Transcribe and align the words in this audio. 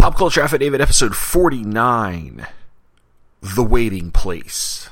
Pop 0.00 0.16
Culture 0.16 0.40
Affidavit, 0.40 0.80
episode 0.80 1.14
49 1.14 2.46
The 3.42 3.62
Waiting 3.62 4.10
Place. 4.10 4.88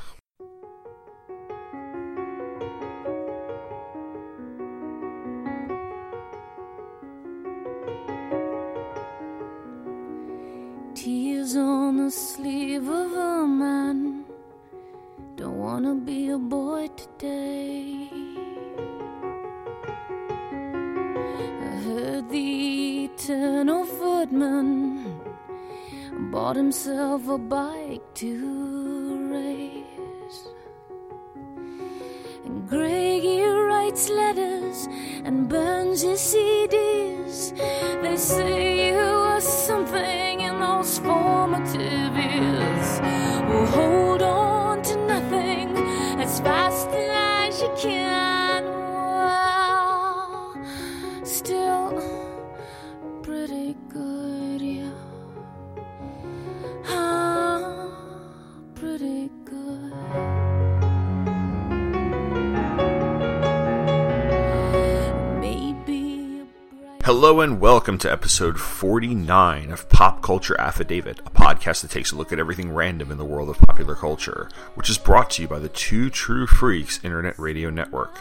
Welcome 67.88 68.00
to 68.00 68.12
episode 68.12 68.60
49 68.60 69.70
of 69.70 69.88
Pop 69.88 70.20
Culture 70.20 70.60
Affidavit, 70.60 71.20
a 71.20 71.30
podcast 71.30 71.80
that 71.80 71.90
takes 71.90 72.12
a 72.12 72.16
look 72.16 72.34
at 72.34 72.38
everything 72.38 72.70
random 72.70 73.10
in 73.10 73.16
the 73.16 73.24
world 73.24 73.48
of 73.48 73.56
popular 73.56 73.94
culture, 73.94 74.50
which 74.74 74.90
is 74.90 74.98
brought 74.98 75.30
to 75.30 75.42
you 75.42 75.48
by 75.48 75.58
the 75.58 75.70
Two 75.70 76.10
True 76.10 76.46
Freaks 76.46 77.02
Internet 77.02 77.38
Radio 77.38 77.70
Network. 77.70 78.18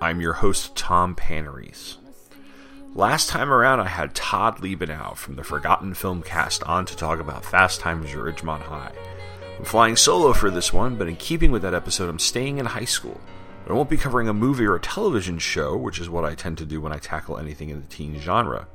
I'm 0.00 0.22
your 0.22 0.32
host, 0.32 0.74
Tom 0.76 1.14
Panarese. 1.14 1.98
Last 2.94 3.28
time 3.28 3.52
around, 3.52 3.80
I 3.80 3.88
had 3.88 4.14
Todd 4.14 4.62
Liebenow 4.62 5.14
from 5.14 5.36
the 5.36 5.44
Forgotten 5.44 5.92
Film 5.92 6.22
Cast 6.22 6.62
on 6.62 6.86
to 6.86 6.96
talk 6.96 7.20
about 7.20 7.44
Fast 7.44 7.80
Times 7.80 8.06
at 8.12 8.16
Ridgemont 8.16 8.62
High. 8.62 8.92
I'm 9.58 9.66
flying 9.66 9.96
solo 9.96 10.32
for 10.32 10.50
this 10.50 10.72
one, 10.72 10.96
but 10.96 11.06
in 11.06 11.16
keeping 11.16 11.52
with 11.52 11.60
that 11.60 11.74
episode, 11.74 12.08
I'm 12.08 12.18
staying 12.18 12.56
in 12.56 12.64
high 12.64 12.86
school. 12.86 13.20
I 13.68 13.74
won't 13.74 13.90
be 13.90 13.98
covering 13.98 14.30
a 14.30 14.32
movie 14.32 14.64
or 14.64 14.76
a 14.76 14.80
television 14.80 15.38
show, 15.38 15.76
which 15.76 16.00
is 16.00 16.08
what 16.08 16.24
I 16.24 16.34
tend 16.34 16.56
to 16.56 16.64
do 16.64 16.80
when 16.80 16.94
I 16.94 16.98
tackle 16.98 17.36
anything 17.36 17.68
in 17.68 17.82
the 17.82 17.88
teen 17.88 18.18
genre. 18.18 18.68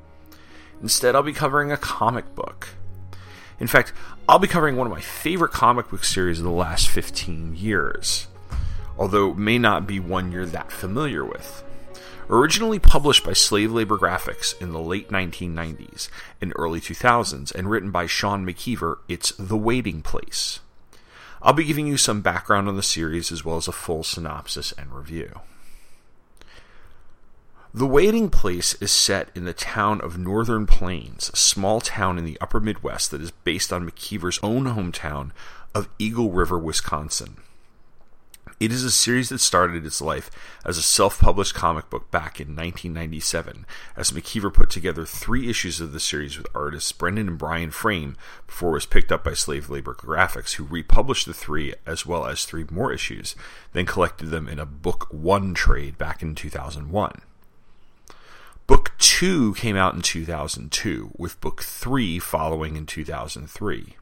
Instead, 0.82 1.16
I'll 1.16 1.24
be 1.24 1.34
covering 1.34 1.72
a 1.72 1.78
comic 1.78 2.36
book. 2.36 2.70
In 3.60 3.68
fact, 3.68 3.94
I'll 4.30 4.40
be 4.40 4.48
covering 4.48 4.76
one 4.76 4.88
of 4.88 4.94
my 4.94 5.02
favorite 5.02 5.52
comic 5.52 5.90
book 5.90 6.04
series 6.04 6.40
of 6.40 6.44
the 6.44 6.52
last 6.52 6.90
15 6.90 7.56
years, 7.56 8.28
although 8.98 9.32
it 9.32 9.38
may 9.38 9.58
not 9.58 9.88
be 9.88 10.00
one 10.00 10.32
you're 10.32 10.46
that 10.46 10.72
familiar 10.72 11.26
with. 11.26 11.64
Originally 12.30 12.78
published 12.78 13.24
by 13.24 13.32
Slave 13.34 13.72
Labor 13.72 13.98
Graphics 13.98 14.60
in 14.62 14.72
the 14.72 14.82
late 14.82 15.10
1990s 15.10 16.10
and 16.42 16.52
early 16.58 16.82
2000s, 16.82 17.56
and 17.56 17.70
written 17.70 17.90
by 17.90 18.06
Sean 18.06 18.46
McKeever, 18.46 18.98
it's 19.08 19.32
The 19.40 19.58
Waiting 19.58 20.02
Place. 20.02 20.60
I'll 21.42 21.54
be 21.54 21.64
giving 21.64 21.88
you 21.88 21.98
some 21.98 22.22
background 22.22 22.68
on 22.68 22.76
the 22.76 22.84
series 22.84 23.32
as 23.32 23.46
well 23.46 23.56
as 23.56 23.68
a 23.68 23.72
full 23.72 24.04
synopsis 24.04 24.74
and 24.74 24.94
review. 24.94 25.40
The 27.74 27.86
Waiting 27.86 28.30
Place 28.30 28.76
is 28.76 28.92
set 28.92 29.30
in 29.36 29.44
the 29.44 29.54
town 29.54 30.00
of 30.00 30.18
Northern 30.18 30.66
Plains, 30.66 31.30
a 31.34 31.36
small 31.36 31.82
town 31.82 32.18
in 32.18 32.24
the 32.24 32.38
upper 32.40 32.62
Midwest 32.62 33.12
that 33.12 33.22
is 33.22 33.32
based 33.32 33.74
on 33.74 33.88
McKeever's 33.88 34.40
own 34.42 34.64
hometown 34.64 35.32
of 35.76 35.90
Eagle 36.00 36.32
River, 36.32 36.58
Wisconsin. 36.58 37.38
It 38.58 38.72
is 38.72 38.86
a 38.86 38.90
series 38.90 39.30
that 39.30 39.40
started 39.40 39.86
its 39.86 40.02
life 40.02 40.32
as 40.66 40.78
a 40.78 40.82
self 40.82 41.20
published 41.20 41.56
comic 41.56 41.90
book 41.90 42.10
back 42.10 42.40
in 42.40 42.56
1997, 42.56 43.66
as 43.98 44.12
McKeever 44.12 44.52
put 44.52 44.70
together 44.70 45.06
three 45.06 45.50
issues 45.50 45.82
of 45.82 45.92
the 45.92 46.00
series 46.00 46.38
with 46.38 46.48
artists 46.56 46.94
Brendan 46.94 47.28
and 47.28 47.38
Brian 47.38 47.72
Frame 47.72 48.16
before 48.48 48.70
it 48.70 48.74
was 48.74 48.86
picked 48.86 49.12
up 49.12 49.26
by 49.26 49.34
Slave 49.34 49.70
Labor 49.70 49.94
Graphics, 49.94 50.54
who 50.54 50.64
republished 50.64 51.28
the 51.28 51.34
three 51.34 51.76
as 51.86 52.06
well 52.06 52.26
as 52.26 52.46
three 52.46 52.66
more 52.72 52.94
issues, 52.94 53.36
then 53.74 53.86
collected 53.86 54.28
them 54.28 54.48
in 54.48 54.58
a 54.58 54.66
Book 54.66 55.08
One 55.12 55.54
trade 55.54 55.98
back 55.98 56.24
in 56.24 56.34
2001. 56.34 57.22
Book 58.68 58.92
2 58.98 59.54
came 59.54 59.78
out 59.78 59.94
in 59.94 60.02
2002, 60.02 61.12
with 61.18 61.40
Book 61.40 61.64
3 61.64 62.20
following 62.20 62.76
in 62.76 62.86
2003. 62.86 63.96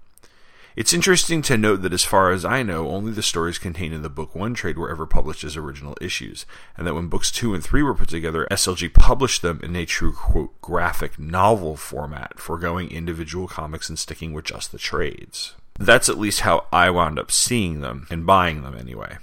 It's 0.75 0.91
interesting 0.91 1.43
to 1.43 1.55
note 1.55 1.83
that, 1.83 1.93
as 1.93 2.03
far 2.03 2.31
as 2.31 2.43
I 2.43 2.63
know, 2.63 2.89
only 2.89 3.11
the 3.11 3.21
stories 3.21 3.59
contained 3.59 3.93
in 3.93 4.01
the 4.01 4.09
Book 4.09 4.33
1 4.33 4.55
trade 4.55 4.79
were 4.79 4.89
ever 4.89 5.05
published 5.05 5.43
as 5.43 5.55
original 5.55 5.95
issues, 6.01 6.47
and 6.75 6.87
that 6.87 6.95
when 6.95 7.09
Books 7.09 7.31
2 7.31 7.53
and 7.53 7.63
3 7.63 7.83
were 7.83 7.93
put 7.93 8.09
together, 8.09 8.47
SLG 8.49 8.91
published 8.91 9.43
them 9.43 9.59
in 9.61 9.75
a 9.75 9.85
true, 9.85 10.11
quote, 10.13 10.59
graphic 10.61 11.19
novel 11.19 11.77
format, 11.77 12.39
foregoing 12.39 12.89
individual 12.89 13.47
comics 13.47 13.87
and 13.87 13.99
sticking 13.99 14.33
with 14.33 14.45
just 14.45 14.71
the 14.71 14.79
trades. 14.79 15.53
That's 15.77 16.09
at 16.09 16.17
least 16.17 16.39
how 16.39 16.65
I 16.73 16.89
wound 16.89 17.19
up 17.19 17.31
seeing 17.31 17.81
them, 17.81 18.07
and 18.09 18.25
buying 18.25 18.63
them 18.63 18.75
anyway. 18.75 19.17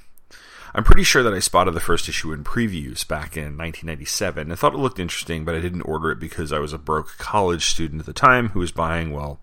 I'm 0.75 0.85
pretty 0.85 1.05
sure 1.05 1.23
that 1.23 1.35
I 1.35 1.39
spotted 1.39 1.75
the 1.75 1.81
first 1.81 2.09
issue 2.09 2.33
in 2.33 2.45
previews 2.45 3.07
back 3.07 3.37
in 3.37 3.59
1997 3.59 4.51
and 4.51 4.59
thought 4.59 4.75
it 4.75 4.79
looked 4.79 4.99
interesting, 4.99 5.45
but 5.45 5.55
I 5.55 5.61
didn't 5.61 5.83
order 5.83 6.11
it 6.11 6.19
because 6.19 6.51
I 6.51 6.59
was 6.59 6.73
a 6.73 6.79
broke 6.79 7.19
college 7.19 7.67
student 7.67 8.01
at 8.01 8.07
the 8.07 8.13
time 8.15 8.51
who 8.51 8.61
was 8.61 8.73
buying, 8.73 9.13
well, 9.13 9.39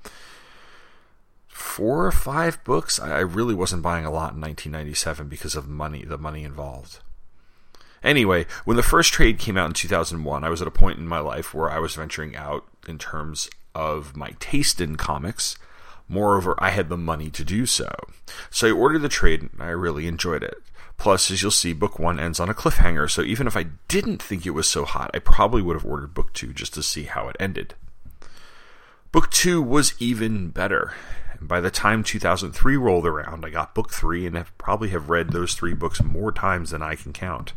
four 1.47 2.05
or 2.05 2.11
five 2.11 2.63
books. 2.63 2.99
I 2.99 3.17
I 3.17 3.19
really 3.19 3.53
wasn't 3.53 3.83
buying 3.83 4.05
a 4.05 4.11
lot 4.11 4.33
in 4.33 4.41
1997 4.41 5.27
because 5.27 5.55
of 5.55 5.67
money, 5.67 6.03
the 6.03 6.17
money 6.17 6.43
involved. 6.43 6.99
Anyway, 8.03 8.45
when 8.65 8.77
the 8.77 8.83
first 8.83 9.13
trade 9.13 9.39
came 9.39 9.57
out 9.57 9.67
in 9.67 9.73
2001, 9.73 10.43
I 10.43 10.49
was 10.49 10.61
at 10.61 10.67
a 10.67 10.71
point 10.71 10.99
in 10.99 11.07
my 11.07 11.19
life 11.19 11.53
where 11.53 11.69
I 11.69 11.79
was 11.79 11.95
venturing 11.95 12.35
out 12.35 12.65
in 12.87 12.97
terms 12.97 13.49
of 13.75 14.15
my 14.15 14.31
taste 14.39 14.79
in 14.81 14.95
comics. 14.95 15.57
Moreover, 16.07 16.55
I 16.59 16.71
had 16.71 16.89
the 16.89 16.97
money 16.97 17.29
to 17.29 17.43
do 17.43 17.65
so. 17.65 17.93
So 18.49 18.67
I 18.67 18.71
ordered 18.71 18.99
the 18.99 19.09
trade 19.09 19.41
and 19.41 19.61
I 19.61 19.69
really 19.69 20.07
enjoyed 20.07 20.43
it. 20.43 20.57
Plus, 20.99 21.31
as 21.31 21.41
you'll 21.41 21.49
see, 21.49 21.71
book 21.71 21.97
one 21.97 22.19
ends 22.19 22.41
on 22.41 22.49
a 22.49 22.53
cliffhanger, 22.53 23.09
so 23.09 23.21
even 23.21 23.47
if 23.47 23.55
I 23.55 23.67
didn't 23.87 24.21
think 24.21 24.45
it 24.45 24.49
was 24.49 24.67
so 24.67 24.83
hot, 24.83 25.09
I 25.13 25.19
probably 25.19 25.61
would 25.61 25.77
have 25.77 25.85
ordered 25.85 26.13
book 26.13 26.33
two 26.33 26.53
just 26.53 26.73
to 26.73 26.83
see 26.83 27.03
how 27.03 27.29
it 27.29 27.37
ended. 27.39 27.73
Book 29.13 29.31
two 29.31 29.61
was 29.61 29.93
even 29.99 30.49
better. 30.49 30.93
And 31.39 31.47
by 31.47 31.61
the 31.61 31.71
time 31.71 32.03
2003 32.03 32.75
rolled 32.75 33.07
around, 33.07 33.45
I 33.45 33.49
got 33.49 33.73
book 33.73 33.91
three 33.91 34.25
and 34.25 34.35
have 34.35 34.55
probably 34.57 34.89
have 34.89 35.09
read 35.09 35.31
those 35.31 35.53
three 35.53 35.73
books 35.73 36.03
more 36.03 36.33
times 36.33 36.71
than 36.71 36.81
I 36.81 36.95
can 36.95 37.13
count. 37.13 37.53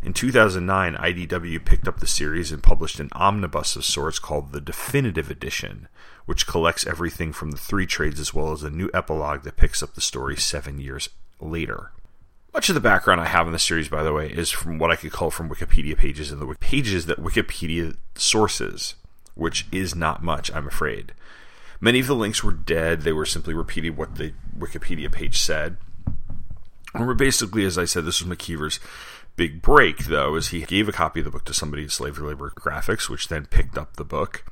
In 0.00 0.12
2009, 0.12 0.94
IDW 0.94 1.64
picked 1.64 1.88
up 1.88 1.98
the 1.98 2.06
series 2.06 2.52
and 2.52 2.62
published 2.62 3.00
an 3.00 3.08
omnibus 3.10 3.74
of 3.74 3.84
sorts 3.84 4.20
called 4.20 4.52
the 4.52 4.60
Definitive 4.60 5.32
Edition, 5.32 5.88
which 6.26 6.46
collects 6.46 6.86
everything 6.86 7.32
from 7.32 7.50
the 7.50 7.56
three 7.56 7.86
trades 7.86 8.20
as 8.20 8.32
well 8.32 8.52
as 8.52 8.62
a 8.62 8.70
new 8.70 8.88
epilogue 8.94 9.42
that 9.42 9.56
picks 9.56 9.82
up 9.82 9.94
the 9.94 10.00
story 10.00 10.36
seven 10.36 10.78
years 10.78 11.08
later. 11.40 11.90
Much 12.56 12.70
of 12.70 12.74
the 12.74 12.80
background 12.80 13.20
I 13.20 13.26
have 13.26 13.46
in 13.46 13.52
the 13.52 13.58
series, 13.58 13.90
by 13.90 14.02
the 14.02 14.14
way, 14.14 14.30
is 14.30 14.50
from 14.50 14.78
what 14.78 14.90
I 14.90 14.96
could 14.96 15.12
call 15.12 15.30
from 15.30 15.50
Wikipedia 15.50 15.94
pages 15.94 16.32
and 16.32 16.40
the 16.40 16.54
pages 16.54 17.04
that 17.04 17.22
Wikipedia 17.22 17.98
sources, 18.14 18.94
which 19.34 19.66
is 19.70 19.94
not 19.94 20.22
much, 20.22 20.50
I'm 20.50 20.66
afraid. 20.66 21.12
Many 21.82 22.00
of 22.00 22.06
the 22.06 22.14
links 22.14 22.42
were 22.42 22.54
dead, 22.54 23.02
they 23.02 23.12
were 23.12 23.26
simply 23.26 23.52
repeating 23.52 23.94
what 23.94 24.14
the 24.14 24.32
Wikipedia 24.58 25.12
page 25.12 25.38
said. 25.38 25.76
And 26.94 27.18
basically, 27.18 27.66
as 27.66 27.76
I 27.76 27.84
said, 27.84 28.06
this 28.06 28.22
was 28.22 28.38
McKeever's 28.38 28.80
big 29.36 29.60
break, 29.60 30.06
though, 30.06 30.34
as 30.34 30.48
he 30.48 30.62
gave 30.62 30.88
a 30.88 30.92
copy 30.92 31.20
of 31.20 31.24
the 31.24 31.30
book 31.30 31.44
to 31.44 31.52
somebody 31.52 31.84
at 31.84 31.90
Slave 31.90 32.18
Labor 32.18 32.54
Graphics, 32.56 33.10
which 33.10 33.28
then 33.28 33.44
picked 33.44 33.76
up 33.76 33.96
the 33.96 34.04
book. 34.04 34.46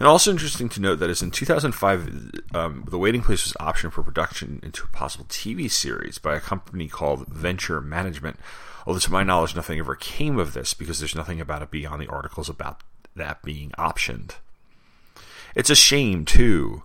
And 0.00 0.08
also 0.08 0.30
interesting 0.30 0.70
to 0.70 0.80
note 0.80 0.96
that 0.96 1.10
as 1.10 1.20
in 1.20 1.30
2005, 1.30 2.32
um, 2.54 2.86
The 2.88 2.96
Waiting 2.96 3.20
Place 3.20 3.44
was 3.44 3.52
optioned 3.60 3.92
for 3.92 4.02
production 4.02 4.58
into 4.62 4.84
a 4.84 4.96
possible 4.96 5.26
TV 5.26 5.70
series 5.70 6.16
by 6.16 6.34
a 6.34 6.40
company 6.40 6.88
called 6.88 7.28
Venture 7.28 7.82
Management. 7.82 8.40
Although, 8.86 9.00
to 9.00 9.12
my 9.12 9.22
knowledge, 9.22 9.54
nothing 9.54 9.78
ever 9.78 9.94
came 9.94 10.38
of 10.38 10.54
this 10.54 10.72
because 10.72 11.00
there's 11.00 11.14
nothing 11.14 11.38
about 11.38 11.60
it 11.60 11.70
beyond 11.70 12.00
the 12.00 12.08
articles 12.08 12.48
about 12.48 12.82
that 13.14 13.42
being 13.42 13.72
optioned. 13.72 14.36
It's 15.54 15.68
a 15.68 15.74
shame, 15.74 16.24
too. 16.24 16.82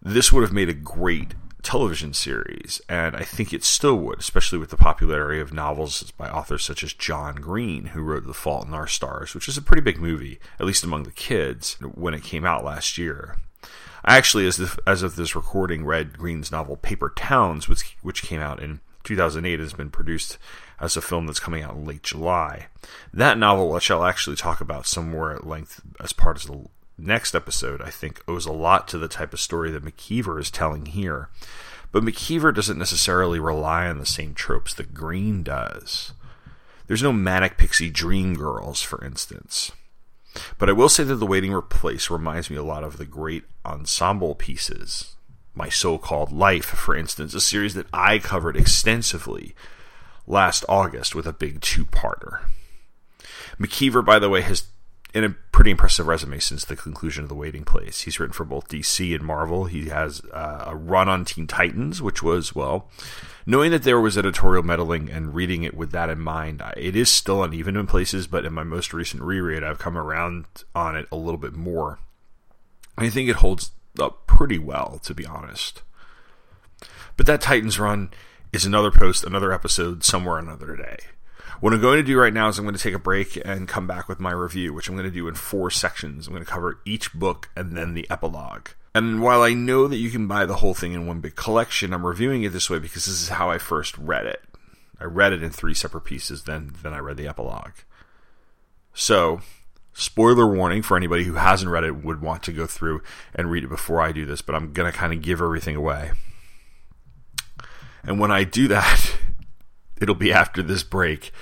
This 0.00 0.32
would 0.32 0.42
have 0.42 0.52
made 0.52 0.70
a 0.70 0.74
great 0.74 1.34
television 1.62 2.14
series, 2.14 2.80
and 2.88 3.16
I 3.16 3.22
think 3.22 3.52
it 3.52 3.64
still 3.64 3.96
would, 3.96 4.20
especially 4.20 4.58
with 4.58 4.70
the 4.70 4.76
popularity 4.76 5.40
of 5.40 5.52
novels 5.52 6.10
by 6.12 6.28
authors 6.28 6.64
such 6.64 6.82
as 6.82 6.92
John 6.92 7.36
Green, 7.36 7.86
who 7.86 8.02
wrote 8.02 8.26
The 8.26 8.34
Fault 8.34 8.66
in 8.66 8.74
Our 8.74 8.86
Stars, 8.86 9.34
which 9.34 9.48
is 9.48 9.56
a 9.56 9.62
pretty 9.62 9.82
big 9.82 9.98
movie, 9.98 10.38
at 10.58 10.66
least 10.66 10.84
among 10.84 11.02
the 11.02 11.10
kids, 11.10 11.74
when 11.80 12.14
it 12.14 12.22
came 12.22 12.44
out 12.44 12.64
last 12.64 12.98
year. 12.98 13.36
I 14.04 14.16
actually, 14.16 14.46
as, 14.46 14.56
the, 14.56 14.78
as 14.86 15.02
of 15.02 15.16
this 15.16 15.34
recording, 15.34 15.84
read 15.84 16.16
Green's 16.16 16.52
novel 16.52 16.76
Paper 16.76 17.12
Towns, 17.14 17.68
which, 17.68 17.96
which 18.02 18.22
came 18.22 18.40
out 18.40 18.62
in 18.62 18.80
2008, 19.04 19.60
has 19.60 19.72
been 19.72 19.90
produced 19.90 20.38
as 20.80 20.96
a 20.96 21.02
film 21.02 21.26
that's 21.26 21.40
coming 21.40 21.62
out 21.62 21.74
in 21.74 21.84
late 21.84 22.04
July. 22.04 22.66
That 23.12 23.36
novel, 23.36 23.68
which 23.68 23.90
I'll 23.90 24.04
actually 24.04 24.36
talk 24.36 24.60
about 24.60 24.86
somewhere 24.86 25.34
at 25.34 25.46
length 25.46 25.80
as 26.00 26.12
part 26.12 26.36
of 26.36 26.46
the 26.50 26.68
next 26.98 27.34
episode, 27.34 27.80
I 27.80 27.90
think 27.90 28.22
owes 28.26 28.46
a 28.46 28.52
lot 28.52 28.88
to 28.88 28.98
the 28.98 29.08
type 29.08 29.32
of 29.32 29.40
story 29.40 29.70
that 29.70 29.84
McKeever 29.84 30.40
is 30.40 30.50
telling 30.50 30.86
here. 30.86 31.28
But 31.92 32.02
McKeever 32.02 32.54
doesn't 32.54 32.78
necessarily 32.78 33.40
rely 33.40 33.86
on 33.86 33.98
the 33.98 34.06
same 34.06 34.34
tropes 34.34 34.74
that 34.74 34.92
Green 34.92 35.42
does. 35.42 36.12
There's 36.86 37.02
no 37.02 37.12
manic 37.12 37.56
pixie 37.56 37.90
dream 37.90 38.34
girls, 38.34 38.82
for 38.82 39.02
instance. 39.04 39.72
But 40.58 40.68
I 40.68 40.72
will 40.72 40.88
say 40.88 41.04
that 41.04 41.16
The 41.16 41.26
Waiting 41.26 41.58
Place 41.62 42.10
reminds 42.10 42.50
me 42.50 42.56
a 42.56 42.62
lot 42.62 42.84
of 42.84 42.98
the 42.98 43.06
great 43.06 43.44
ensemble 43.64 44.34
pieces. 44.34 45.16
My 45.54 45.68
So 45.68 45.98
Called 45.98 46.30
Life, 46.30 46.66
for 46.66 46.94
instance, 46.94 47.34
a 47.34 47.40
series 47.40 47.74
that 47.74 47.88
I 47.92 48.18
covered 48.18 48.56
extensively 48.56 49.54
last 50.26 50.64
August 50.68 51.14
with 51.14 51.26
a 51.26 51.32
big 51.32 51.60
two 51.60 51.84
parter. 51.86 52.40
McKeever, 53.58 54.04
by 54.04 54.18
the 54.18 54.28
way, 54.28 54.42
has 54.42 54.64
in 55.14 55.24
a 55.24 55.30
pretty 55.52 55.70
impressive 55.70 56.06
resume 56.06 56.38
since 56.38 56.64
the 56.64 56.76
conclusion 56.76 57.22
of 57.22 57.28
The 57.28 57.34
Waiting 57.34 57.64
Place. 57.64 58.02
He's 58.02 58.20
written 58.20 58.34
for 58.34 58.44
both 58.44 58.68
DC 58.68 59.14
and 59.14 59.24
Marvel. 59.24 59.64
He 59.64 59.88
has 59.88 60.20
uh, 60.32 60.64
a 60.66 60.76
run 60.76 61.08
on 61.08 61.24
Teen 61.24 61.46
Titans, 61.46 62.02
which 62.02 62.22
was, 62.22 62.54
well, 62.54 62.90
knowing 63.46 63.70
that 63.70 63.84
there 63.84 64.00
was 64.00 64.18
editorial 64.18 64.62
meddling 64.62 65.10
and 65.10 65.34
reading 65.34 65.62
it 65.62 65.74
with 65.74 65.90
that 65.92 66.10
in 66.10 66.20
mind, 66.20 66.62
it 66.76 66.94
is 66.94 67.10
still 67.10 67.42
uneven 67.42 67.76
in 67.76 67.86
places, 67.86 68.26
but 68.26 68.44
in 68.44 68.52
my 68.52 68.64
most 68.64 68.92
recent 68.92 69.22
reread, 69.22 69.64
I've 69.64 69.78
come 69.78 69.96
around 69.96 70.44
on 70.74 70.94
it 70.94 71.08
a 71.10 71.16
little 71.16 71.38
bit 71.38 71.54
more. 71.54 71.98
I 72.98 73.08
think 73.08 73.30
it 73.30 73.36
holds 73.36 73.70
up 73.98 74.26
pretty 74.26 74.58
well, 74.58 75.00
to 75.04 75.14
be 75.14 75.24
honest. 75.24 75.82
But 77.16 77.26
that 77.26 77.40
Titans 77.40 77.78
run 77.78 78.10
is 78.52 78.64
another 78.64 78.90
post, 78.90 79.24
another 79.24 79.52
episode, 79.52 80.04
somewhere 80.04 80.38
another 80.38 80.76
day. 80.76 80.98
What 81.60 81.72
I'm 81.72 81.80
going 81.80 81.96
to 81.96 82.04
do 82.04 82.18
right 82.18 82.32
now 82.32 82.48
is 82.48 82.58
I'm 82.58 82.64
going 82.64 82.76
to 82.76 82.82
take 82.82 82.94
a 82.94 83.00
break 83.00 83.36
and 83.44 83.66
come 83.66 83.86
back 83.86 84.08
with 84.08 84.20
my 84.20 84.30
review, 84.30 84.72
which 84.72 84.88
I'm 84.88 84.94
going 84.94 85.08
to 85.08 85.14
do 85.14 85.26
in 85.26 85.34
four 85.34 85.70
sections. 85.70 86.26
I'm 86.26 86.32
going 86.32 86.44
to 86.44 86.50
cover 86.50 86.78
each 86.84 87.12
book 87.12 87.50
and 87.56 87.76
then 87.76 87.94
the 87.94 88.08
epilogue. 88.08 88.68
And 88.94 89.22
while 89.22 89.42
I 89.42 89.54
know 89.54 89.88
that 89.88 89.96
you 89.96 90.10
can 90.10 90.28
buy 90.28 90.46
the 90.46 90.56
whole 90.56 90.74
thing 90.74 90.92
in 90.92 91.06
one 91.06 91.20
big 91.20 91.34
collection, 91.34 91.92
I'm 91.92 92.06
reviewing 92.06 92.44
it 92.44 92.52
this 92.52 92.70
way 92.70 92.78
because 92.78 93.06
this 93.06 93.20
is 93.20 93.28
how 93.30 93.50
I 93.50 93.58
first 93.58 93.98
read 93.98 94.26
it. 94.26 94.42
I 95.00 95.04
read 95.04 95.32
it 95.32 95.42
in 95.42 95.50
three 95.50 95.74
separate 95.74 96.02
pieces, 96.02 96.44
then 96.44 96.72
then 96.82 96.92
I 96.92 96.98
read 96.98 97.16
the 97.16 97.28
epilogue. 97.28 97.74
So, 98.94 99.40
spoiler 99.92 100.46
warning 100.46 100.82
for 100.82 100.96
anybody 100.96 101.24
who 101.24 101.34
hasn't 101.34 101.70
read 101.70 101.84
it 101.84 102.04
would 102.04 102.20
want 102.20 102.42
to 102.44 102.52
go 102.52 102.66
through 102.66 103.02
and 103.34 103.50
read 103.50 103.64
it 103.64 103.68
before 103.68 104.00
I 104.00 104.10
do 104.10 104.26
this, 104.26 104.42
but 104.42 104.54
I'm 104.54 104.72
going 104.72 104.90
to 104.90 104.96
kind 104.96 105.12
of 105.12 105.22
give 105.22 105.40
everything 105.40 105.76
away. 105.76 106.12
And 108.02 108.18
when 108.18 108.32
I 108.32 108.44
do 108.44 108.68
that, 108.68 109.16
it'll 110.00 110.14
be 110.14 110.32
after 110.32 110.62
this 110.62 110.82
break. 110.82 111.32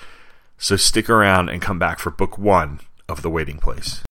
So 0.58 0.76
stick 0.76 1.11
around 1.11 1.49
and 1.49 1.61
come 1.61 1.79
back 1.79 1.99
for 1.99 2.11
book 2.11 2.38
one 2.38 2.81
of 3.08 3.23
The 3.23 3.31
Waiting 3.31 3.58
Place. 3.58 4.03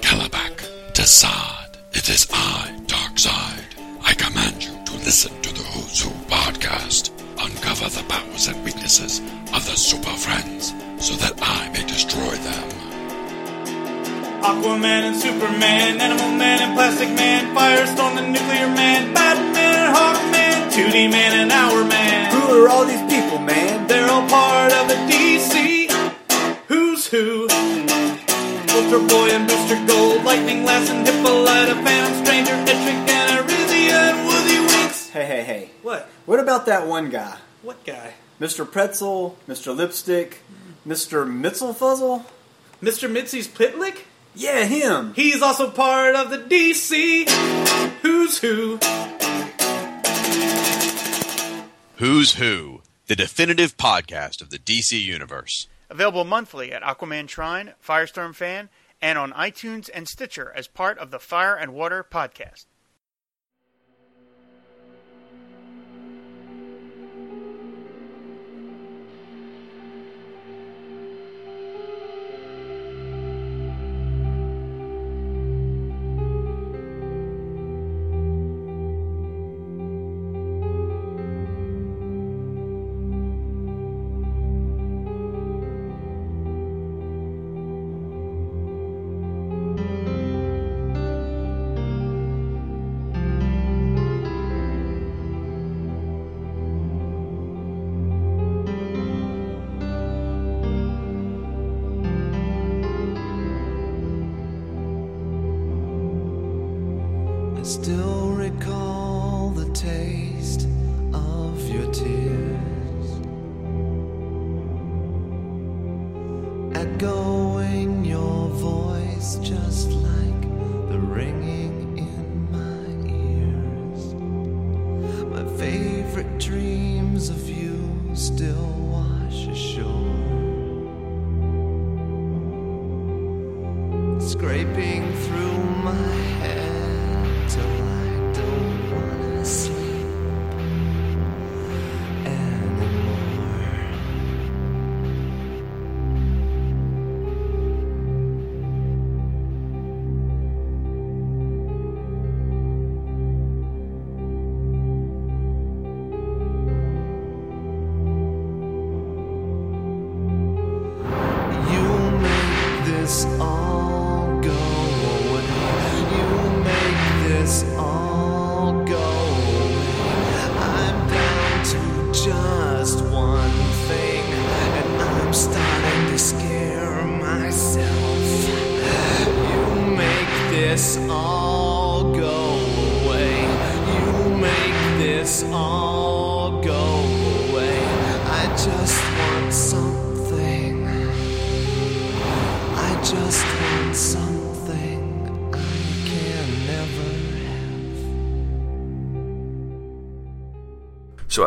Kalibak, 0.00 0.56
Desaad, 0.92 1.76
it 1.92 2.08
is 2.08 2.26
I, 2.32 2.78
Darkseid. 2.86 3.64
I 4.04 4.12
command 4.14 4.62
you 4.64 4.72
to 4.84 4.92
listen 5.04 5.32
to 5.42 5.54
the 5.54 5.62
Who's 5.72 6.02
Who 6.02 6.10
podcast. 6.26 7.10
Uncover 7.38 7.88
the 7.88 8.04
powers 8.08 8.46
and 8.48 8.62
weaknesses 8.64 9.20
of 9.54 9.64
the 9.66 9.74
Super 9.76 10.14
Friends 10.16 10.72
so 11.04 11.14
that 11.16 11.34
I 11.42 11.68
may 11.72 11.84
destroy 11.86 12.34
them. 12.36 12.68
Aquaman 14.42 15.02
and 15.10 15.16
Superman, 15.16 16.00
Animal 16.00 16.36
Man 16.36 16.60
and 16.62 16.74
Plastic 16.74 17.08
Man, 17.10 17.54
Firestorm 17.56 18.18
and 18.18 18.32
Nuclear 18.32 18.68
Man, 18.68 19.14
Batman 19.14 19.74
and 19.86 19.96
Hawkman, 19.96 20.51
2D 20.72 21.10
Man 21.10 21.38
and 21.38 21.52
Hour 21.52 21.84
Man. 21.84 22.32
Who 22.32 22.64
are 22.64 22.66
all 22.66 22.86
these 22.86 23.02
people, 23.02 23.38
man? 23.38 23.86
They're 23.88 24.10
all 24.10 24.26
part 24.26 24.72
of 24.72 24.88
the 24.88 24.94
DC 24.94 25.92
Who's 26.68 27.06
Who. 27.08 27.42
Ultra 27.42 29.06
Boy 29.06 29.28
and 29.32 29.46
Booster 29.46 29.76
Gold, 29.86 30.24
Lightning 30.24 30.64
Lass 30.64 30.88
and 30.88 31.06
Hippolyta, 31.06 31.74
Phantom 31.74 32.24
Stranger, 32.24 32.52
Etrigan 32.52 33.06
and 33.06 33.50
Arisia 33.50 33.92
and 33.92 34.26
Woozy 34.26 34.60
Winks. 34.60 35.10
Hey, 35.10 35.26
hey, 35.26 35.42
hey. 35.44 35.70
What? 35.82 36.08
What 36.24 36.40
about 36.40 36.64
that 36.64 36.86
one 36.86 37.10
guy? 37.10 37.36
What 37.60 37.84
guy? 37.84 38.14
Mr. 38.40 38.64
Pretzel, 38.64 39.36
Mr. 39.46 39.76
Lipstick, 39.76 40.38
Mr. 40.88 41.26
Mitzelfuzzle? 41.26 42.24
Mr. 42.82 43.12
Mitzi's 43.12 43.46
Pitlick? 43.46 44.04
Yeah, 44.34 44.64
him. 44.64 45.12
He's 45.12 45.42
also 45.42 45.70
part 45.70 46.14
of 46.14 46.30
the 46.30 46.38
DC 46.38 47.28
Who's 48.00 48.38
Who. 48.38 48.78
Who's 52.02 52.34
Who, 52.34 52.82
the 53.06 53.14
definitive 53.14 53.76
podcast 53.76 54.42
of 54.42 54.50
the 54.50 54.58
DC 54.58 55.00
Universe. 55.00 55.68
Available 55.88 56.24
monthly 56.24 56.72
at 56.72 56.82
Aquaman 56.82 57.28
Shrine, 57.28 57.74
Firestorm 57.80 58.34
Fan, 58.34 58.70
and 59.00 59.16
on 59.16 59.30
iTunes 59.34 59.88
and 59.94 60.08
Stitcher 60.08 60.52
as 60.52 60.66
part 60.66 60.98
of 60.98 61.12
the 61.12 61.20
Fire 61.20 61.54
and 61.54 61.72
Water 61.72 62.02
podcast. 62.02 62.64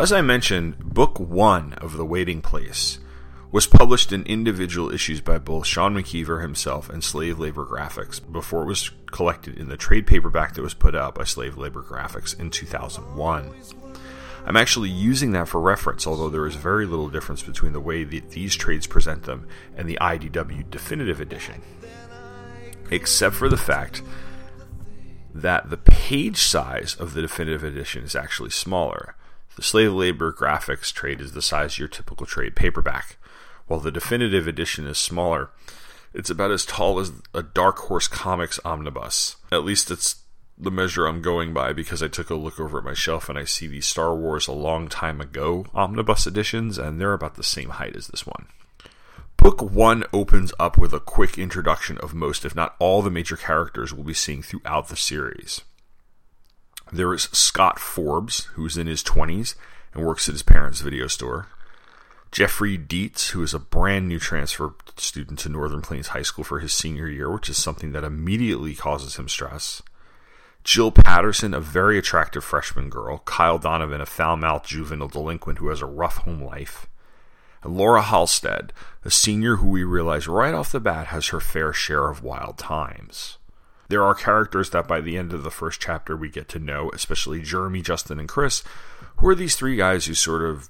As 0.05 0.13
I 0.13 0.21
mentioned, 0.21 0.77
book 0.77 1.19
one 1.19 1.73
of 1.81 1.97
The 1.97 2.05
Waiting 2.05 2.43
Place 2.43 2.99
was 3.51 3.65
published 3.65 4.11
in 4.11 4.21
individual 4.25 4.91
issues 4.91 5.19
by 5.19 5.39
both 5.39 5.65
Sean 5.65 5.95
McKeever 5.95 6.43
himself 6.43 6.91
and 6.91 7.03
Slave 7.03 7.39
Labor 7.39 7.65
Graphics 7.65 8.21
before 8.31 8.61
it 8.61 8.67
was 8.67 8.91
collected 9.07 9.57
in 9.57 9.67
the 9.67 9.77
trade 9.77 10.05
paperback 10.05 10.53
that 10.53 10.61
was 10.61 10.75
put 10.75 10.93
out 10.93 11.15
by 11.15 11.23
Slave 11.23 11.57
Labor 11.57 11.81
Graphics 11.81 12.39
in 12.39 12.51
2001. 12.51 13.49
I'm 14.45 14.55
actually 14.55 14.91
using 14.91 15.31
that 15.31 15.47
for 15.47 15.59
reference, 15.59 16.05
although 16.05 16.29
there 16.29 16.45
is 16.45 16.53
very 16.53 16.85
little 16.85 17.09
difference 17.09 17.41
between 17.41 17.73
the 17.73 17.79
way 17.79 18.03
that 18.03 18.29
these 18.29 18.55
trades 18.55 18.85
present 18.85 19.23
them 19.23 19.47
and 19.75 19.89
the 19.89 19.97
IDW 19.99 20.69
Definitive 20.69 21.19
Edition, 21.19 21.63
except 22.91 23.33
for 23.33 23.49
the 23.49 23.57
fact 23.57 24.03
that 25.33 25.71
the 25.71 25.77
page 25.77 26.37
size 26.37 26.93
of 26.93 27.15
the 27.15 27.23
Definitive 27.23 27.63
Edition 27.63 28.03
is 28.03 28.15
actually 28.15 28.51
smaller. 28.51 29.15
The 29.55 29.63
slave 29.63 29.93
labor 29.93 30.33
graphics 30.33 30.91
trade 30.91 31.21
is 31.21 31.31
the 31.31 31.41
size 31.41 31.73
of 31.73 31.79
your 31.79 31.87
typical 31.87 32.25
trade 32.25 32.55
paperback, 32.55 33.17
while 33.67 33.79
the 33.79 33.91
definitive 33.91 34.47
edition 34.47 34.85
is 34.85 34.97
smaller. 34.97 35.49
It's 36.13 36.29
about 36.29 36.51
as 36.51 36.65
tall 36.65 36.99
as 36.99 37.11
a 37.33 37.43
Dark 37.43 37.77
Horse 37.79 38.07
Comics 38.07 38.59
omnibus. 38.65 39.37
At 39.51 39.63
least 39.63 39.91
it's 39.91 40.17
the 40.57 40.71
measure 40.71 41.05
I'm 41.05 41.21
going 41.21 41.53
by 41.53 41.73
because 41.73 42.01
I 42.01 42.07
took 42.07 42.29
a 42.29 42.35
look 42.35 42.59
over 42.59 42.77
at 42.77 42.85
my 42.85 42.93
shelf 42.93 43.27
and 43.27 43.37
I 43.37 43.43
see 43.43 43.67
these 43.67 43.85
Star 43.85 44.15
Wars 44.15 44.47
a 44.47 44.53
long 44.53 44.87
time 44.87 45.19
ago 45.19 45.65
omnibus 45.73 46.27
editions, 46.27 46.77
and 46.77 46.99
they're 46.99 47.13
about 47.13 47.35
the 47.35 47.43
same 47.43 47.69
height 47.69 47.95
as 47.95 48.07
this 48.07 48.25
one. 48.25 48.47
Book 49.37 49.61
one 49.61 50.03
opens 50.11 50.53
up 50.59 50.77
with 50.77 50.93
a 50.93 50.99
quick 50.99 51.37
introduction 51.37 51.97
of 51.99 52.13
most, 52.13 52.45
if 52.45 52.55
not 52.55 52.75
all, 52.79 53.01
the 53.01 53.11
major 53.11 53.37
characters 53.37 53.93
we'll 53.93 54.05
be 54.05 54.13
seeing 54.13 54.41
throughout 54.41 54.87
the 54.87 54.95
series. 54.95 55.61
There 56.91 57.13
is 57.13 57.23
Scott 57.31 57.79
Forbes, 57.79 58.45
who's 58.53 58.77
in 58.77 58.87
his 58.87 59.03
20s 59.03 59.55
and 59.93 60.05
works 60.05 60.29
at 60.29 60.33
his 60.33 60.43
parents' 60.43 60.81
video 60.81 61.07
store. 61.07 61.47
Jeffrey 62.31 62.77
Dietz, 62.77 63.29
who 63.29 63.41
is 63.41 63.53
a 63.53 63.59
brand 63.59 64.07
new 64.07 64.19
transfer 64.19 64.73
student 64.97 65.39
to 65.39 65.49
Northern 65.49 65.81
Plains 65.81 66.09
High 66.09 66.21
School 66.21 66.43
for 66.43 66.59
his 66.59 66.73
senior 66.73 67.07
year, 67.07 67.31
which 67.31 67.49
is 67.49 67.57
something 67.57 67.91
that 67.93 68.03
immediately 68.03 68.75
causes 68.75 69.15
him 69.15 69.27
stress. 69.29 69.81
Jill 70.63 70.91
Patterson, 70.91 71.53
a 71.53 71.61
very 71.61 71.97
attractive 71.97 72.43
freshman 72.43 72.89
girl. 72.89 73.19
Kyle 73.19 73.57
Donovan, 73.57 74.01
a 74.01 74.05
foul 74.05 74.35
mouthed 74.35 74.67
juvenile 74.67 75.07
delinquent 75.07 75.59
who 75.59 75.69
has 75.69 75.81
a 75.81 75.85
rough 75.85 76.17
home 76.17 76.43
life. 76.43 76.87
And 77.63 77.77
Laura 77.77 78.01
Halstead, 78.01 78.73
a 79.03 79.11
senior 79.11 79.57
who 79.57 79.69
we 79.69 79.83
realize 79.83 80.27
right 80.27 80.53
off 80.53 80.71
the 80.71 80.79
bat 80.79 81.07
has 81.07 81.27
her 81.27 81.39
fair 81.39 81.71
share 81.71 82.09
of 82.09 82.23
wild 82.23 82.57
times. 82.57 83.37
There 83.87 84.03
are 84.03 84.15
characters 84.15 84.71
that 84.71 84.87
by 84.87 85.01
the 85.01 85.17
end 85.17 85.33
of 85.33 85.43
the 85.43 85.51
first 85.51 85.79
chapter 85.79 86.15
we 86.15 86.29
get 86.29 86.49
to 86.49 86.59
know, 86.59 86.89
especially 86.93 87.41
Jeremy, 87.41 87.81
Justin, 87.81 88.19
and 88.19 88.29
Chris, 88.29 88.63
who 89.17 89.27
are 89.27 89.35
these 89.35 89.55
three 89.55 89.75
guys 89.75 90.05
who 90.05 90.13
sort 90.13 90.43
of 90.43 90.69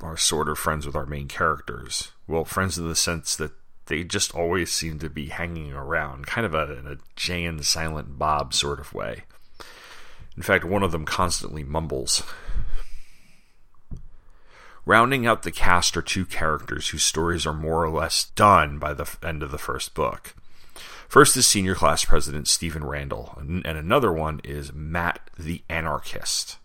are 0.00 0.16
sort 0.16 0.48
of 0.48 0.58
friends 0.58 0.86
with 0.86 0.96
our 0.96 1.06
main 1.06 1.28
characters. 1.28 2.12
Well, 2.26 2.44
friends 2.44 2.78
in 2.78 2.88
the 2.88 2.96
sense 2.96 3.36
that 3.36 3.52
they 3.86 4.04
just 4.04 4.34
always 4.34 4.70
seem 4.72 4.98
to 5.00 5.10
be 5.10 5.26
hanging 5.26 5.72
around, 5.72 6.26
kind 6.26 6.46
of 6.46 6.54
a, 6.54 6.78
in 6.78 6.86
a 6.86 6.96
Jay 7.16 7.44
and 7.44 7.64
Silent 7.64 8.18
Bob 8.18 8.54
sort 8.54 8.78
of 8.78 8.94
way. 8.94 9.24
In 10.36 10.42
fact, 10.42 10.64
one 10.64 10.82
of 10.82 10.92
them 10.92 11.04
constantly 11.04 11.64
mumbles. 11.64 12.22
Rounding 14.86 15.26
out 15.26 15.42
the 15.42 15.50
cast 15.50 15.96
are 15.96 16.02
two 16.02 16.24
characters 16.24 16.88
whose 16.88 17.02
stories 17.02 17.46
are 17.46 17.52
more 17.52 17.84
or 17.84 17.90
less 17.90 18.30
done 18.30 18.78
by 18.78 18.94
the 18.94 19.08
end 19.22 19.42
of 19.42 19.50
the 19.50 19.58
first 19.58 19.94
book. 19.94 20.34
First 21.10 21.36
is 21.36 21.44
senior 21.44 21.74
class 21.74 22.04
president 22.04 22.46
Stephen 22.46 22.84
Randall, 22.84 23.36
and 23.36 23.66
another 23.66 24.12
one 24.12 24.40
is 24.44 24.72
Matt 24.72 25.18
the 25.36 25.62
Anarchist. 25.68 26.58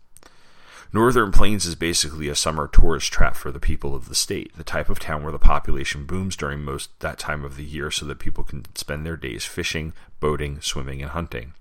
Northern 0.93 1.31
Plains 1.31 1.65
is 1.65 1.73
basically 1.73 2.27
a 2.27 2.35
summer 2.35 2.67
tourist 2.67 3.11
trap 3.11 3.35
for 3.35 3.51
the 3.51 3.59
people 3.59 3.95
of 3.95 4.07
the 4.07 4.13
state, 4.13 4.55
the 4.55 4.63
type 4.63 4.87
of 4.87 4.99
town 4.99 5.23
where 5.23 5.31
the 5.31 5.39
population 5.39 6.05
booms 6.05 6.35
during 6.35 6.61
most 6.61 6.91
that 6.99 7.17
time 7.17 7.43
of 7.43 7.57
the 7.57 7.63
year 7.63 7.89
so 7.89 8.05
that 8.05 8.19
people 8.19 8.43
can 8.43 8.65
spend 8.75 9.03
their 9.03 9.17
days 9.17 9.45
fishing, 9.45 9.93
boating, 10.19 10.61
swimming, 10.61 11.01
and 11.01 11.09
hunting. 11.09 11.53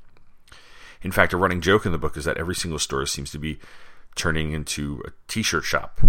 In 1.01 1.11
fact, 1.11 1.33
a 1.33 1.39
running 1.39 1.63
joke 1.63 1.87
in 1.87 1.93
the 1.93 1.97
book 1.97 2.19
is 2.19 2.27
that 2.27 2.37
every 2.37 2.55
single 2.55 2.79
store 2.79 3.07
seems 3.07 3.31
to 3.31 3.39
be 3.39 3.59
turning 4.15 4.53
into 4.53 5.03
a 5.07 5.11
t-shirt 5.29 5.65
shop, 5.65 6.01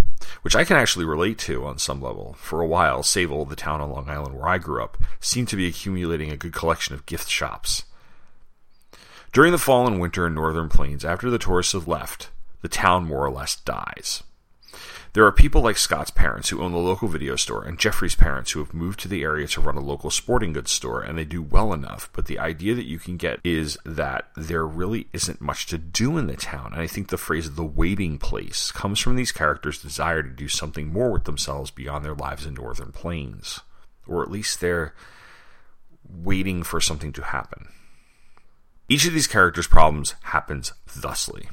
which 0.41 0.55
I 0.55 0.63
can 0.63 0.77
actually 0.77 1.05
relate 1.05 1.37
to 1.39 1.65
on 1.65 1.77
some 1.77 2.01
level. 2.01 2.35
For 2.39 2.61
a 2.61 2.67
while, 2.67 3.01
Sayville, 3.01 3.47
the 3.49 3.55
town 3.55 3.81
on 3.81 3.89
Long 3.89 4.09
Island 4.09 4.35
where 4.35 4.47
I 4.47 4.57
grew 4.57 4.83
up, 4.83 4.97
seemed 5.19 5.47
to 5.49 5.55
be 5.55 5.67
accumulating 5.67 6.31
a 6.31 6.37
good 6.37 6.53
collection 6.53 6.93
of 6.93 7.05
gift 7.05 7.29
shops. 7.29 7.83
During 9.33 9.51
the 9.51 9.57
fall 9.57 9.87
and 9.87 9.99
winter 9.99 10.27
in 10.27 10.33
Northern 10.33 10.69
Plains, 10.69 11.03
after 11.03 11.29
the 11.29 11.37
tourists 11.37 11.73
have 11.73 11.87
left, 11.87 12.29
the 12.61 12.69
town 12.69 13.05
more 13.05 13.25
or 13.25 13.31
less 13.31 13.55
dies. 13.55 14.23
There 15.15 15.25
are 15.25 15.31
people 15.31 15.61
like 15.61 15.77
Scott's 15.77 16.11
parents 16.11 16.49
who 16.49 16.61
own 16.61 16.73
the 16.73 16.77
local 16.77 17.07
video 17.07 17.37
store 17.37 17.63
and 17.63 17.79
Jeffrey's 17.79 18.15
parents 18.15 18.51
who 18.51 18.59
have 18.59 18.73
moved 18.73 18.99
to 18.99 19.07
the 19.07 19.23
area 19.23 19.47
to 19.47 19.61
run 19.61 19.77
a 19.77 19.79
local 19.79 20.11
sporting 20.11 20.51
goods 20.51 20.71
store 20.71 21.01
and 21.01 21.17
they 21.17 21.23
do 21.23 21.41
well 21.41 21.71
enough. 21.71 22.09
But 22.11 22.25
the 22.25 22.37
idea 22.37 22.75
that 22.75 22.85
you 22.85 22.99
can 22.99 23.15
get 23.15 23.39
is 23.41 23.77
that 23.85 24.27
there 24.35 24.67
really 24.67 25.07
isn't 25.13 25.39
much 25.39 25.67
to 25.67 25.77
do 25.77 26.17
in 26.17 26.27
the 26.27 26.35
town. 26.35 26.73
And 26.73 26.81
I 26.81 26.87
think 26.87 27.07
the 27.07 27.17
phrase 27.17 27.49
the 27.49 27.63
waiting 27.63 28.17
place 28.17 28.73
comes 28.73 28.99
from 28.99 29.15
these 29.15 29.31
characters' 29.31 29.81
desire 29.81 30.21
to 30.21 30.29
do 30.29 30.49
something 30.49 30.91
more 30.91 31.13
with 31.13 31.23
themselves 31.23 31.71
beyond 31.71 32.03
their 32.03 32.13
lives 32.13 32.45
in 32.45 32.53
Northern 32.53 32.91
Plains. 32.91 33.61
Or 34.05 34.21
at 34.21 34.29
least 34.29 34.59
they're 34.59 34.93
waiting 36.03 36.61
for 36.61 36.81
something 36.81 37.13
to 37.13 37.21
happen. 37.21 37.69
Each 38.89 39.07
of 39.07 39.13
these 39.13 39.27
characters' 39.27 39.65
problems 39.65 40.15
happens 40.23 40.73
thusly. 40.85 41.47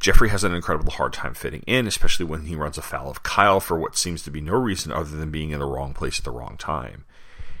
Jeffrey 0.00 0.28
has 0.28 0.44
an 0.44 0.54
incredible 0.54 0.92
hard 0.92 1.12
time 1.12 1.34
fitting 1.34 1.62
in, 1.66 1.86
especially 1.86 2.26
when 2.26 2.46
he 2.46 2.56
runs 2.56 2.78
afoul 2.78 3.10
of 3.10 3.22
Kyle 3.22 3.60
for 3.60 3.78
what 3.78 3.96
seems 3.96 4.22
to 4.22 4.30
be 4.30 4.40
no 4.40 4.54
reason 4.54 4.92
other 4.92 5.16
than 5.16 5.30
being 5.30 5.50
in 5.50 5.60
the 5.60 5.66
wrong 5.66 5.94
place 5.94 6.18
at 6.18 6.24
the 6.24 6.30
wrong 6.30 6.56
time. 6.58 7.04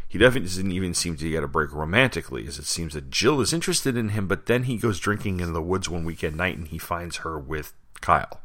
He 0.06 0.18
doesn't 0.18 0.70
even 0.70 0.94
seem 0.94 1.16
to 1.16 1.28
get 1.28 1.42
a 1.42 1.48
break 1.48 1.72
romantically, 1.72 2.46
as 2.46 2.58
it 2.58 2.66
seems 2.66 2.94
that 2.94 3.10
Jill 3.10 3.40
is 3.40 3.52
interested 3.52 3.96
in 3.96 4.10
him, 4.10 4.28
but 4.28 4.46
then 4.46 4.64
he 4.64 4.76
goes 4.76 5.00
drinking 5.00 5.40
in 5.40 5.52
the 5.52 5.62
woods 5.62 5.88
one 5.88 6.04
weekend 6.04 6.36
night 6.36 6.56
and 6.56 6.68
he 6.68 6.78
finds 6.78 7.16
her 7.18 7.36
with 7.38 7.72
Kyle. 8.00 8.40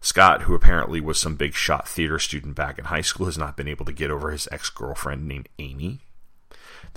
Scott, 0.00 0.42
who 0.42 0.54
apparently 0.54 1.00
was 1.00 1.18
some 1.18 1.34
big 1.34 1.54
shot 1.54 1.88
theater 1.88 2.20
student 2.20 2.54
back 2.54 2.78
in 2.78 2.84
high 2.84 3.00
school, 3.00 3.26
has 3.26 3.36
not 3.36 3.56
been 3.56 3.66
able 3.66 3.84
to 3.84 3.92
get 3.92 4.12
over 4.12 4.30
his 4.30 4.46
ex 4.52 4.70
girlfriend 4.70 5.26
named 5.26 5.48
Amy. 5.58 6.02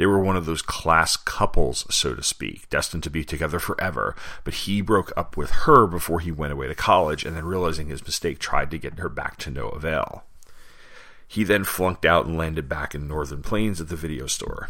They 0.02 0.08
were 0.08 0.18
one 0.18 0.36
of 0.36 0.48
those 0.48 0.64
class 0.64 1.16
couples, 1.16 1.86
so 1.94 2.16
to 2.16 2.24
speak, 2.24 2.68
destined 2.72 3.04
to 3.04 3.12
be 3.12 3.24
together 3.24 3.60
forever, 3.60 4.16
but 4.44 4.56
he 4.56 4.82
broke 4.82 5.14
up 5.16 5.38
with 5.38 5.52
her 5.52 5.86
before 5.86 6.20
he 6.20 6.32
went 6.32 6.54
away 6.54 6.66
to 6.66 6.74
college 6.74 7.24
and 7.24 7.38
then, 7.38 7.46
realizing 7.46 7.86
his 7.86 8.04
mistake, 8.04 8.40
tried 8.40 8.72
to 8.72 8.80
get 8.80 8.98
her 8.98 9.10
back 9.10 9.38
to 9.38 9.52
no 9.52 9.68
avail. 9.68 10.24
He 11.28 11.44
then 11.44 11.64
flunked 11.64 12.04
out 12.04 12.26
and 12.26 12.36
landed 12.36 12.68
back 12.68 12.96
in 12.96 13.08
Northern 13.08 13.44
Plains 13.44 13.80
at 13.80 13.90
the 13.90 13.96
video 13.96 14.26
store. 14.26 14.70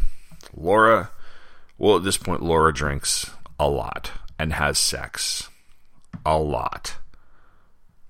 Laura, 0.53 1.11
well, 1.77 1.95
at 1.95 2.03
this 2.03 2.17
point, 2.17 2.41
Laura 2.41 2.73
drinks 2.73 3.31
a 3.57 3.69
lot 3.69 4.11
and 4.37 4.51
has 4.51 4.77
sex 4.77 5.47
a 6.25 6.37
lot. 6.37 6.97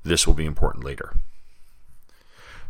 This 0.01 0.25
will 0.25 0.33
be 0.33 0.45
important 0.45 0.83
later. 0.83 1.13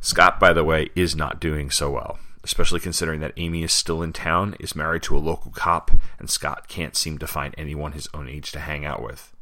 Scott, 0.02 0.42
by 0.42 0.52
the 0.52 0.66
way, 0.66 0.90
is 0.94 1.16
not 1.16 1.40
doing 1.40 1.72
so 1.72 1.92
well 1.92 2.20
especially 2.44 2.80
considering 2.80 3.20
that 3.22 3.34
Amy 3.38 3.64
is 3.64 3.72
still 3.72 4.02
in 4.02 4.14
town, 4.14 4.56
is 4.60 4.76
married 4.76 5.04
to 5.04 5.16
a 5.16 5.20
local 5.20 5.52
cop, 5.52 5.92
and 6.20 6.30
Scott 6.30 6.68
can't 6.68 6.96
seem 6.96 7.18
to 7.20 7.28
find 7.28 7.54
anyone 7.58 7.92
his 7.92 8.10
own 8.14 8.28
age 8.28 8.52
to 8.52 8.60
hang 8.60 8.86
out 8.86 9.02
with. 9.02 9.34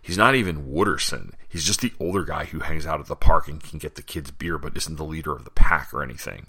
He's 0.00 0.18
not 0.18 0.34
even 0.34 0.66
Wooderson. 0.66 1.32
He's 1.48 1.64
just 1.64 1.80
the 1.80 1.92
older 1.98 2.24
guy 2.24 2.44
who 2.44 2.60
hangs 2.60 2.86
out 2.86 3.00
at 3.00 3.06
the 3.06 3.16
park 3.16 3.48
and 3.48 3.62
can 3.62 3.78
get 3.78 3.96
the 3.96 4.02
kids 4.02 4.30
beer, 4.30 4.56
but 4.56 4.76
isn't 4.76 4.96
the 4.96 5.04
leader 5.04 5.32
of 5.32 5.44
the 5.44 5.50
pack 5.50 5.92
or 5.92 6.02
anything. 6.02 6.46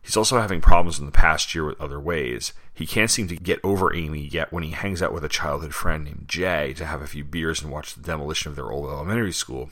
He's 0.00 0.16
also 0.16 0.38
having 0.38 0.60
problems 0.60 0.98
in 0.98 1.06
the 1.06 1.12
past 1.12 1.54
year 1.54 1.64
with 1.64 1.80
other 1.80 1.98
ways. 1.98 2.52
He 2.74 2.86
can't 2.86 3.10
seem 3.10 3.26
to 3.28 3.36
get 3.36 3.60
over 3.64 3.94
Amy 3.94 4.20
yet 4.20 4.52
when 4.52 4.62
he 4.62 4.70
hangs 4.70 5.02
out 5.02 5.14
with 5.14 5.24
a 5.24 5.30
childhood 5.30 5.74
friend 5.74 6.04
named 6.04 6.26
Jay 6.26 6.74
to 6.74 6.84
have 6.84 7.00
a 7.00 7.06
few 7.06 7.24
beers 7.24 7.62
and 7.62 7.72
watch 7.72 7.94
the 7.94 8.02
demolition 8.02 8.50
of 8.50 8.56
their 8.56 8.70
old 8.70 8.90
elementary 8.90 9.32
school 9.32 9.70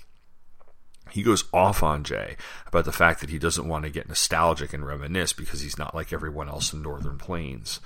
he 1.13 1.23
goes 1.23 1.45
off 1.53 1.83
on 1.83 2.05
Jay 2.05 2.37
about 2.67 2.87
the 2.87 2.93
fact 2.93 3.21
that 3.21 3.31
he 3.31 3.39
doesn't 3.39 3.69
want 3.69 3.85
to 3.85 3.91
get 3.91 4.09
nostalgic 4.09 4.73
and 4.73 4.87
reminisce 4.87 5.33
because 5.33 5.61
he's 5.61 5.79
not 5.79 5.95
like 5.95 6.13
everyone 6.13 6.49
else 6.49 6.73
in 6.73 6.81
Northern 6.83 7.19
Plains. 7.19 7.81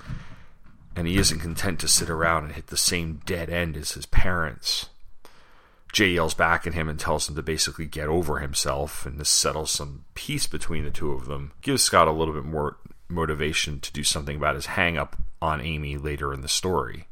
And 0.95 1.07
he 1.07 1.17
isn't 1.17 1.39
content 1.39 1.79
to 1.81 1.87
sit 1.87 2.09
around 2.09 2.45
and 2.45 2.53
hit 2.53 2.67
the 2.67 2.77
same 2.77 3.21
dead 3.25 3.49
end 3.49 3.75
as 3.75 3.91
his 3.91 4.05
parents. 4.05 4.89
Jay 5.91 6.11
yells 6.11 6.33
back 6.33 6.65
at 6.65 6.73
him 6.73 6.87
and 6.89 6.99
tells 6.99 7.27
him 7.27 7.35
to 7.35 7.43
basically 7.43 7.85
get 7.85 8.07
over 8.07 8.39
himself 8.39 9.05
and 9.05 9.19
to 9.19 9.25
settle 9.25 9.65
some 9.65 10.05
peace 10.15 10.47
between 10.47 10.83
the 10.83 10.91
two 10.91 11.11
of 11.11 11.25
them. 11.25 11.51
Gives 11.61 11.83
Scott 11.83 12.07
a 12.07 12.11
little 12.11 12.33
bit 12.33 12.45
more 12.45 12.77
motivation 13.09 13.79
to 13.81 13.91
do 13.91 14.03
something 14.03 14.37
about 14.37 14.55
his 14.55 14.67
hang 14.67 14.97
up 14.97 15.17
on 15.41 15.61
Amy 15.61 15.97
later 15.97 16.33
in 16.33 16.41
the 16.41 16.47
story. 16.47 17.07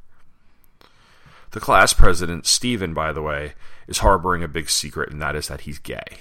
The 1.52 1.60
class 1.60 1.94
president, 1.94 2.46
Stephen, 2.46 2.94
by 2.94 3.14
the 3.14 3.22
way, 3.22 3.54
is 3.88 4.00
harboring 4.00 4.44
a 4.44 4.48
big 4.48 4.70
secret, 4.70 5.12
and 5.12 5.22
that 5.22 5.36
is 5.36 5.48
that 5.48 5.62
he's 5.62 5.80
gay. 5.80 6.20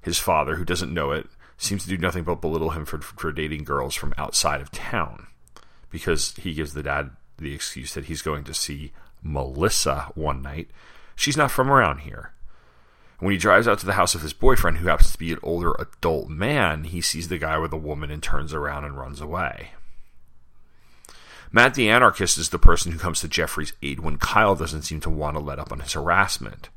His 0.00 0.18
father, 0.18 0.56
who 0.56 0.64
doesn't 0.64 0.92
know 0.92 1.12
it, 1.12 1.26
seems 1.56 1.84
to 1.84 1.88
do 1.88 1.98
nothing 1.98 2.24
but 2.24 2.40
belittle 2.40 2.70
him 2.70 2.84
for, 2.84 3.00
for 3.00 3.32
dating 3.32 3.64
girls 3.64 3.94
from 3.94 4.14
outside 4.18 4.60
of 4.60 4.70
town 4.70 5.26
because 5.90 6.34
he 6.36 6.54
gives 6.54 6.74
the 6.74 6.82
dad 6.82 7.10
the 7.38 7.54
excuse 7.54 7.94
that 7.94 8.06
he's 8.06 8.20
going 8.20 8.44
to 8.44 8.52
see 8.52 8.92
Melissa 9.22 10.10
one 10.14 10.42
night. 10.42 10.68
She's 11.14 11.36
not 11.36 11.50
from 11.50 11.70
around 11.70 12.00
here. 12.00 12.32
When 13.20 13.32
he 13.32 13.38
drives 13.38 13.68
out 13.68 13.78
to 13.78 13.86
the 13.86 13.92
house 13.92 14.14
of 14.14 14.22
his 14.22 14.32
boyfriend, 14.32 14.78
who 14.78 14.88
happens 14.88 15.12
to 15.12 15.18
be 15.18 15.32
an 15.32 15.38
older 15.42 15.74
adult 15.78 16.28
man, 16.28 16.84
he 16.84 17.00
sees 17.00 17.28
the 17.28 17.38
guy 17.38 17.58
with 17.58 17.72
a 17.72 17.76
woman 17.76 18.10
and 18.10 18.22
turns 18.22 18.52
around 18.52 18.84
and 18.84 18.98
runs 18.98 19.20
away. 19.20 19.70
Matt 21.52 21.74
the 21.74 21.88
anarchist 21.88 22.36
is 22.36 22.48
the 22.48 22.58
person 22.58 22.90
who 22.90 22.98
comes 22.98 23.20
to 23.20 23.28
Jeffrey's 23.28 23.72
aid 23.80 24.00
when 24.00 24.18
Kyle 24.18 24.56
doesn't 24.56 24.82
seem 24.82 24.98
to 25.00 25.10
want 25.10 25.36
to 25.36 25.42
let 25.42 25.60
up 25.60 25.70
on 25.70 25.78
his 25.78 25.92
harassment. 25.92 26.68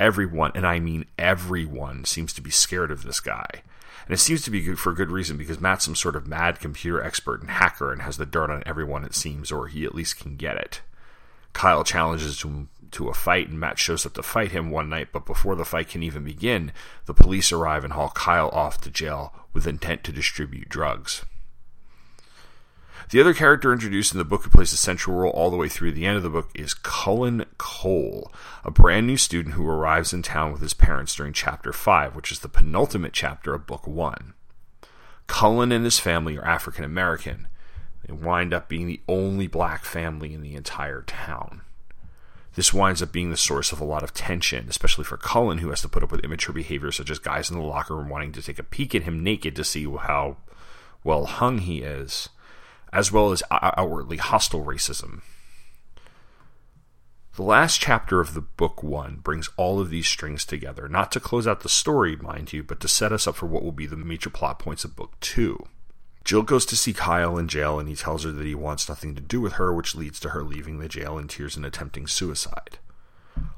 Everyone, 0.00 0.50
and 0.54 0.66
I 0.66 0.80
mean 0.80 1.04
everyone, 1.18 2.04
seems 2.06 2.32
to 2.32 2.40
be 2.40 2.50
scared 2.50 2.90
of 2.90 3.04
this 3.04 3.20
guy. 3.20 3.62
And 4.06 4.14
it 4.14 4.18
seems 4.18 4.42
to 4.42 4.50
be 4.50 4.62
good 4.62 4.78
for 4.78 4.94
good 4.94 5.10
reason 5.10 5.36
because 5.36 5.60
Matt's 5.60 5.84
some 5.84 5.94
sort 5.94 6.16
of 6.16 6.26
mad 6.26 6.58
computer 6.58 7.02
expert 7.02 7.42
and 7.42 7.50
hacker 7.50 7.92
and 7.92 8.00
has 8.02 8.16
the 8.16 8.26
dirt 8.26 8.50
on 8.50 8.62
everyone, 8.64 9.04
it 9.04 9.14
seems, 9.14 9.52
or 9.52 9.68
he 9.68 9.84
at 9.84 9.94
least 9.94 10.18
can 10.18 10.36
get 10.36 10.56
it. 10.56 10.80
Kyle 11.52 11.84
challenges 11.84 12.42
him 12.42 12.70
to 12.92 13.08
a 13.08 13.14
fight, 13.14 13.48
and 13.50 13.60
Matt 13.60 13.78
shows 13.78 14.06
up 14.06 14.14
to 14.14 14.22
fight 14.22 14.52
him 14.52 14.70
one 14.70 14.88
night, 14.88 15.08
but 15.12 15.26
before 15.26 15.54
the 15.54 15.64
fight 15.64 15.90
can 15.90 16.02
even 16.02 16.24
begin, 16.24 16.72
the 17.06 17.14
police 17.14 17.52
arrive 17.52 17.84
and 17.84 17.92
haul 17.92 18.10
Kyle 18.10 18.48
off 18.48 18.80
to 18.80 18.90
jail 18.90 19.34
with 19.52 19.66
intent 19.66 20.02
to 20.04 20.12
distribute 20.12 20.68
drugs. 20.68 21.24
The 23.10 23.20
other 23.20 23.34
character 23.34 23.72
introduced 23.72 24.12
in 24.12 24.18
the 24.18 24.24
book 24.24 24.44
who 24.44 24.50
plays 24.50 24.72
a 24.72 24.76
central 24.76 25.16
role 25.16 25.32
all 25.32 25.50
the 25.50 25.56
way 25.56 25.68
through 25.68 25.90
the 25.90 26.06
end 26.06 26.16
of 26.16 26.22
the 26.22 26.30
book 26.30 26.48
is 26.54 26.74
Cullen 26.74 27.44
Cole, 27.58 28.32
a 28.64 28.70
brand 28.70 29.08
new 29.08 29.16
student 29.16 29.56
who 29.56 29.68
arrives 29.68 30.12
in 30.12 30.22
town 30.22 30.52
with 30.52 30.62
his 30.62 30.74
parents 30.74 31.16
during 31.16 31.32
chapter 31.32 31.72
5, 31.72 32.14
which 32.14 32.30
is 32.30 32.38
the 32.38 32.48
penultimate 32.48 33.12
chapter 33.12 33.52
of 33.52 33.66
book 33.66 33.84
1. 33.84 34.34
Cullen 35.26 35.72
and 35.72 35.84
his 35.84 35.98
family 35.98 36.38
are 36.38 36.44
African 36.44 36.84
American. 36.84 37.48
They 38.06 38.12
wind 38.12 38.54
up 38.54 38.68
being 38.68 38.86
the 38.86 39.00
only 39.08 39.48
black 39.48 39.84
family 39.84 40.32
in 40.32 40.42
the 40.42 40.54
entire 40.54 41.02
town. 41.02 41.62
This 42.54 42.72
winds 42.72 43.02
up 43.02 43.10
being 43.10 43.30
the 43.30 43.36
source 43.36 43.72
of 43.72 43.80
a 43.80 43.84
lot 43.84 44.04
of 44.04 44.14
tension, 44.14 44.68
especially 44.68 45.04
for 45.04 45.16
Cullen, 45.16 45.58
who 45.58 45.70
has 45.70 45.80
to 45.80 45.88
put 45.88 46.04
up 46.04 46.12
with 46.12 46.24
immature 46.24 46.54
behavior 46.54 46.92
such 46.92 47.10
as 47.10 47.18
guys 47.18 47.50
in 47.50 47.58
the 47.58 47.64
locker 47.64 47.96
room 47.96 48.08
wanting 48.08 48.30
to 48.32 48.42
take 48.42 48.60
a 48.60 48.64
peek 48.64 48.94
at 48.94 49.02
him 49.02 49.24
naked 49.24 49.56
to 49.56 49.64
see 49.64 49.84
how 49.84 50.36
well 51.02 51.24
hung 51.24 51.58
he 51.58 51.82
is, 51.82 52.28
as 52.92 53.12
well 53.12 53.32
as 53.32 53.42
outwardly 53.50 54.16
hostile 54.16 54.64
racism. 54.64 55.22
The 57.36 57.42
last 57.42 57.80
chapter 57.80 58.20
of 58.20 58.34
the 58.34 58.40
book 58.40 58.82
one 58.82 59.20
brings 59.22 59.48
all 59.56 59.80
of 59.80 59.88
these 59.88 60.08
strings 60.08 60.44
together, 60.44 60.88
not 60.88 61.12
to 61.12 61.20
close 61.20 61.46
out 61.46 61.60
the 61.60 61.68
story, 61.68 62.16
mind 62.16 62.52
you, 62.52 62.62
but 62.62 62.80
to 62.80 62.88
set 62.88 63.12
us 63.12 63.26
up 63.26 63.36
for 63.36 63.46
what 63.46 63.62
will 63.62 63.72
be 63.72 63.86
the 63.86 63.96
major 63.96 64.30
plot 64.30 64.58
points 64.58 64.84
of 64.84 64.96
book 64.96 65.18
two. 65.20 65.66
Jill 66.24 66.42
goes 66.42 66.66
to 66.66 66.76
see 66.76 66.92
Kyle 66.92 67.38
in 67.38 67.48
jail 67.48 67.78
and 67.78 67.88
he 67.88 67.94
tells 67.94 68.24
her 68.24 68.32
that 68.32 68.46
he 68.46 68.54
wants 68.54 68.88
nothing 68.88 69.14
to 69.14 69.20
do 69.20 69.40
with 69.40 69.54
her, 69.54 69.72
which 69.72 69.94
leads 69.94 70.20
to 70.20 70.30
her 70.30 70.42
leaving 70.42 70.78
the 70.78 70.88
jail 70.88 71.16
in 71.18 71.28
tears 71.28 71.56
and 71.56 71.64
attempting 71.64 72.06
suicide. 72.06 72.78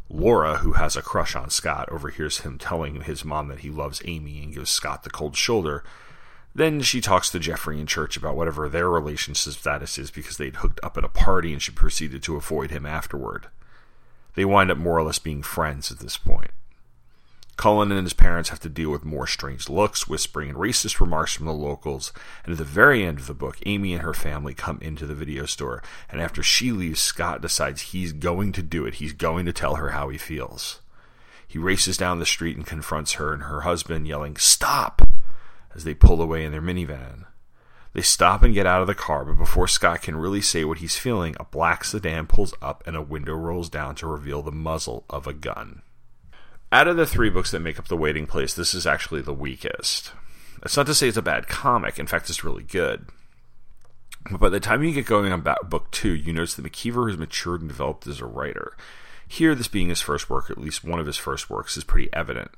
Laura, 0.09 0.59
who 0.59 0.73
has 0.73 0.95
a 0.95 1.03
crush 1.03 1.35
on 1.35 1.51
Scott, 1.51 1.89
overhears 1.91 2.41
him 2.41 2.59
telling 2.59 3.01
his 3.01 3.25
mom 3.25 3.49
that 3.49 3.61
he 3.61 3.71
loves 3.71 4.03
Amy 4.05 4.43
and 4.43 4.55
gives 4.55 4.71
Scott 4.71 5.03
the 5.03 5.11
cold 5.11 5.37
shoulder. 5.37 5.83
Then 6.55 6.83
she 6.83 7.01
talks 7.01 7.31
to 7.31 7.39
Jeffrey 7.39 7.81
in 7.81 7.87
church 7.87 8.17
about 8.17 8.37
whatever 8.37 8.69
their 8.69 8.91
relationship 8.91 9.55
status 9.55 9.99
is 9.99 10.11
because 10.11 10.37
they'd 10.37 10.57
hooked 10.57 10.81
up 10.83 10.99
at 10.99 11.05
a 11.05 11.09
party 11.09 11.53
and 11.53 11.63
she 11.63 11.73
proceeded 11.73 12.23
to 12.25 12.37
avoid 12.37 12.71
him 12.71 12.85
afterward. 12.85 13.47
They 14.35 14.45
wind 14.45 14.71
up 14.71 14.79
more 14.79 14.99
or 14.99 15.03
less 15.03 15.19
being 15.19 15.43
friends 15.43 15.91
at 15.91 15.99
this 15.99 16.17
point. 16.17 16.51
Cullen 17.57 17.93
and 17.93 18.05
his 18.05 18.15
parents 18.15 18.49
have 18.49 18.61
to 18.61 18.69
deal 18.69 18.91
with 18.91 19.05
more 19.05 19.27
strange 19.27 19.69
looks, 19.69 20.09
whispering, 20.09 20.49
and 20.49 20.59
racist 20.59 21.01
remarks 21.01 21.35
from 21.35 21.47
the 21.47 21.53
locals. 21.53 22.13
And 22.45 22.53
at 22.53 22.59
the 22.59 22.65
very 22.65 23.05
end 23.05 23.19
of 23.19 23.27
the 23.27 23.35
book, 23.35 23.59
Amy 23.67 23.93
and 23.93 24.03
her 24.03 24.15
family 24.15 24.55
come 24.55 24.79
into 24.81 25.07
the 25.07 25.15
video 25.15 25.47
store. 25.47 25.83
And 26.11 26.21
after 26.21 26.43
she 26.43 26.73
leaves, 26.73 27.01
Scott 27.01 27.43
decides 27.43 27.83
he's 27.83 28.13
going 28.13 28.53
to 28.53 28.63
do 28.63 28.87
it. 28.87 28.95
He's 28.95 29.13
going 29.13 29.47
to 29.47 29.53
tell 29.53 29.77
her 29.77 29.91
how 29.91 30.09
he 30.09 30.19
feels. 30.19 30.81
He 31.47 31.59
races 31.59 31.99
down 31.99 32.19
the 32.19 32.27
street 32.27 32.57
and 32.57 32.67
confronts 32.67 33.13
her 33.13 33.35
and 33.35 33.43
her 33.45 33.61
husband, 33.61 34.09
yelling, 34.09 34.37
Stop! 34.37 35.03
As 35.75 35.85
they 35.85 35.95
pull 35.95 36.21
away 36.21 36.45
in 36.45 36.53
their 36.53 36.63
minivan. 36.63 37.27
They 37.93 38.03
stop 38.03 38.43
and 38.43 38.55
get 38.55 38.67
out 38.67 38.81
of 38.81 38.87
the 38.87 38.95
car, 38.95 39.25
but 39.25 39.37
before 39.37 39.69
Scott 39.69 40.03
can 40.03 40.17
really 40.17 40.41
say 40.41 40.65
what 40.65 40.79
he's 40.79 40.97
feeling, 40.97 41.37
a 41.39 41.45
black 41.45 41.85
sedan 41.85 42.27
pulls 42.27 42.55
up 42.63 42.83
and 42.87 42.97
a 42.97 43.03
window 43.03 43.35
rolls 43.35 43.69
down 43.69 43.95
to 43.97 44.07
reveal 44.07 44.41
the 44.41 44.51
muzzle 44.51 45.05
of 45.11 45.27
a 45.27 45.35
gun. 45.35 45.83
Out 46.71 46.89
of 46.89 46.97
the 46.97 47.05
three 47.05 47.29
books 47.29 47.51
that 47.51 47.61
make 47.61 47.79
up 47.79 47.89
The 47.89 47.97
Waiting 47.99 48.27
Place, 48.27 48.55
this 48.55 48.73
is 48.73 48.87
actually 48.87 49.21
the 49.21 49.35
weakest. 49.35 50.13
That's 50.63 50.77
not 50.77 50.87
to 50.87 50.95
say 50.95 51.09
it's 51.09 51.19
a 51.19 51.23
bad 51.23 51.49
comic, 51.49 51.99
in 51.99 52.07
fact, 52.07 52.31
it's 52.31 52.45
really 52.45 52.63
good. 52.63 53.07
But 54.31 54.41
by 54.41 54.49
the 54.49 54.61
time 54.61 54.83
you 54.83 54.95
get 54.95 55.05
going 55.05 55.31
on 55.31 55.43
book 55.43 55.91
two, 55.91 56.15
you 56.15 56.33
notice 56.33 56.55
that 56.55 56.65
McKeever 56.65 57.11
has 57.11 57.19
matured 57.19 57.61
and 57.61 57.69
developed 57.69 58.07
as 58.07 58.21
a 58.21 58.27
writer. 58.27 58.75
Here, 59.29 59.55
this 59.55 59.69
being 59.69 59.89
his 59.89 60.01
first 60.01 60.31
work, 60.31 60.51
at 60.51 60.59
least 60.59 60.85
one 60.85 61.01
of 61.01 61.07
his 61.07 61.17
first 61.17 61.51
works, 61.51 61.77
is 61.77 61.85
pretty 61.85 62.09
evident. 62.13 62.53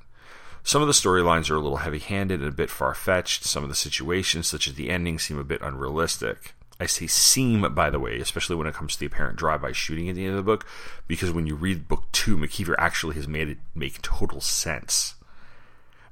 Some 0.65 0.81
of 0.81 0.87
the 0.87 0.93
storylines 0.93 1.51
are 1.51 1.55
a 1.55 1.59
little 1.59 1.77
heavy 1.77 1.99
handed 1.99 2.39
and 2.39 2.49
a 2.49 2.51
bit 2.51 2.71
far 2.71 2.95
fetched. 2.95 3.43
Some 3.43 3.61
of 3.61 3.69
the 3.69 3.75
situations, 3.75 4.47
such 4.47 4.67
as 4.67 4.73
the 4.73 4.89
ending, 4.89 5.19
seem 5.19 5.37
a 5.37 5.43
bit 5.43 5.61
unrealistic. 5.61 6.55
I 6.79 6.87
say 6.87 7.05
seem, 7.05 7.61
by 7.75 7.91
the 7.91 7.99
way, 7.99 8.19
especially 8.19 8.55
when 8.55 8.65
it 8.65 8.73
comes 8.73 8.93
to 8.93 8.99
the 8.99 9.05
apparent 9.05 9.37
drive-by 9.37 9.73
shooting 9.73 10.09
at 10.09 10.15
the 10.15 10.25
end 10.25 10.31
of 10.31 10.37
the 10.37 10.41
book, 10.41 10.65
because 11.07 11.31
when 11.31 11.45
you 11.45 11.53
read 11.53 11.87
book 11.87 12.05
two, 12.11 12.35
McKeever 12.35 12.73
actually 12.79 13.13
has 13.13 13.27
made 13.27 13.47
it 13.47 13.59
make 13.75 14.01
total 14.01 14.41
sense. 14.41 15.13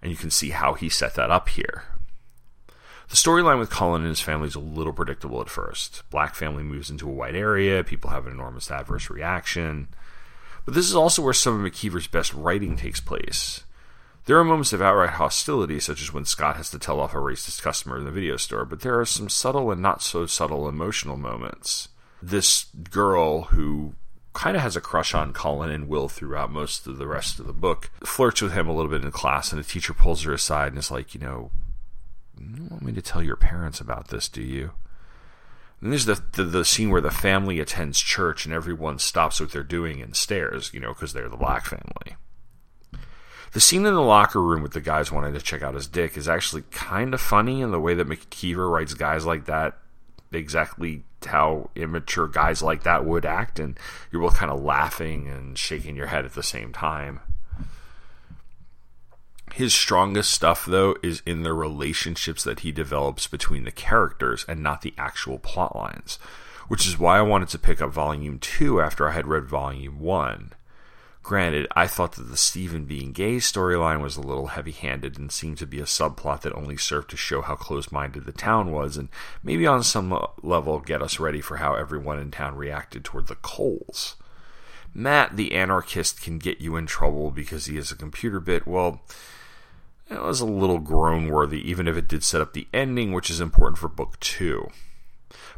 And 0.04 0.12
you 0.12 0.18
can 0.18 0.30
see 0.30 0.52
how 0.52 0.76
he 0.76 0.88
set 0.88 1.16
that 1.16 1.32
up 1.32 1.50
here. 1.50 1.86
The 3.10 3.16
storyline 3.16 3.58
with 3.58 3.72
Colin 3.72 4.02
and 4.02 4.10
his 4.10 4.22
family 4.22 4.50
is 4.50 4.56
a 4.56 4.60
little 4.60 4.94
predictable 4.94 5.42
at 5.42 5.50
first. 5.50 6.04
Black 6.12 6.36
family 6.36 6.62
moves 6.62 6.92
into 6.92 7.10
a 7.10 7.12
white 7.12 7.36
area, 7.36 7.84
people 7.84 8.12
have 8.12 8.28
an 8.28 8.34
enormous 8.34 8.70
adverse 8.70 9.10
reaction. 9.10 9.88
But 10.64 10.76
this 10.76 10.88
is 10.88 10.96
also 10.96 11.24
where 11.24 11.34
some 11.34 11.66
of 11.66 11.72
McKeever's 11.72 12.08
best 12.08 12.36
writing 12.36 12.78
takes 12.78 13.02
place. 13.02 13.64
There 14.26 14.40
are 14.40 14.44
moments 14.46 14.72
of 14.72 14.82
outright 14.82 15.12
hostility, 15.12 15.82
such 15.82 16.02
as 16.02 16.14
when 16.14 16.24
Scott 16.24 16.56
has 16.56 16.70
to 16.70 16.80
tell 16.80 17.02
off 17.02 17.14
a 17.14 17.18
racist 17.18 17.62
customer 17.62 17.98
in 17.98 18.06
the 18.06 18.12
video 18.12 18.38
store, 18.38 18.64
but 18.64 18.80
there 18.80 18.98
are 18.98 19.06
some 19.06 19.28
subtle 19.28 19.70
and 19.70 19.82
not 19.82 20.02
so 20.02 20.26
subtle 20.26 20.70
emotional 20.70 21.18
moments. 21.18 21.90
This 22.22 22.68
girl 22.90 23.44
who 23.44 23.96
kind 24.32 24.56
of 24.56 24.64
has 24.64 24.78
a 24.78 24.82
crush 24.82 25.14
on 25.14 25.34
Colin 25.34 25.70
and 25.70 25.90
Will 25.90 26.08
throughout 26.08 26.52
most 26.52 26.88
of 26.88 26.98
the 26.98 27.08
rest 27.08 27.38
of 27.38 27.48
the 27.48 27.54
book 27.54 27.92
flirts 28.06 28.42
with 28.42 28.54
him 28.54 28.70
a 28.70 28.74
little 28.74 28.90
bit 28.90 29.04
in 29.04 29.12
class, 29.12 29.52
and 29.52 29.62
the 29.62 29.68
teacher 29.68 29.94
pulls 29.94 30.24
her 30.24 30.34
aside 30.34 30.70
and 30.70 30.78
is 30.78 30.90
like, 30.90 31.14
you 31.14 31.20
know, 31.20 31.52
you 32.40 32.56
don't 32.56 32.72
want 32.72 32.84
me 32.84 32.94
to 32.94 33.02
tell 33.02 33.22
your 33.22 33.36
parents 33.36 33.82
about 33.82 34.08
this, 34.08 34.30
do 34.30 34.42
you? 34.42 34.72
And 35.82 35.92
there's 35.92 36.06
the, 36.06 36.24
the, 36.32 36.46
the 36.46 36.66
scene 36.66 36.92
where 36.92 37.02
the 37.02 37.12
family 37.12 37.60
attends 37.60 38.00
church 38.00 38.46
and 38.46 38.54
everyone 38.54 39.00
stops 39.00 39.42
what 39.42 39.52
they're 39.52 39.64
doing 39.64 40.02
and 40.02 40.16
stares, 40.16 40.74
you 40.74 40.80
know, 40.80 40.94
because 40.94 41.12
they're 41.12 41.28
the 41.28 41.36
black 41.36 41.66
family. 41.66 42.16
The 43.54 43.60
scene 43.60 43.86
in 43.86 43.94
the 43.94 44.02
locker 44.02 44.42
room 44.42 44.64
with 44.64 44.74
the 44.74 44.82
guys 44.82 45.12
wanting 45.12 45.34
to 45.34 45.42
check 45.42 45.62
out 45.62 45.76
his 45.76 45.88
dick 45.88 46.18
is 46.18 46.28
actually 46.28 46.64
kind 46.72 47.14
of 47.14 47.22
funny 47.22 47.62
in 47.62 47.72
the 47.72 47.80
way 47.80 47.94
that 47.94 48.08
McKeever 48.08 48.70
writes 48.70 48.96
guys 48.96 49.26
like 49.26 49.46
that 49.46 49.78
exactly 50.32 51.04
how 51.26 51.70
immature 51.76 52.28
guys 52.28 52.62
like 52.62 52.84
that 52.84 53.06
would 53.06 53.26
act, 53.26 53.60
and 53.60 53.78
you're 54.12 54.22
both 54.22 54.38
kind 54.38 54.52
of 54.52 54.62
laughing 54.62 55.28
and 55.28 55.58
shaking 55.58 55.96
your 55.96 56.08
head 56.08 56.26
at 56.26 56.34
the 56.34 56.44
same 56.44 56.74
time. 56.74 57.20
His 59.54 59.74
strongest 59.74 60.32
stuff, 60.32 60.66
though, 60.66 60.96
is 61.04 61.22
in 61.26 61.44
the 61.44 61.54
relationships 61.54 62.44
that 62.44 62.62
he 62.62 62.72
develops 62.72 63.28
between 63.28 63.66
the 63.66 63.72
characters 63.72 64.46
and 64.48 64.64
not 64.64 64.82
the 64.82 64.96
actual 64.98 65.38
plot 65.38 65.76
lines, 65.76 66.18
which 66.68 66.88
is 66.88 66.98
why 66.98 67.20
I 67.20 67.22
wanted 67.22 67.50
to 67.50 67.60
pick 67.60 67.80
up 67.80 67.92
Volume 67.92 68.40
2 68.40 68.82
after 68.82 69.08
I 69.08 69.12
had 69.12 69.28
read 69.28 69.46
Volume 69.46 70.00
1. 70.00 70.54
Granted, 71.24 71.68
I 71.74 71.88
thought 71.88 72.12
that 72.14 72.24
the 72.24 72.36
Stephen 72.36 72.84
being 72.84 73.14
gay 73.14 73.38
storyline 73.38 74.02
was 74.02 74.18
a 74.18 74.22
little 74.22 74.48
heavy 74.48 74.74
handed 74.74 75.18
and 75.18 75.32
seemed 75.32 75.58
to 75.60 75.66
be 75.66 75.80
a 75.80 75.86
subplot 75.86 76.42
that 76.42 76.54
only 76.54 76.76
served 76.76 77.10
to 77.12 77.18
show 77.18 77.42
how 77.42 77.56
close 77.56 77.94
minded 77.94 78.26
the 78.26 78.34
town 78.34 78.72
was 78.72 78.98
and 78.98 79.08
maybe 79.42 79.66
on 79.66 79.84
some 79.84 80.14
level 80.42 80.82
get 80.82 81.02
us 81.02 81.22
ready 81.22 81.40
for 81.40 81.58
how 81.58 81.76
everyone 81.76 82.20
in 82.20 82.30
town 82.30 82.56
reacted 82.56 83.06
toward 83.06 83.28
the 83.28 83.36
Coles. 83.36 84.18
Matt, 84.94 85.38
the 85.38 85.56
anarchist, 85.56 86.22
can 86.22 86.40
get 86.40 86.60
you 86.60 86.76
in 86.76 86.86
trouble 86.86 87.32
because 87.32 87.68
he 87.68 87.78
is 87.78 87.90
a 87.90 87.96
computer 87.96 88.42
bit. 88.42 88.68
Well, 88.68 89.02
it 90.10 90.22
was 90.22 90.42
a 90.42 90.46
little 90.46 90.80
groan 90.80 91.30
worthy, 91.30 91.68
even 91.68 91.88
if 91.88 91.96
it 91.96 92.10
did 92.10 92.26
set 92.26 92.42
up 92.42 92.52
the 92.52 92.68
ending, 92.74 93.14
which 93.14 93.30
is 93.30 93.40
important 93.40 93.78
for 93.78 93.88
book 93.88 94.20
two. 94.20 94.68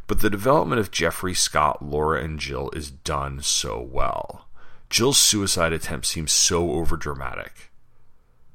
But 0.06 0.20
the 0.20 0.30
development 0.30 0.78
of 0.78 0.92
Jeffrey, 0.92 1.34
Scott, 1.34 1.84
Laura, 1.84 2.22
and 2.22 2.38
Jill 2.38 2.70
is 2.70 2.88
done 2.92 3.42
so 3.42 3.80
well. 3.80 4.45
Jill's 4.88 5.18
suicide 5.18 5.72
attempt 5.72 6.06
seems 6.06 6.32
so 6.32 6.68
overdramatic. 6.68 7.70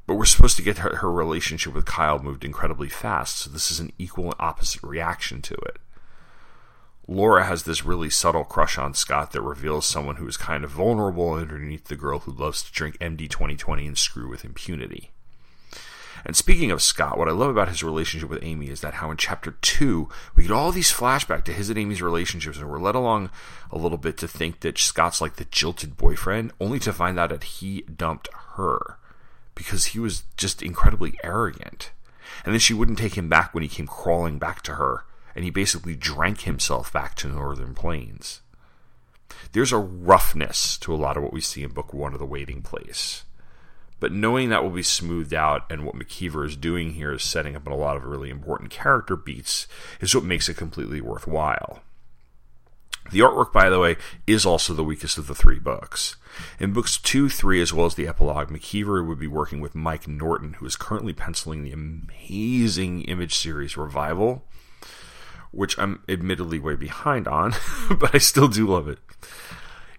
But 0.08 0.16
we're 0.16 0.26
supposed 0.26 0.58
to 0.58 0.64
get 0.64 0.80
her, 0.80 0.98
her 0.98 1.12
relationship 1.12 1.74
with 1.74 1.86
Kyle 1.86 2.20
moved 2.20 2.44
incredibly 2.44 2.90
fast, 2.90 3.38
so 3.38 3.50
this 3.50 3.72
is 3.72 3.80
an 3.80 3.92
equal 3.98 4.26
and 4.26 4.36
opposite 4.40 4.84
reaction 4.84 5.42
to 5.44 5.56
it. 5.56 5.78
Laura 7.08 7.44
has 7.44 7.64
this 7.64 7.84
really 7.84 8.10
subtle 8.10 8.44
crush 8.44 8.78
on 8.78 8.94
Scott 8.94 9.32
that 9.32 9.42
reveals 9.42 9.86
someone 9.86 10.16
who 10.16 10.28
is 10.28 10.38
kind 10.38 10.64
of 10.64 10.72
vulnerable 10.72 11.34
underneath 11.34 11.86
the 11.86 11.96
girl 11.96 12.20
who 12.20 12.32
loves 12.32 12.64
to 12.64 12.72
drink 12.72 12.98
MD 13.00 13.30
2020 13.30 13.86
and 13.86 13.98
screw 13.98 14.30
with 14.30 14.46
impunity. 14.46 15.11
And 16.26 16.36
speaking 16.36 16.72
of 16.72 16.82
Scott, 16.82 17.18
what 17.18 17.28
I 17.28 17.32
love 17.32 17.50
about 17.50 17.70
his 17.70 17.84
relationship 17.84 18.30
with 18.30 18.44
Amy 18.44 18.68
is 18.70 18.82
that 18.82 18.96
how 18.96 19.10
in 19.12 19.18
chapter 19.18 19.52
two 19.62 20.10
we 20.36 20.44
get 20.44 20.52
all 20.52 20.72
these 20.72 20.92
flashbacks 20.92 21.46
to 21.46 21.54
his 21.54 21.70
and 21.70 21.80
Amy's 21.80 22.02
relationships, 22.02 22.58
and 22.58 22.70
we're 22.70 22.80
led 22.80 22.96
along 22.96 23.30
a 23.72 23.78
little 23.78 23.98
bit 23.98 24.18
to 24.18 24.28
think 24.28 24.60
that 24.60 24.78
Scott's 24.78 25.22
like 25.22 25.36
the 25.36 25.46
jilted 25.46 25.98
boyfriend, 25.98 26.52
only 26.60 26.80
to 26.80 26.94
find 26.94 27.20
out 27.20 27.30
that 27.30 27.44
he 27.44 27.82
dumped 27.82 28.30
her 28.56 28.98
because 29.56 29.86
he 29.86 30.00
was 30.00 30.24
just 30.38 30.62
incredibly 30.62 31.14
arrogant. 31.24 31.92
And 32.46 32.54
then 32.54 32.60
she 32.60 32.74
wouldn't 32.74 32.98
take 32.98 33.18
him 33.18 33.30
back 33.30 33.54
when 33.54 33.64
he 33.64 33.70
came 33.70 33.88
crawling 33.88 34.40
back 34.40 34.62
to 34.64 34.76
her, 34.76 35.06
and 35.36 35.44
he 35.44 35.52
basically 35.52 35.96
drank 35.96 36.42
himself 36.42 36.92
back 36.92 37.16
to 37.16 37.28
Northern 37.28 37.74
Plains. 37.74 38.42
There's 39.52 39.72
a 39.72 39.78
roughness 39.78 40.78
to 40.80 40.94
a 40.94 40.96
lot 40.96 41.18
of 41.18 41.24
what 41.24 41.34
we 41.34 41.42
see 41.42 41.64
in 41.64 41.72
book 41.72 41.94
one 41.94 42.14
of 42.14 42.20
The 42.20 42.26
Waiting 42.26 42.62
Place. 42.62 43.24
But 44.02 44.12
knowing 44.12 44.50
that 44.50 44.64
will 44.64 44.72
be 44.72 44.84
smoothed 44.84 45.34
out 45.34 45.72
and 45.72 45.86
what 45.86 45.96
McKeever 45.96 46.44
is 46.46 46.58
doing 46.58 46.94
here 46.94 47.14
is 47.14 47.24
setting 47.24 47.56
up 47.56 47.68
a 47.68 47.74
lot 47.74 47.96
of 47.96 48.04
really 48.04 48.32
important 48.32 48.72
character 48.72 49.16
beats 49.16 49.68
is 50.02 50.14
what 50.16 50.24
makes 50.24 50.50
it 50.50 50.58
completely 50.58 51.00
worthwhile. 51.00 51.82
The 53.12 53.20
artwork, 53.20 53.54
by 53.54 53.70
the 53.70 53.80
way, 53.80 53.98
is 54.26 54.44
also 54.44 54.74
the 54.74 54.84
weakest 54.84 55.20
of 55.20 55.28
the 55.28 55.36
three 55.36 55.60
books. 55.60 56.16
In 56.60 56.74
books 56.74 56.98
two, 56.98 57.30
three, 57.30 57.62
as 57.62 57.74
well 57.74 57.86
as 57.86 57.94
the 57.94 58.08
epilogue, 58.08 58.50
McKeever 58.50 59.06
would 59.08 59.20
be 59.20 59.28
working 59.28 59.62
with 59.62 59.76
Mike 59.76 60.08
Norton, 60.08 60.54
who 60.54 60.66
is 60.66 60.76
currently 60.76 61.14
penciling 61.14 61.64
the 61.64 61.72
amazing 61.72 63.04
image 63.04 63.36
series 63.36 63.78
Revival, 63.78 64.46
which 65.52 65.78
I'm 65.78 66.02
admittedly 66.10 66.58
way 66.58 66.76
behind 66.76 67.28
on, 67.28 67.54
but 68.00 68.16
I 68.16 68.18
still 68.18 68.48
do 68.48 68.66
love 68.66 68.88
it. 68.88 68.98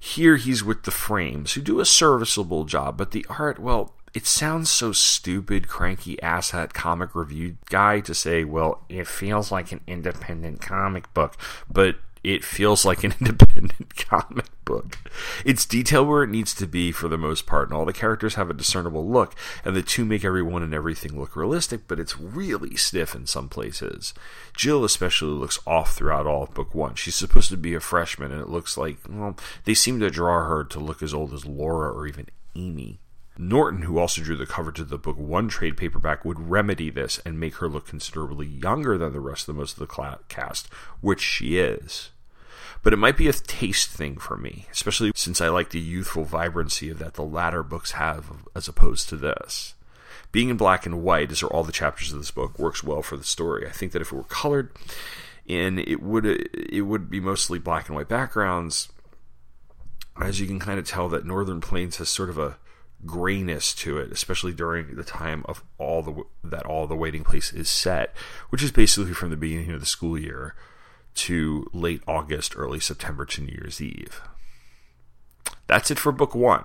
Here 0.04 0.34
he's 0.34 0.64
with 0.64 0.82
the 0.82 0.90
frames, 0.90 1.52
who 1.52 1.60
do 1.60 1.78
a 1.78 1.84
serviceable 1.84 2.64
job, 2.64 2.96
but 2.96 3.12
the 3.12 3.24
art, 3.30 3.60
well, 3.60 3.94
it 4.12 4.26
sounds 4.26 4.68
so 4.68 4.90
stupid, 4.90 5.68
cranky 5.68 6.16
asshat 6.16 6.72
comic 6.72 7.14
review 7.14 7.56
guy 7.66 8.00
to 8.00 8.12
say, 8.12 8.42
well, 8.42 8.82
it 8.88 9.06
feels 9.06 9.52
like 9.52 9.70
an 9.70 9.80
independent 9.86 10.60
comic 10.60 11.14
book, 11.14 11.36
but 11.70 11.98
it 12.24 12.42
feels 12.44 12.84
like 12.84 13.04
an 13.04 13.14
independent 13.20 13.51
comic 13.96 14.46
book. 14.64 14.98
It's 15.44 15.66
detailed 15.66 16.08
where 16.08 16.22
it 16.22 16.30
needs 16.30 16.54
to 16.54 16.66
be 16.66 16.92
for 16.92 17.08
the 17.08 17.18
most 17.18 17.46
part, 17.46 17.68
and 17.68 17.76
all 17.76 17.84
the 17.84 17.92
characters 17.92 18.34
have 18.34 18.50
a 18.50 18.54
discernible 18.54 19.08
look, 19.08 19.34
and 19.64 19.76
the 19.76 19.82
two 19.82 20.04
make 20.04 20.24
everyone 20.24 20.62
and 20.62 20.74
everything 20.74 21.18
look 21.18 21.36
realistic, 21.36 21.88
but 21.88 22.00
it's 22.00 22.18
really 22.18 22.76
stiff 22.76 23.14
in 23.14 23.26
some 23.26 23.48
places. 23.48 24.14
Jill 24.56 24.84
especially 24.84 25.32
looks 25.32 25.58
off 25.66 25.94
throughout 25.94 26.26
all 26.26 26.44
of 26.44 26.54
book 26.54 26.74
one. 26.74 26.94
She's 26.94 27.14
supposed 27.14 27.50
to 27.50 27.56
be 27.56 27.74
a 27.74 27.80
freshman, 27.80 28.32
and 28.32 28.40
it 28.40 28.48
looks 28.48 28.76
like, 28.76 28.98
well, 29.08 29.36
they 29.64 29.74
seem 29.74 30.00
to 30.00 30.10
draw 30.10 30.46
her 30.46 30.64
to 30.64 30.80
look 30.80 31.02
as 31.02 31.14
old 31.14 31.32
as 31.32 31.46
Laura 31.46 31.90
or 31.92 32.06
even 32.06 32.28
Amy. 32.54 33.00
Norton, 33.38 33.82
who 33.82 33.98
also 33.98 34.22
drew 34.22 34.36
the 34.36 34.46
cover 34.46 34.70
to 34.72 34.84
the 34.84 34.98
book 34.98 35.16
one 35.16 35.48
trade 35.48 35.76
paperback, 35.76 36.24
would 36.24 36.38
remedy 36.38 36.90
this 36.90 37.18
and 37.24 37.40
make 37.40 37.56
her 37.56 37.68
look 37.68 37.86
considerably 37.86 38.46
younger 38.46 38.98
than 38.98 39.12
the 39.12 39.20
rest 39.20 39.48
of 39.48 39.54
the 39.54 39.58
most 39.58 39.78
of 39.80 39.88
the 39.88 40.18
cast, 40.28 40.68
which 41.00 41.20
she 41.20 41.58
is. 41.58 42.11
But 42.82 42.92
it 42.92 42.98
might 42.98 43.16
be 43.16 43.28
a 43.28 43.32
taste 43.32 43.90
thing 43.90 44.16
for 44.16 44.36
me, 44.36 44.66
especially 44.72 45.12
since 45.14 45.40
I 45.40 45.48
like 45.48 45.70
the 45.70 45.80
youthful 45.80 46.24
vibrancy 46.24 46.90
of 46.90 46.98
that 46.98 47.14
the 47.14 47.22
latter 47.22 47.62
books 47.62 47.92
have 47.92 48.26
as 48.54 48.66
opposed 48.66 49.08
to 49.08 49.16
this. 49.16 49.74
Being 50.32 50.48
in 50.48 50.56
black 50.56 50.84
and 50.84 51.02
white, 51.02 51.30
as 51.30 51.42
are 51.42 51.48
all 51.48 51.62
the 51.62 51.72
chapters 51.72 52.12
of 52.12 52.18
this 52.18 52.30
book, 52.30 52.58
works 52.58 52.82
well 52.82 53.02
for 53.02 53.16
the 53.16 53.24
story. 53.24 53.66
I 53.66 53.70
think 53.70 53.92
that 53.92 54.02
if 54.02 54.12
it 54.12 54.16
were 54.16 54.24
colored 54.24 54.72
in, 55.46 55.78
it 55.78 56.02
would 56.02 56.26
it 56.26 56.82
would 56.82 57.08
be 57.08 57.20
mostly 57.20 57.58
black 57.58 57.86
and 57.88 57.96
white 57.96 58.08
backgrounds. 58.08 58.88
As 60.20 60.40
you 60.40 60.46
can 60.46 60.58
kind 60.58 60.78
of 60.78 60.86
tell, 60.86 61.08
that 61.10 61.24
Northern 61.24 61.60
Plains 61.60 61.96
has 61.96 62.08
sort 62.08 62.30
of 62.30 62.38
a 62.38 62.56
grayness 63.06 63.74
to 63.74 63.98
it, 63.98 64.10
especially 64.10 64.52
during 64.52 64.94
the 64.96 65.04
time 65.04 65.44
of 65.46 65.62
all 65.78 66.02
the 66.02 66.24
that 66.42 66.66
all 66.66 66.86
the 66.86 66.96
waiting 66.96 67.22
place 67.22 67.52
is 67.52 67.68
set, 67.68 68.14
which 68.48 68.62
is 68.62 68.72
basically 68.72 69.12
from 69.12 69.30
the 69.30 69.36
beginning 69.36 69.70
of 69.70 69.80
the 69.80 69.86
school 69.86 70.18
year 70.18 70.54
to 71.14 71.66
late 71.72 72.02
August, 72.06 72.54
early 72.56 72.80
September 72.80 73.24
to 73.26 73.42
New 73.42 73.52
Year's 73.52 73.80
Eve. 73.80 74.20
That's 75.66 75.90
it 75.90 75.98
for 75.98 76.12
book 76.12 76.34
one. 76.34 76.64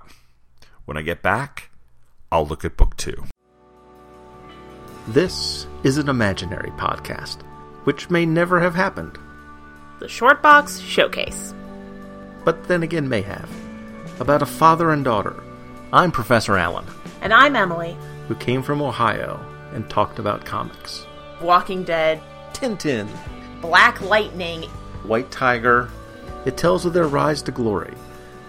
When 0.84 0.96
I 0.96 1.02
get 1.02 1.22
back, 1.22 1.70
I'll 2.32 2.46
look 2.46 2.64
at 2.64 2.76
book 2.76 2.96
two. 2.96 3.24
This 5.08 5.66
is 5.84 5.96
an 5.98 6.08
imaginary 6.08 6.70
podcast, 6.72 7.42
which 7.84 8.10
may 8.10 8.26
never 8.26 8.60
have 8.60 8.74
happened, 8.74 9.18
The 10.00 10.08
Short 10.08 10.42
Box 10.42 10.78
Showcase. 10.80 11.54
but 12.44 12.64
then 12.68 12.82
again 12.82 13.08
may 13.08 13.20
have, 13.22 13.50
about 14.20 14.42
a 14.42 14.46
father 14.46 14.90
and 14.92 15.04
daughter. 15.04 15.42
I'm 15.92 16.10
Professor 16.10 16.56
Allen, 16.56 16.84
And 17.22 17.32
I'm 17.32 17.56
Emily. 17.56 17.96
who 18.26 18.34
came 18.34 18.62
from 18.62 18.82
Ohio 18.82 19.40
and 19.72 19.88
talked 19.88 20.18
about 20.18 20.44
comics. 20.44 21.06
Walking 21.42 21.84
Dead, 21.84 22.20
Tintin, 22.52 23.06
Black 23.60 24.00
Lightning, 24.00 24.62
White 25.04 25.30
Tiger. 25.30 25.90
It 26.46 26.56
tells 26.56 26.86
of 26.86 26.92
their 26.92 27.08
rise 27.08 27.42
to 27.42 27.52
glory 27.52 27.92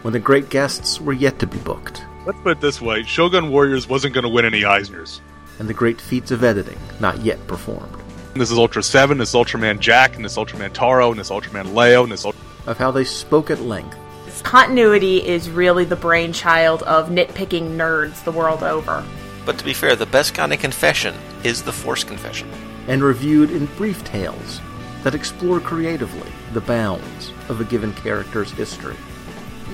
when 0.04 0.14
the 0.14 0.20
great 0.20 0.50
guests 0.50 1.02
were 1.02 1.14
yet 1.14 1.40
to 1.40 1.48
be 1.48 1.58
booked, 1.60 2.04
Let's 2.26 2.40
put 2.42 2.52
it 2.58 2.62
this 2.62 2.80
way 2.80 3.04
Shogun 3.04 3.50
Warriors 3.50 3.88
wasn't 3.90 4.14
going 4.14 4.24
to 4.24 4.30
win 4.30 4.46
any 4.46 4.62
Eisners. 4.62 5.20
and 5.58 5.68
the 5.68 5.74
great 5.74 6.00
feats 6.00 6.32
of 6.32 6.44
editing 6.44 6.78
not 7.00 7.20
yet 7.20 7.46
performed, 7.48 7.94
This 8.36 8.52
is 8.52 8.58
Ultra 8.58 8.84
7, 8.84 9.18
this 9.18 9.30
is 9.30 9.36
Ultraman 9.36 9.80
Jack, 9.80 10.16
and 10.16 10.24
this 10.24 10.38
Ultraman 10.38 10.72
Taro, 10.74 11.12
and 11.12 11.20
this 11.20 11.30
Ultraman 11.32 11.74
Leo, 11.76 12.04
and 12.04 12.12
this 12.12 12.24
Ultra. 12.26 12.42
of 12.68 12.78
how 12.78 12.92
they 12.92 13.04
spoke 13.04 13.50
at 13.50 13.62
length 13.62 13.98
continuity 14.44 15.18
is 15.28 15.50
really 15.50 15.84
the 15.84 15.98
brainchild 15.98 16.82
of 16.84 17.10
nitpicking 17.10 17.76
nerds 17.76 18.24
the 18.24 18.32
world 18.32 18.64
over. 18.64 19.04
But 19.46 19.58
to 19.58 19.66
be 19.66 19.74
fair, 19.74 19.98
the 19.98 20.06
best 20.06 20.34
kind 20.34 20.54
of 20.54 20.60
confession 20.60 21.14
is 21.44 21.62
the 21.62 21.74
Force 21.74 22.06
confession. 22.06 22.50
and 22.88 23.04
reviewed 23.04 23.52
in 23.52 23.66
brief 23.78 24.02
tales 24.06 24.62
that 25.04 25.16
explore 25.16 25.60
creatively 25.60 26.32
the 26.54 26.62
bounds 26.62 27.32
of 27.48 27.62
a 27.62 27.66
given 27.66 27.94
character's 27.94 28.52
history, 28.52 28.96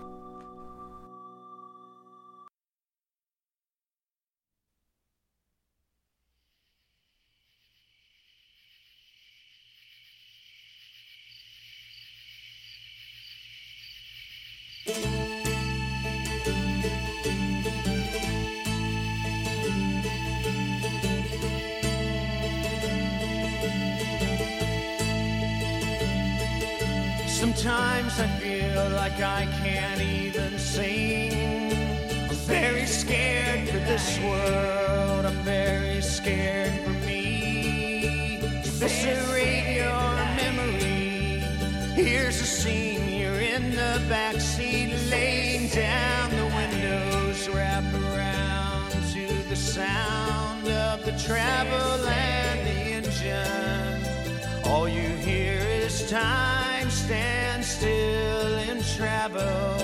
Travel. 59.19 59.77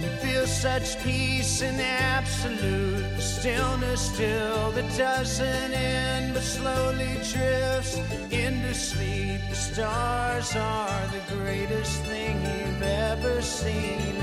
You 0.00 0.08
feel 0.22 0.46
such 0.46 1.02
peace 1.02 1.62
and 1.62 1.80
absolute 1.80 3.20
stillness 3.20 4.00
still 4.12 4.70
that 4.72 4.96
doesn't 4.96 5.72
end 5.72 6.34
but 6.34 6.42
slowly 6.42 7.14
drifts 7.32 7.96
into 8.30 8.74
sleep. 8.74 9.40
The 9.50 9.56
stars 9.56 10.54
are 10.54 11.02
the 11.08 11.34
greatest 11.34 12.02
thing 12.02 12.36
you've 12.42 12.82
ever 12.82 13.42
seen, 13.42 14.14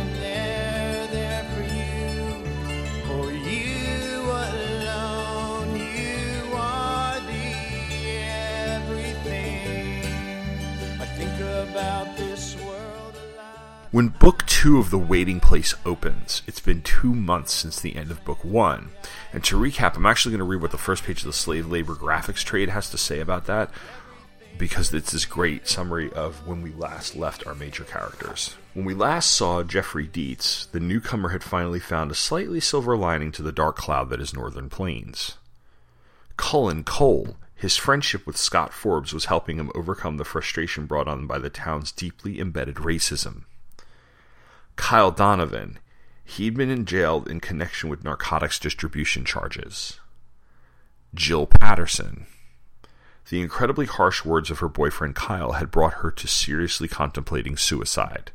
When 13.91 14.09
book 14.09 14.45
two 14.45 14.77
of 14.77 14.91
The 14.91 14.99
Waiting 14.99 15.39
Place 15.39 15.73
opens, 15.83 16.43
it's 16.45 16.59
been 16.59 16.83
two 16.83 17.15
months 17.15 17.51
since 17.53 17.79
the 17.79 17.95
end 17.95 18.11
of 18.11 18.23
book 18.23 18.45
one. 18.45 18.91
And 19.33 19.43
to 19.45 19.57
recap, 19.57 19.95
I'm 19.95 20.05
actually 20.05 20.33
going 20.33 20.45
to 20.45 20.45
read 20.45 20.61
what 20.61 20.69
the 20.69 20.77
first 20.77 21.03
page 21.03 21.21
of 21.21 21.25
the 21.25 21.33
slave 21.33 21.65
labor 21.65 21.95
graphics 21.95 22.43
trade 22.43 22.69
has 22.69 22.87
to 22.91 22.99
say 22.99 23.19
about 23.19 23.47
that, 23.47 23.71
because 24.59 24.93
it's 24.93 25.11
this 25.11 25.25
great 25.25 25.67
summary 25.67 26.13
of 26.13 26.45
when 26.45 26.61
we 26.61 26.71
last 26.73 27.15
left 27.15 27.47
our 27.47 27.55
major 27.55 27.83
characters. 27.83 28.55
When 28.75 28.85
we 28.85 28.93
last 28.93 29.31
saw 29.31 29.63
Jeffrey 29.63 30.05
Dietz, 30.05 30.67
the 30.67 30.79
newcomer 30.79 31.29
had 31.29 31.43
finally 31.43 31.79
found 31.79 32.11
a 32.11 32.15
slightly 32.15 32.59
silver 32.59 32.95
lining 32.95 33.31
to 33.31 33.41
the 33.41 33.51
dark 33.51 33.75
cloud 33.75 34.11
that 34.11 34.21
is 34.21 34.35
Northern 34.35 34.69
Plains. 34.69 35.37
Cullen 36.37 36.83
Cole, 36.83 37.37
his 37.55 37.75
friendship 37.75 38.27
with 38.27 38.37
Scott 38.37 38.71
Forbes 38.71 39.13
was 39.13 39.25
helping 39.25 39.57
him 39.57 39.71
overcome 39.73 40.17
the 40.17 40.25
frustration 40.25 40.85
brought 40.85 41.07
on 41.07 41.25
by 41.25 41.39
the 41.39 41.49
town's 41.49 41.91
deeply 41.91 42.39
embedded 42.39 42.75
racism. 42.75 43.45
Kyle 44.79 45.11
Donovan, 45.11 45.77
he'd 46.23 46.55
been 46.55 46.71
in 46.71 46.85
jail 46.85 47.23
in 47.29 47.41
connection 47.41 47.89
with 47.89 48.03
narcotics 48.03 48.57
distribution 48.57 49.25
charges. 49.25 49.99
Jill 51.13 51.45
Patterson, 51.45 52.25
the 53.29 53.41
incredibly 53.41 53.85
harsh 53.85 54.23
words 54.23 54.49
of 54.49 54.59
her 54.59 54.69
boyfriend 54.69 55.15
Kyle 55.15 55.51
had 55.51 55.69
brought 55.69 55.95
her 55.95 56.09
to 56.11 56.27
seriously 56.27 56.87
contemplating 56.87 57.57
suicide. 57.57 58.31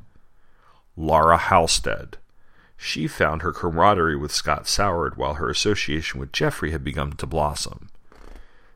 Laura 0.97 1.39
Halstead. 1.39 2.19
She 2.77 3.09
found 3.09 3.41
her 3.41 3.51
camaraderie 3.51 4.15
with 4.15 4.31
Scott 4.31 4.69
soured 4.69 5.17
while 5.17 5.35
her 5.35 5.49
association 5.49 6.21
with 6.21 6.31
Jeffrey 6.31 6.71
had 6.73 6.85
begun 6.85 7.13
to 7.13 7.27
blossom. 7.27 7.89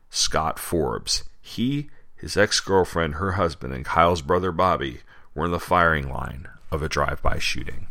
Scott 0.09 0.57
Forbes. 0.57 1.23
He, 1.39 1.91
his 2.15 2.35
ex 2.35 2.59
girlfriend, 2.59 3.15
her 3.15 3.33
husband, 3.33 3.73
and 3.73 3.85
Kyle's 3.85 4.23
brother 4.23 4.51
Bobby 4.51 5.01
were 5.35 5.45
in 5.45 5.51
the 5.51 5.59
firing 5.59 6.09
line 6.09 6.49
of 6.71 6.81
a 6.81 6.89
drive 6.89 7.21
by 7.21 7.39
shooting. 7.39 7.87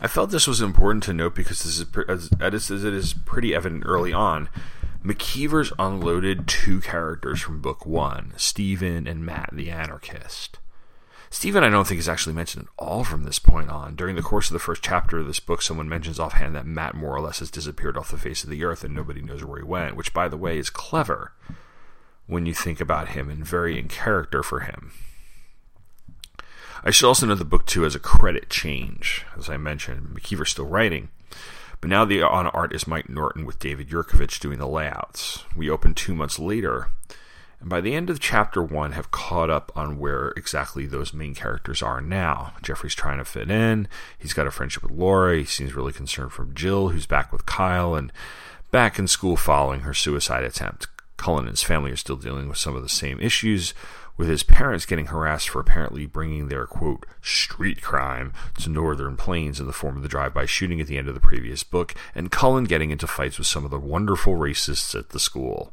I 0.00 0.08
felt 0.08 0.30
this 0.30 0.48
was 0.48 0.60
important 0.60 1.04
to 1.04 1.12
note 1.12 1.34
because 1.34 1.62
this 1.62 1.78
is, 1.78 1.86
as, 2.08 2.30
as 2.40 2.84
it 2.84 2.92
is 2.92 3.14
pretty 3.14 3.54
evident 3.54 3.84
early 3.86 4.12
on. 4.12 4.48
McKeever's 5.04 5.72
unloaded 5.78 6.46
two 6.48 6.80
characters 6.80 7.40
from 7.40 7.60
book 7.60 7.86
one 7.86 8.32
Stephen 8.36 9.06
and 9.06 9.24
Matt 9.24 9.50
the 9.52 9.70
anarchist. 9.70 10.58
Stephen, 11.30 11.64
I 11.64 11.70
don't 11.70 11.86
think, 11.86 11.98
is 11.98 12.08
actually 12.08 12.34
mentioned 12.34 12.66
at 12.66 12.84
all 12.84 13.04
from 13.04 13.22
this 13.22 13.38
point 13.38 13.70
on. 13.70 13.96
During 13.96 14.16
the 14.16 14.22
course 14.22 14.50
of 14.50 14.52
the 14.52 14.58
first 14.58 14.82
chapter 14.82 15.18
of 15.18 15.26
this 15.26 15.40
book, 15.40 15.62
someone 15.62 15.88
mentions 15.88 16.20
offhand 16.20 16.54
that 16.54 16.66
Matt 16.66 16.94
more 16.94 17.16
or 17.16 17.20
less 17.20 17.38
has 17.38 17.50
disappeared 17.50 17.96
off 17.96 18.10
the 18.10 18.18
face 18.18 18.44
of 18.44 18.50
the 18.50 18.64
earth 18.64 18.84
and 18.84 18.94
nobody 18.94 19.22
knows 19.22 19.42
where 19.42 19.58
he 19.58 19.64
went, 19.64 19.96
which, 19.96 20.12
by 20.12 20.28
the 20.28 20.36
way, 20.36 20.58
is 20.58 20.68
clever 20.68 21.32
when 22.26 22.44
you 22.44 22.54
think 22.54 22.80
about 22.80 23.08
him 23.08 23.30
and 23.30 23.46
very 23.46 23.78
in 23.78 23.88
character 23.88 24.42
for 24.42 24.60
him. 24.60 24.92
I 26.84 26.90
should 26.90 27.06
also 27.06 27.26
note 27.26 27.38
the 27.38 27.44
book 27.44 27.64
two 27.64 27.82
has 27.82 27.94
a 27.94 28.00
credit 28.00 28.50
change. 28.50 29.24
As 29.36 29.48
I 29.48 29.56
mentioned, 29.56 30.08
McKeever's 30.08 30.50
still 30.50 30.66
writing, 30.66 31.10
but 31.80 31.88
now 31.88 32.04
the 32.04 32.22
on 32.22 32.48
art 32.48 32.74
is 32.74 32.88
Mike 32.88 33.08
Norton 33.08 33.46
with 33.46 33.60
David 33.60 33.88
Yurkovich 33.88 34.40
doing 34.40 34.58
the 34.58 34.66
layouts. 34.66 35.44
We 35.54 35.70
open 35.70 35.94
two 35.94 36.12
months 36.12 36.40
later, 36.40 36.88
and 37.60 37.68
by 37.68 37.80
the 37.80 37.94
end 37.94 38.10
of 38.10 38.18
chapter 38.18 38.60
one, 38.64 38.92
have 38.92 39.12
caught 39.12 39.48
up 39.48 39.70
on 39.76 40.00
where 40.00 40.32
exactly 40.36 40.86
those 40.86 41.14
main 41.14 41.36
characters 41.36 41.82
are 41.82 42.00
now. 42.00 42.54
Jeffrey's 42.62 42.96
trying 42.96 43.18
to 43.18 43.24
fit 43.24 43.48
in. 43.48 43.86
He's 44.18 44.32
got 44.32 44.48
a 44.48 44.50
friendship 44.50 44.82
with 44.82 44.92
Laura. 44.92 45.38
He 45.38 45.44
seems 45.44 45.74
really 45.74 45.92
concerned 45.92 46.32
for 46.32 46.46
Jill, 46.46 46.88
who's 46.88 47.06
back 47.06 47.32
with 47.32 47.46
Kyle 47.46 47.94
and 47.94 48.12
back 48.72 48.98
in 48.98 49.06
school 49.06 49.36
following 49.36 49.80
her 49.80 49.94
suicide 49.94 50.42
attempt. 50.42 50.88
Cullen 51.16 51.46
and 51.46 51.52
his 51.52 51.62
family 51.62 51.92
are 51.92 51.96
still 51.96 52.16
dealing 52.16 52.48
with 52.48 52.58
some 52.58 52.74
of 52.74 52.82
the 52.82 52.88
same 52.88 53.20
issues, 53.20 53.74
with 54.16 54.28
his 54.28 54.42
parents 54.42 54.86
getting 54.86 55.06
harassed 55.06 55.48
for 55.48 55.60
apparently 55.60 56.06
bringing 56.06 56.48
their 56.48 56.66
quote 56.66 57.06
street 57.20 57.82
crime 57.82 58.32
to 58.58 58.68
Northern 58.70 59.16
Plains 59.16 59.58
in 59.58 59.66
the 59.66 59.72
form 59.72 59.96
of 59.96 60.02
the 60.02 60.08
drive-by 60.08 60.46
shooting 60.46 60.80
at 60.80 60.86
the 60.86 60.98
end 60.98 61.08
of 61.08 61.14
the 61.14 61.20
previous 61.20 61.64
book, 61.64 61.94
and 62.14 62.30
Cullen 62.30 62.64
getting 62.64 62.90
into 62.90 63.06
fights 63.06 63.38
with 63.38 63.46
some 63.46 63.64
of 63.64 63.70
the 63.70 63.78
wonderful 63.78 64.34
racists 64.34 64.94
at 64.98 65.10
the 65.10 65.20
school. 65.20 65.72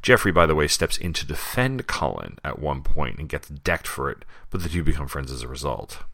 Jeffrey, 0.00 0.32
by 0.32 0.46
the 0.46 0.54
way, 0.54 0.68
steps 0.68 0.96
in 0.96 1.12
to 1.12 1.26
defend 1.26 1.86
Cullen 1.86 2.38
at 2.44 2.58
one 2.58 2.82
point 2.82 3.18
and 3.18 3.28
gets 3.28 3.48
decked 3.48 3.86
for 3.86 4.10
it, 4.10 4.24
but 4.50 4.62
the 4.62 4.68
two 4.68 4.84
become 4.84 5.08
friends 5.08 5.32
as 5.32 5.42
a 5.42 5.48
result. 5.48 6.04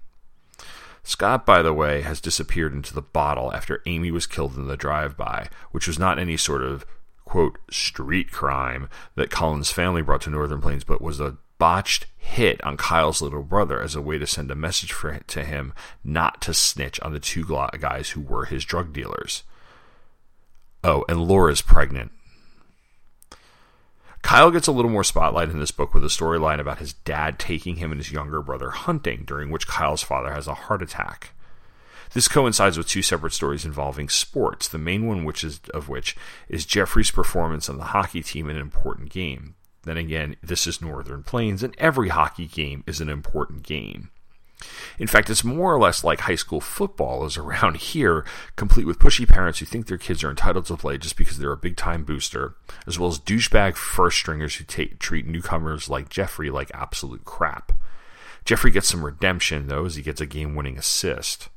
Scott, 1.03 1.45
by 1.45 1.61
the 1.61 1.75
way, 1.75 2.01
has 2.01 2.21
disappeared 2.21 2.73
into 2.73 2.95
the 2.95 3.03
bottle 3.03 3.53
after 3.53 3.83
Amy 3.85 4.11
was 4.11 4.27
killed 4.27 4.57
in 4.57 4.69
the 4.69 4.77
drive-by, 4.77 5.49
which 5.71 5.87
was 5.87 5.99
not 5.99 6.19
any 6.19 6.39
sort 6.39 6.63
of 6.63 6.87
quote 7.27 7.59
street 7.71 8.31
crime 8.31 8.89
that 9.15 9.31
Cullen's 9.31 9.71
family 9.71 10.01
brought 10.01 10.23
to 10.23 10.31
Northern 10.31 10.63
Plains, 10.63 10.85
but 10.85 11.03
was 11.03 11.21
a 11.21 11.37
botched 11.59 12.07
hit 12.17 12.63
on 12.65 12.77
Kyle's 12.77 13.23
little 13.23 13.43
brother 13.43 13.81
as 13.81 13.95
a 13.95 14.01
way 14.01 14.19
to 14.19 14.27
send 14.27 14.51
a 14.51 14.57
message 14.57 14.93
for, 14.93 15.19
to 15.19 15.45
him 15.45 15.73
not 16.03 16.41
to 16.43 16.55
snitch 16.55 17.01
on 17.01 17.13
the 17.13 17.21
two 17.21 17.45
guys 17.45 18.11
who 18.11 18.21
were 18.21 18.47
his 18.47 18.65
drug 18.65 18.93
dealers. 18.93 19.43
Oh, 20.83 21.05
and 21.09 21.27
Laura's 21.27 21.63
pregnant. 21.63 22.13
Kyle 24.23 24.51
gets 24.51 24.67
a 24.67 24.73
little 24.73 24.91
more 24.91 25.05
spotlight 25.05 25.51
in 25.51 25.61
this 25.61 25.71
book 25.71 25.93
with 25.93 26.03
a 26.03 26.09
storyline 26.09 26.59
about 26.59 26.79
his 26.79 26.95
dad 26.95 27.39
taking 27.39 27.77
him 27.77 27.93
and 27.93 28.01
his 28.01 28.11
younger 28.11 28.41
brother 28.41 28.71
hunting, 28.71 29.25
during 29.27 29.51
which 29.51 29.69
Kyle's 29.69 30.03
father 30.03 30.33
has 30.33 30.47
a 30.47 30.55
heart 30.55 30.81
attack. 30.83 31.31
This 32.15 32.29
coincides 32.29 32.79
with 32.79 32.89
two 32.89 33.03
separate 33.03 33.35
stories 33.35 33.67
involving 33.67 34.09
sports, 34.09 34.67
the 34.67 34.79
main 34.79 35.07
one 35.07 35.25
which 35.25 35.45
is 35.45 35.61
of 35.75 35.91
which 35.91 36.17
is 36.49 36.65
Jeffrey's 36.65 37.11
performance 37.11 37.69
on 37.69 37.77
the 37.77 37.85
hockey 37.85 38.23
team 38.23 38.49
in 38.49 38.57
an 38.57 38.63
important 38.63 39.11
game. 39.11 39.57
Then 39.85 39.97
again, 39.97 40.37
this 40.43 40.67
is 40.67 40.81
Northern 40.81 41.23
Plains, 41.23 41.63
and 41.63 41.75
every 41.79 42.09
hockey 42.09 42.47
game 42.47 42.85
is 42.87 43.01
an 43.01 43.09
important 43.09 43.63
game. 43.63 44.11
In 44.99 45.07
fact, 45.07 45.29
it's 45.29 45.45
more 45.45 45.75
or 45.75 45.79
less 45.79 46.05
like 46.05 46.21
high 46.21 46.35
school 46.37 46.61
football 46.61 47.25
is 47.27 47.37
around 47.39 47.77
here, 47.79 48.25
complete 48.57 48.87
with 48.87 48.99
pushy 48.99 49.29
parents 49.29 49.59
who 49.59 49.67
think 49.67 49.87
their 49.87 49.99
kids 49.99 50.25
are 50.25 50.31
entitled 50.31 50.67
to 50.67 50.77
play 50.77 50.99
just 50.99 51.17
because 51.17 51.39
they're 51.39 51.53
a 51.53 51.57
big 51.57 51.77
time 51.77 52.05
booster, 52.05 52.55
as 52.87 52.99
well 52.99 53.11
as 53.11 53.19
douchebag 53.19 53.77
first 53.77 54.19
stringers 54.19 54.57
who 54.57 54.65
take, 54.65 54.99
treat 54.99 55.27
newcomers 55.27 55.89
like 55.89 56.09
Jeffrey 56.09 56.51
like 56.51 56.71
absolute 56.75 57.25
crap. 57.25 57.73
Jeffrey 58.45 58.71
gets 58.71 58.89
some 58.89 59.05
redemption, 59.05 59.69
though, 59.69 59.87
as 59.87 59.97
he 59.97 60.03
gets 60.03 60.21
a 60.21 60.27
game 60.27 60.55
winning 60.55 60.77
assist. 60.77 61.49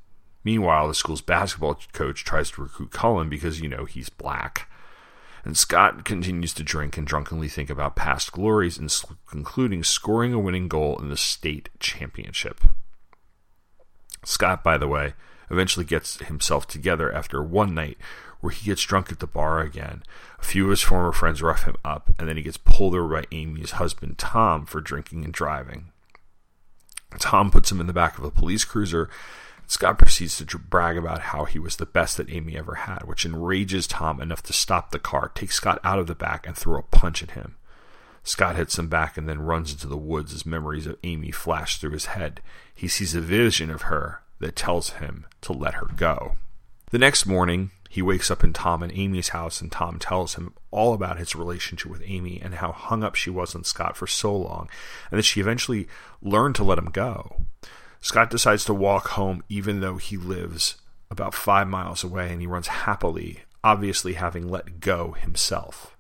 Meanwhile, 0.43 0.87
the 0.87 0.95
school's 0.95 1.21
basketball 1.21 1.77
coach 1.91 2.23
tries 2.23 2.51
to 2.51 2.61
recruit 2.61 2.91
Cullen 2.91 3.27
because, 3.27 3.59
you 3.59 3.67
know, 3.67 3.83
he's 3.83 4.07
black. 4.07 4.69
And 5.47 5.57
Scott 5.57 6.03
continues 6.03 6.53
to 6.55 6.63
drink 6.63 6.97
and 6.97 7.07
drunkenly 7.07 7.47
think 7.47 7.69
about 7.69 7.95
past 7.95 8.33
glories, 8.33 8.77
including 9.31 9.81
scoring 9.81 10.33
a 10.33 10.39
winning 10.39 10.67
goal 10.67 10.99
in 10.99 11.07
the 11.07 11.15
state 11.15 11.69
championship. 11.79 12.59
Scott, 14.25 14.61
by 14.61 14.77
the 14.77 14.89
way, 14.89 15.13
eventually 15.49 15.85
gets 15.85 16.19
himself 16.19 16.67
together 16.67 17.09
after 17.13 17.41
one 17.41 17.73
night 17.73 17.97
where 18.41 18.51
he 18.51 18.65
gets 18.65 18.83
drunk 18.83 19.09
at 19.09 19.19
the 19.19 19.25
bar 19.25 19.61
again. 19.61 20.03
A 20.37 20.43
few 20.43 20.65
of 20.65 20.71
his 20.71 20.81
former 20.81 21.13
friends 21.13 21.41
rough 21.41 21.63
him 21.63 21.77
up, 21.85 22.09
and 22.19 22.27
then 22.27 22.35
he 22.35 22.43
gets 22.43 22.57
pulled 22.57 22.93
over 22.93 23.21
by 23.21 23.23
Amy's 23.31 23.71
husband, 23.71 24.17
Tom, 24.17 24.65
for 24.65 24.81
drinking 24.81 25.23
and 25.23 25.33
driving. 25.33 25.93
Tom 27.19 27.51
puts 27.51 27.71
him 27.71 27.79
in 27.79 27.87
the 27.87 27.93
back 27.93 28.17
of 28.17 28.25
a 28.25 28.31
police 28.31 28.65
cruiser 28.65 29.09
Scott 29.67 29.97
proceeds 29.97 30.37
to 30.37 30.57
brag 30.57 30.97
about 30.97 31.19
how 31.19 31.43
he 31.43 31.59
was 31.59 31.75
the 31.75 31.85
best 31.85 32.15
that 32.17 32.29
Amy 32.29 32.57
ever 32.57 32.75
had, 32.75 33.03
which 33.03 33.25
enrages 33.25 33.85
Tom 33.85 34.21
enough 34.21 34.41
to 34.43 34.53
stop 34.53 34.91
the 34.91 34.99
car, 34.99 35.31
take 35.35 35.51
Scott 35.51 35.79
out 35.83 35.99
of 35.99 36.07
the 36.07 36.15
back, 36.15 36.47
and 36.47 36.55
throw 36.55 36.79
a 36.79 36.83
punch 36.83 37.21
at 37.21 37.31
him. 37.31 37.55
Scott 38.23 38.55
hits 38.55 38.79
him 38.79 38.87
back 38.87 39.17
and 39.17 39.27
then 39.27 39.41
runs 39.41 39.71
into 39.71 39.87
the 39.87 39.97
woods 39.97 40.33
as 40.33 40.45
memories 40.45 40.87
of 40.87 40.97
Amy 41.03 41.31
flash 41.31 41.79
through 41.79 41.91
his 41.91 42.07
head. 42.07 42.41
He 42.73 42.87
sees 42.87 43.13
a 43.13 43.21
vision 43.21 43.69
of 43.69 43.83
her 43.83 44.21
that 44.39 44.55
tells 44.55 44.91
him 44.91 45.25
to 45.41 45.53
let 45.53 45.75
her 45.75 45.87
go. 45.95 46.37
The 46.91 46.97
next 46.97 47.25
morning, 47.25 47.71
he 47.89 48.01
wakes 48.01 48.31
up 48.31 48.43
in 48.43 48.53
Tom 48.53 48.83
and 48.83 48.91
Amy's 48.97 49.29
house, 49.29 49.59
and 49.59 49.71
Tom 49.71 49.99
tells 49.99 50.35
him 50.35 50.53
all 50.71 50.93
about 50.93 51.19
his 51.19 51.35
relationship 51.35 51.91
with 51.91 52.03
Amy 52.05 52.39
and 52.41 52.55
how 52.55 52.71
hung 52.71 53.03
up 53.03 53.15
she 53.15 53.29
was 53.29 53.55
on 53.55 53.63
Scott 53.63 53.97
for 53.97 54.07
so 54.07 54.35
long, 54.35 54.69
and 55.11 55.17
that 55.17 55.23
she 55.23 55.41
eventually 55.41 55.87
learned 56.21 56.55
to 56.55 56.63
let 56.63 56.77
him 56.77 56.89
go. 56.91 57.41
Scott 58.01 58.29
decides 58.29 58.65
to 58.65 58.73
walk 58.73 59.09
home 59.09 59.43
even 59.49 59.79
though 59.79 59.97
he 59.97 60.17
lives 60.17 60.75
about 61.09 61.33
five 61.33 61.67
miles 61.67 62.03
away 62.03 62.31
and 62.31 62.41
he 62.41 62.47
runs 62.47 62.67
happily, 62.67 63.41
obviously 63.63 64.13
having 64.13 64.47
let 64.49 64.79
go 64.79 65.13
himself. 65.13 65.97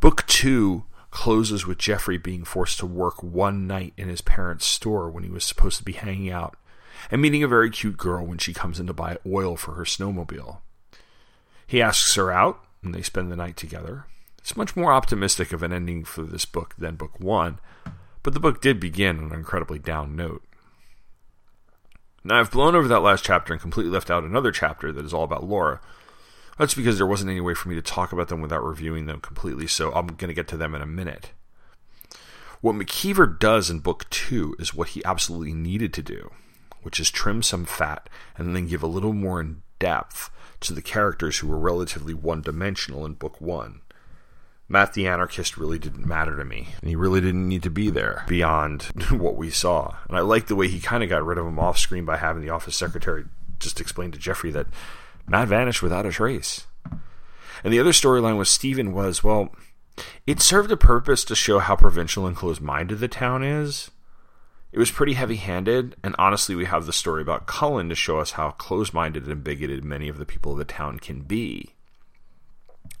Book 0.00 0.26
two 0.26 0.84
closes 1.10 1.66
with 1.66 1.78
Jeffrey 1.78 2.18
being 2.18 2.44
forced 2.44 2.78
to 2.78 2.86
work 2.86 3.22
one 3.22 3.66
night 3.66 3.94
in 3.96 4.08
his 4.08 4.20
parents' 4.20 4.66
store 4.66 5.08
when 5.08 5.24
he 5.24 5.30
was 5.30 5.44
supposed 5.44 5.78
to 5.78 5.84
be 5.84 5.92
hanging 5.92 6.30
out, 6.30 6.56
and 7.10 7.22
meeting 7.22 7.42
a 7.42 7.48
very 7.48 7.70
cute 7.70 7.96
girl 7.96 8.26
when 8.26 8.38
she 8.38 8.52
comes 8.52 8.78
in 8.78 8.86
to 8.86 8.92
buy 8.92 9.16
oil 9.26 9.56
for 9.56 9.72
her 9.72 9.84
snowmobile. 9.84 10.58
He 11.66 11.80
asks 11.80 12.14
her 12.16 12.30
out, 12.30 12.62
and 12.82 12.94
they 12.94 13.02
spend 13.02 13.32
the 13.32 13.36
night 13.36 13.56
together. 13.56 14.04
It's 14.38 14.56
much 14.56 14.76
more 14.76 14.92
optimistic 14.92 15.52
of 15.52 15.62
an 15.62 15.72
ending 15.72 16.04
for 16.04 16.22
this 16.22 16.44
book 16.44 16.74
than 16.76 16.96
book 16.96 17.18
one, 17.18 17.58
but 18.22 18.34
the 18.34 18.40
book 18.40 18.60
did 18.60 18.78
begin 18.78 19.18
on 19.18 19.32
an 19.32 19.38
incredibly 19.38 19.78
down 19.78 20.14
note. 20.14 20.44
Now, 22.26 22.40
I've 22.40 22.50
blown 22.50 22.74
over 22.74 22.88
that 22.88 23.00
last 23.04 23.24
chapter 23.24 23.52
and 23.52 23.62
completely 23.62 23.92
left 23.92 24.10
out 24.10 24.24
another 24.24 24.50
chapter 24.50 24.90
that 24.90 25.04
is 25.04 25.14
all 25.14 25.22
about 25.22 25.44
Laura. 25.44 25.80
That's 26.58 26.74
because 26.74 26.96
there 26.96 27.06
wasn't 27.06 27.30
any 27.30 27.40
way 27.40 27.54
for 27.54 27.68
me 27.68 27.76
to 27.76 27.82
talk 27.82 28.12
about 28.12 28.26
them 28.26 28.40
without 28.40 28.64
reviewing 28.64 29.06
them 29.06 29.20
completely, 29.20 29.68
so 29.68 29.92
I'm 29.92 30.08
going 30.08 30.26
to 30.26 30.34
get 30.34 30.48
to 30.48 30.56
them 30.56 30.74
in 30.74 30.82
a 30.82 30.86
minute. 30.86 31.30
What 32.60 32.74
McKeever 32.74 33.38
does 33.38 33.70
in 33.70 33.78
book 33.78 34.10
two 34.10 34.56
is 34.58 34.74
what 34.74 34.88
he 34.88 35.04
absolutely 35.04 35.54
needed 35.54 35.94
to 35.94 36.02
do, 36.02 36.32
which 36.82 36.98
is 36.98 37.12
trim 37.12 37.44
some 37.44 37.64
fat 37.64 38.08
and 38.36 38.56
then 38.56 38.66
give 38.66 38.82
a 38.82 38.88
little 38.88 39.12
more 39.12 39.40
in 39.40 39.62
depth 39.78 40.30
to 40.60 40.72
the 40.72 40.82
characters 40.82 41.38
who 41.38 41.46
were 41.46 41.58
relatively 41.58 42.12
one 42.12 42.42
dimensional 42.42 43.06
in 43.06 43.12
book 43.12 43.40
one. 43.40 43.82
Matt 44.68 44.94
the 44.94 45.06
Anarchist 45.06 45.56
really 45.56 45.78
didn't 45.78 46.06
matter 46.06 46.36
to 46.36 46.44
me, 46.44 46.68
and 46.80 46.90
he 46.90 46.96
really 46.96 47.20
didn't 47.20 47.48
need 47.48 47.62
to 47.62 47.70
be 47.70 47.88
there 47.88 48.24
beyond 48.26 48.82
what 49.10 49.36
we 49.36 49.50
saw. 49.50 49.94
And 50.08 50.16
I 50.16 50.20
like 50.20 50.46
the 50.46 50.56
way 50.56 50.68
he 50.68 50.80
kind 50.80 51.04
of 51.04 51.08
got 51.08 51.24
rid 51.24 51.38
of 51.38 51.46
him 51.46 51.58
off 51.58 51.78
screen 51.78 52.04
by 52.04 52.16
having 52.16 52.42
the 52.42 52.50
office 52.50 52.76
secretary 52.76 53.24
just 53.60 53.80
explain 53.80 54.10
to 54.10 54.18
Jeffrey 54.18 54.50
that 54.50 54.66
Matt 55.28 55.48
vanished 55.48 55.82
without 55.82 56.06
a 56.06 56.10
trace. 56.10 56.66
And 57.62 57.72
the 57.72 57.80
other 57.80 57.92
storyline 57.92 58.38
with 58.38 58.48
Stephen 58.48 58.92
was, 58.92 59.22
well, 59.24 59.54
it 60.26 60.40
served 60.40 60.70
a 60.70 60.76
purpose 60.76 61.24
to 61.24 61.34
show 61.34 61.58
how 61.58 61.76
provincial 61.76 62.26
and 62.26 62.36
closed 62.36 62.60
minded 62.60 62.98
the 62.98 63.08
town 63.08 63.42
is. 63.42 63.90
It 64.72 64.78
was 64.78 64.90
pretty 64.90 65.14
heavy 65.14 65.36
handed, 65.36 65.96
and 66.02 66.14
honestly, 66.18 66.54
we 66.54 66.66
have 66.66 66.84
the 66.86 66.92
story 66.92 67.22
about 67.22 67.46
Cullen 67.46 67.88
to 67.88 67.94
show 67.94 68.18
us 68.18 68.32
how 68.32 68.50
closed 68.50 68.92
minded 68.92 69.26
and 69.26 69.42
bigoted 69.42 69.84
many 69.84 70.08
of 70.08 70.18
the 70.18 70.26
people 70.26 70.52
of 70.52 70.58
the 70.58 70.64
town 70.64 70.98
can 70.98 71.20
be. 71.20 71.75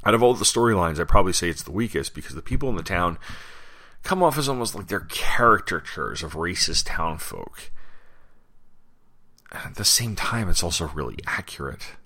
Out 0.06 0.14
of 0.14 0.22
all 0.22 0.34
the 0.34 0.44
storylines, 0.44 1.00
I'd 1.00 1.08
probably 1.08 1.32
say 1.32 1.48
it's 1.48 1.64
the 1.64 1.72
weakest 1.72 2.14
because 2.14 2.36
the 2.36 2.40
people 2.40 2.68
in 2.68 2.76
the 2.76 2.84
town 2.84 3.18
come 4.04 4.22
off 4.22 4.38
as 4.38 4.48
almost 4.48 4.72
like 4.76 4.86
they're 4.86 5.00
caricatures 5.00 6.22
of 6.22 6.34
racist 6.34 6.84
townfolk. 6.86 7.72
At 9.50 9.74
the 9.74 9.84
same 9.84 10.14
time, 10.14 10.48
it's 10.48 10.62
also 10.62 10.86
really 10.86 11.16
accurate. 11.26 11.96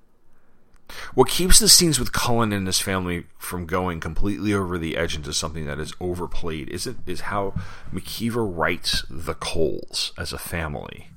What 1.13 1.29
keeps 1.29 1.59
the 1.59 1.69
scenes 1.69 1.99
with 1.99 2.15
Cullen 2.15 2.55
and 2.55 2.67
his 2.67 2.81
family 2.81 3.27
from 3.37 3.67
going 3.67 4.01
completely 4.01 4.55
over 4.55 4.79
the 4.79 4.97
edge 4.97 5.15
into 5.15 5.35
something 5.35 5.67
that 5.67 5.79
is 5.79 5.93
overplayed 6.01 6.71
is 6.71 6.87
it 6.87 6.97
is 7.07 7.21
how 7.23 7.53
McKeever 7.93 8.51
writes 8.51 9.05
the 9.11 9.35
Coles 9.35 10.15
as 10.17 10.33
a 10.33 10.39
family. 10.39 11.11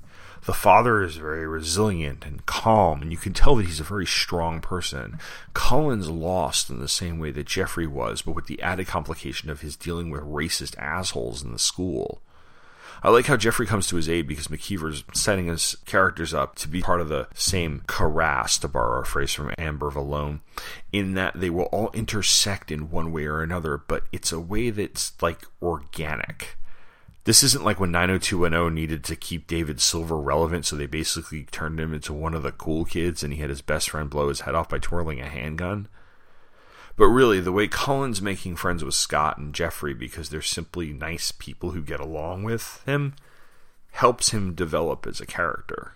The 0.45 0.53
father 0.53 1.01
is 1.01 1.15
very 1.15 1.47
resilient 1.47 2.25
and 2.25 2.45
calm, 2.45 3.01
and 3.01 3.11
you 3.11 3.17
can 3.17 3.33
tell 3.33 3.55
that 3.55 3.65
he's 3.65 3.79
a 3.79 3.85
very 3.85 4.05
strong 4.05 4.59
person. 4.59 5.17
Cullen's 5.53 6.09
lost 6.09 6.69
in 6.69 6.79
the 6.79 6.89
same 6.89 7.17
way 7.17 7.31
that 7.31 7.47
Jeffrey 7.47 7.87
was, 7.87 8.21
but 8.21 8.35
with 8.35 8.47
the 8.47 8.61
added 8.61 8.87
complication 8.87 9.49
of 9.49 9.61
his 9.61 9.77
dealing 9.77 10.09
with 10.09 10.21
racist 10.21 10.77
assholes 10.77 11.43
in 11.43 11.53
the 11.53 11.59
school. 11.59 12.21
I 13.01 13.09
like 13.09 13.25
how 13.27 13.37
Jeffrey 13.37 13.65
comes 13.65 13.87
to 13.87 13.95
his 13.95 14.09
aid 14.09 14.27
because 14.27 14.47
McKeever's 14.47 15.05
setting 15.13 15.47
his 15.47 15.77
characters 15.85 16.33
up 16.33 16.55
to 16.55 16.67
be 16.67 16.81
part 16.81 17.01
of 17.01 17.09
the 17.09 17.27
same 17.33 17.81
karass, 17.87 18.59
to 18.61 18.67
borrow 18.67 19.01
a 19.01 19.05
phrase 19.05 19.33
from 19.33 19.53
Amber 19.57 19.91
Vallone, 19.91 20.41
in 20.91 21.13
that 21.13 21.39
they 21.39 21.49
will 21.49 21.65
all 21.65 21.89
intersect 21.93 22.69
in 22.69 22.89
one 22.91 23.13
way 23.13 23.25
or 23.25 23.41
another, 23.41 23.77
but 23.77 24.03
it's 24.11 24.33
a 24.33 24.39
way 24.39 24.69
that's 24.69 25.13
like 25.21 25.45
organic. 25.61 26.57
This 27.25 27.41
isn't 27.41 27.63
like 27.63 27.79
when 27.79 27.91
90210 27.91 28.73
needed 28.73 29.03
to 29.05 29.15
keep 29.15 29.47
David 29.47 29.79
Silver 29.79 30.17
relevant, 30.17 30.65
so 30.65 30.75
they 30.75 30.87
basically 30.87 31.43
turned 31.45 31.79
him 31.79 31.93
into 31.93 32.11
one 32.11 32.33
of 32.33 32.43
the 32.43 32.51
cool 32.51 32.83
kids 32.83 33.23
and 33.23 33.33
he 33.33 33.39
had 33.39 33.49
his 33.49 33.61
best 33.61 33.89
friend 33.89 34.09
blow 34.09 34.27
his 34.27 34.41
head 34.41 34.55
off 34.55 34.67
by 34.67 34.77
twirling 34.77 35.21
a 35.21 35.29
handgun. 35.29 35.87
But 36.95 37.07
really, 37.07 37.39
the 37.39 37.53
way 37.53 37.67
Cullen's 37.67 38.21
making 38.21 38.57
friends 38.57 38.83
with 38.83 38.93
Scott 38.93 39.37
and 39.37 39.55
Jeffrey 39.55 39.93
because 39.93 40.29
they're 40.29 40.41
simply 40.41 40.91
nice 40.91 41.31
people 41.31 41.71
who 41.71 41.81
get 41.81 41.99
along 41.99 42.43
with 42.43 42.83
him 42.85 43.15
helps 43.91 44.29
him 44.29 44.53
develop 44.53 45.07
as 45.07 45.21
a 45.21 45.25
character. 45.25 45.93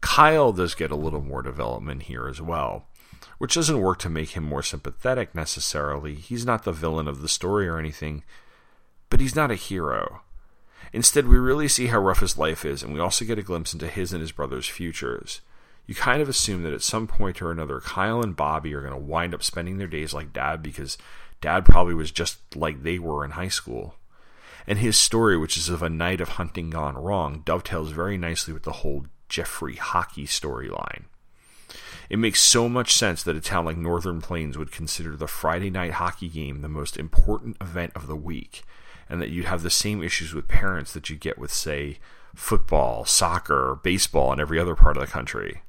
Kyle 0.00 0.52
does 0.52 0.74
get 0.74 0.90
a 0.90 0.96
little 0.96 1.20
more 1.20 1.42
development 1.42 2.04
here 2.04 2.26
as 2.26 2.40
well, 2.40 2.86
which 3.38 3.54
doesn't 3.54 3.80
work 3.80 3.98
to 3.98 4.08
make 4.08 4.30
him 4.30 4.44
more 4.44 4.62
sympathetic 4.62 5.34
necessarily. 5.34 6.14
He's 6.14 6.46
not 6.46 6.64
the 6.64 6.72
villain 6.72 7.06
of 7.06 7.20
the 7.20 7.28
story 7.28 7.68
or 7.68 7.78
anything, 7.78 8.24
but 9.10 9.20
he's 9.20 9.36
not 9.36 9.50
a 9.50 9.56
hero. 9.56 10.22
Instead, 10.92 11.28
we 11.28 11.38
really 11.38 11.68
see 11.68 11.88
how 11.88 11.98
rough 11.98 12.20
his 12.20 12.38
life 12.38 12.64
is, 12.64 12.82
and 12.82 12.92
we 12.92 13.00
also 13.00 13.24
get 13.24 13.38
a 13.38 13.42
glimpse 13.42 13.72
into 13.72 13.86
his 13.86 14.12
and 14.12 14.20
his 14.20 14.32
brother's 14.32 14.66
futures 14.66 15.40
you 15.90 15.96
kind 15.96 16.22
of 16.22 16.28
assume 16.28 16.62
that 16.62 16.72
at 16.72 16.82
some 16.82 17.08
point 17.08 17.42
or 17.42 17.50
another, 17.50 17.80
Kyle 17.80 18.22
and 18.22 18.36
Bobby 18.36 18.72
are 18.74 18.80
going 18.80 18.92
to 18.92 18.96
wind 18.96 19.34
up 19.34 19.42
spending 19.42 19.78
their 19.78 19.88
days 19.88 20.14
like 20.14 20.32
dad 20.32 20.62
because 20.62 20.96
dad 21.40 21.64
probably 21.64 21.94
was 21.94 22.12
just 22.12 22.38
like 22.54 22.84
they 22.84 23.00
were 23.00 23.24
in 23.24 23.32
high 23.32 23.48
school. 23.48 23.96
And 24.68 24.78
his 24.78 24.96
story, 24.96 25.36
which 25.36 25.56
is 25.56 25.68
of 25.68 25.82
a 25.82 25.90
night 25.90 26.20
of 26.20 26.28
hunting 26.28 26.70
gone 26.70 26.96
wrong, 26.96 27.42
dovetails 27.44 27.90
very 27.90 28.16
nicely 28.16 28.54
with 28.54 28.62
the 28.62 28.70
whole 28.70 29.06
Jeffrey 29.28 29.74
hockey 29.74 30.26
storyline. 30.26 31.06
It 32.08 32.20
makes 32.20 32.40
so 32.40 32.68
much 32.68 32.94
sense 32.94 33.24
that 33.24 33.34
a 33.34 33.40
town 33.40 33.64
like 33.64 33.76
Northern 33.76 34.20
Plains 34.20 34.56
would 34.56 34.70
consider 34.70 35.16
the 35.16 35.26
Friday 35.26 35.70
night 35.70 35.94
hockey 35.94 36.28
game 36.28 36.62
the 36.62 36.68
most 36.68 36.96
important 36.96 37.56
event 37.60 37.90
of 37.96 38.06
the 38.06 38.14
week, 38.14 38.62
and 39.10 39.20
that 39.20 39.30
you'd 39.30 39.46
have 39.46 39.62
the 39.62 39.70
same 39.70 40.02
issues 40.02 40.32
with 40.32 40.48
parents 40.48 40.92
that 40.92 41.10
you 41.10 41.16
get 41.16 41.36
with, 41.36 41.52
say, 41.52 41.98
football, 42.34 43.04
soccer, 43.04 43.78
baseball, 43.82 44.30
and 44.30 44.40
every 44.40 44.58
other 44.58 44.76
part 44.76 44.96
of 44.96 45.00
the 45.00 45.10
country. 45.10 45.62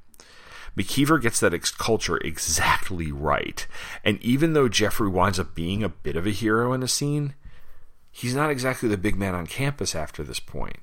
McKeever 0.78 1.20
gets 1.20 1.40
that 1.40 1.52
ex- 1.52 1.72
culture 1.72 2.16
exactly 2.18 3.10
right. 3.10 3.66
And 4.04 4.22
even 4.22 4.52
though 4.52 4.68
Jeffrey 4.68 5.08
winds 5.08 5.40
up 5.40 5.54
being 5.54 5.82
a 5.82 5.88
bit 5.88 6.16
of 6.16 6.26
a 6.26 6.30
hero 6.30 6.72
in 6.72 6.80
the 6.80 6.88
scene, 6.88 7.34
he's 8.10 8.34
not 8.34 8.48
exactly 8.48 8.88
the 8.88 8.96
big 8.96 9.16
man 9.16 9.34
on 9.34 9.46
campus 9.46 9.94
after 9.94 10.22
this 10.22 10.40
point. 10.40 10.78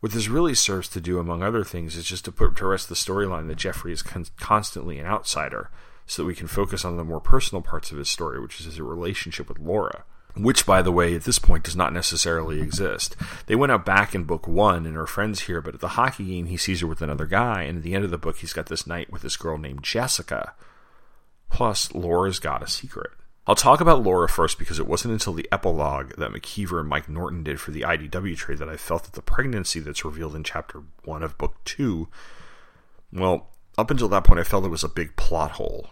What 0.00 0.12
this 0.12 0.28
really 0.28 0.54
serves 0.54 0.88
to 0.90 1.00
do, 1.00 1.18
among 1.18 1.42
other 1.42 1.64
things, 1.64 1.96
is 1.96 2.04
just 2.04 2.26
to 2.26 2.32
put 2.32 2.56
to 2.56 2.66
rest 2.66 2.88
the 2.88 2.94
storyline 2.96 3.46
that 3.48 3.56
Jeffrey 3.56 3.92
is 3.92 4.02
con- 4.02 4.26
constantly 4.36 4.98
an 4.98 5.06
outsider, 5.06 5.70
so 6.06 6.22
that 6.22 6.26
we 6.26 6.34
can 6.34 6.48
focus 6.48 6.84
on 6.84 6.98
the 6.98 7.04
more 7.04 7.20
personal 7.20 7.62
parts 7.62 7.90
of 7.90 7.96
his 7.96 8.10
story, 8.10 8.38
which 8.38 8.60
is 8.60 8.66
his 8.66 8.80
relationship 8.80 9.48
with 9.48 9.60
Laura 9.60 10.04
which, 10.36 10.66
by 10.66 10.82
the 10.82 10.92
way, 10.92 11.14
at 11.14 11.24
this 11.24 11.38
point 11.38 11.64
does 11.64 11.76
not 11.76 11.92
necessarily 11.92 12.60
exist. 12.60 13.16
They 13.46 13.54
went 13.54 13.72
out 13.72 13.86
back 13.86 14.14
in 14.14 14.24
book 14.24 14.48
one 14.48 14.86
and 14.86 14.96
are 14.96 15.06
friends 15.06 15.42
here, 15.42 15.60
but 15.60 15.74
at 15.74 15.80
the 15.80 15.88
hockey 15.88 16.24
game, 16.24 16.46
he 16.46 16.56
sees 16.56 16.80
her 16.80 16.86
with 16.86 17.02
another 17.02 17.26
guy, 17.26 17.62
and 17.62 17.78
at 17.78 17.84
the 17.84 17.94
end 17.94 18.04
of 18.04 18.10
the 18.10 18.18
book, 18.18 18.38
he's 18.38 18.52
got 18.52 18.66
this 18.66 18.86
night 18.86 19.12
with 19.12 19.22
this 19.22 19.36
girl 19.36 19.58
named 19.58 19.82
Jessica. 19.82 20.54
Plus, 21.50 21.94
Laura's 21.94 22.40
got 22.40 22.62
a 22.62 22.66
secret. 22.66 23.10
I'll 23.46 23.54
talk 23.54 23.80
about 23.80 24.02
Laura 24.02 24.28
first 24.28 24.58
because 24.58 24.78
it 24.78 24.88
wasn't 24.88 25.12
until 25.12 25.34
the 25.34 25.48
epilogue 25.52 26.14
that 26.16 26.32
McKeever 26.32 26.80
and 26.80 26.88
Mike 26.88 27.10
Norton 27.10 27.42
did 27.42 27.60
for 27.60 27.72
the 27.72 27.82
IDW 27.82 28.36
trade 28.36 28.58
that 28.58 28.70
I 28.70 28.78
felt 28.78 29.04
that 29.04 29.12
the 29.12 29.22
pregnancy 29.22 29.80
that's 29.80 30.04
revealed 30.04 30.34
in 30.34 30.44
chapter 30.44 30.82
one 31.04 31.22
of 31.22 31.36
book 31.36 31.56
two, 31.64 32.08
well, 33.12 33.50
up 33.76 33.90
until 33.90 34.08
that 34.08 34.24
point, 34.24 34.40
I 34.40 34.44
felt 34.44 34.64
it 34.64 34.68
was 34.68 34.84
a 34.84 34.88
big 34.88 35.14
plot 35.16 35.52
hole. 35.52 35.90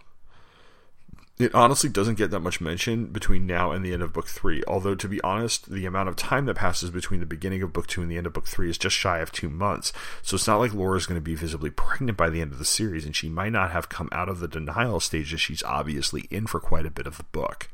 It 1.39 1.55
honestly 1.55 1.89
doesn't 1.89 2.19
get 2.19 2.29
that 2.29 2.41
much 2.41 2.61
mention 2.61 3.07
between 3.07 3.47
now 3.47 3.71
and 3.71 3.83
the 3.83 3.91
end 3.91 4.03
of 4.03 4.13
book 4.13 4.27
three. 4.27 4.63
Although, 4.67 4.93
to 4.93 5.07
be 5.07 5.19
honest, 5.21 5.71
the 5.71 5.87
amount 5.87 6.07
of 6.07 6.15
time 6.15 6.45
that 6.45 6.57
passes 6.57 6.91
between 6.91 7.21
the 7.21 7.25
beginning 7.25 7.63
of 7.63 7.73
book 7.73 7.87
two 7.87 8.03
and 8.03 8.11
the 8.11 8.17
end 8.17 8.27
of 8.27 8.33
book 8.33 8.45
three 8.45 8.69
is 8.69 8.77
just 8.77 8.95
shy 8.95 9.17
of 9.17 9.31
two 9.31 9.49
months. 9.49 9.91
So 10.21 10.35
it's 10.35 10.45
not 10.45 10.59
like 10.59 10.75
Laura's 10.75 11.07
going 11.07 11.19
to 11.19 11.23
be 11.23 11.33
visibly 11.33 11.71
pregnant 11.71 12.19
by 12.19 12.29
the 12.29 12.39
end 12.39 12.51
of 12.51 12.59
the 12.59 12.65
series, 12.65 13.03
and 13.03 13.15
she 13.15 13.29
might 13.29 13.51
not 13.51 13.71
have 13.71 13.89
come 13.89 14.09
out 14.11 14.29
of 14.29 14.39
the 14.39 14.47
denial 14.47 14.99
stage 14.99 15.39
she's 15.39 15.63
obviously 15.63 16.27
in 16.29 16.45
for 16.45 16.59
quite 16.59 16.85
a 16.85 16.91
bit 16.91 17.07
of 17.07 17.17
the 17.17 17.23
book. 17.23 17.67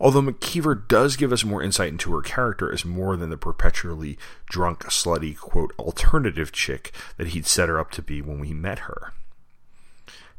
Although 0.00 0.22
McKeever 0.22 0.88
does 0.88 1.14
give 1.14 1.32
us 1.32 1.44
more 1.44 1.62
insight 1.62 1.90
into 1.90 2.12
her 2.14 2.22
character 2.22 2.72
as 2.72 2.84
more 2.84 3.16
than 3.16 3.30
the 3.30 3.36
perpetually 3.36 4.18
drunk, 4.46 4.80
slutty, 4.86 5.38
quote, 5.38 5.72
alternative 5.78 6.50
chick 6.50 6.92
that 7.16 7.28
he'd 7.28 7.46
set 7.46 7.68
her 7.68 7.78
up 7.78 7.92
to 7.92 8.02
be 8.02 8.20
when 8.20 8.40
we 8.40 8.52
met 8.52 8.80
her. 8.80 9.12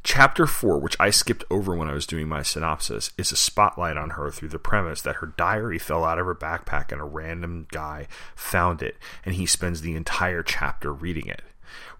Chapter 0.06 0.46
4, 0.46 0.80
which 0.80 0.96
I 1.00 1.08
skipped 1.08 1.44
over 1.50 1.74
when 1.74 1.88
I 1.88 1.94
was 1.94 2.06
doing 2.06 2.28
my 2.28 2.42
synopsis, 2.42 3.10
is 3.16 3.32
a 3.32 3.36
spotlight 3.36 3.96
on 3.96 4.10
her 4.10 4.30
through 4.30 4.50
the 4.50 4.58
premise 4.58 5.00
that 5.00 5.16
her 5.16 5.28
diary 5.28 5.78
fell 5.78 6.04
out 6.04 6.18
of 6.18 6.26
her 6.26 6.34
backpack 6.34 6.92
and 6.92 7.00
a 7.00 7.04
random 7.04 7.66
guy 7.72 8.06
found 8.36 8.82
it, 8.82 8.98
and 9.24 9.34
he 9.34 9.46
spends 9.46 9.80
the 9.80 9.96
entire 9.96 10.42
chapter 10.42 10.92
reading 10.92 11.26
it. 11.26 11.40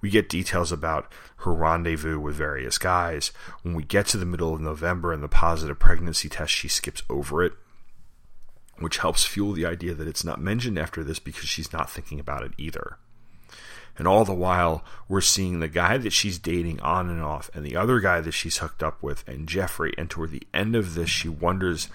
We 0.03 0.11
get 0.11 0.29
details 0.29 0.71
about 0.71 1.11
her 1.39 1.55
rendezvous 1.55 2.21
with 2.21 2.35
various 2.35 2.77
guys. 2.77 3.33
When 3.63 3.73
we 3.73 3.83
get 3.83 4.07
to 4.09 4.19
the 4.19 4.27
middle 4.27 4.53
of 4.53 4.61
November 4.61 5.11
and 5.11 5.23
the 5.23 5.29
positive 5.29 5.79
pregnancy 5.79 6.29
test, 6.29 6.53
she 6.53 6.69
skips 6.69 7.03
over 7.09 7.43
it, 7.43 7.55
which 8.79 8.99
helps 8.99 9.25
fuel 9.25 9.53
the 9.55 9.65
idea 9.65 9.95
that 9.95 10.07
it's 10.07 10.25
not 10.25 10.39
mentioned 10.39 10.79
after 10.79 11.03
this 11.03 11.19
because 11.19 11.49
she's 11.49 11.73
not 11.73 11.89
thinking 11.89 12.21
about 12.21 12.43
it 12.43 12.53
either. 12.59 12.99
And 13.97 14.09
all 14.09 14.25
the 14.25 14.35
while, 14.35 14.85
we're 15.09 15.21
seeing 15.21 15.61
the 15.61 15.69
guy 15.69 15.99
that 15.99 16.13
she's 16.13 16.39
dating 16.39 16.81
on 16.81 17.09
and 17.09 17.23
off, 17.23 17.49
and 17.55 17.65
the 17.65 17.77
other 17.77 18.01
guy 18.01 18.21
that 18.21 18.33
she's 18.33 18.59
hooked 18.59 18.83
up 18.83 19.03
with, 19.03 19.27
and 19.29 19.49
Jeffrey. 19.49 19.95
And 19.97 20.11
toward 20.11 20.33
the 20.33 20.47
end 20.53 20.75
of 20.75 20.95
this, 20.95 21.09
she 21.09 21.29
wonders 21.29 21.89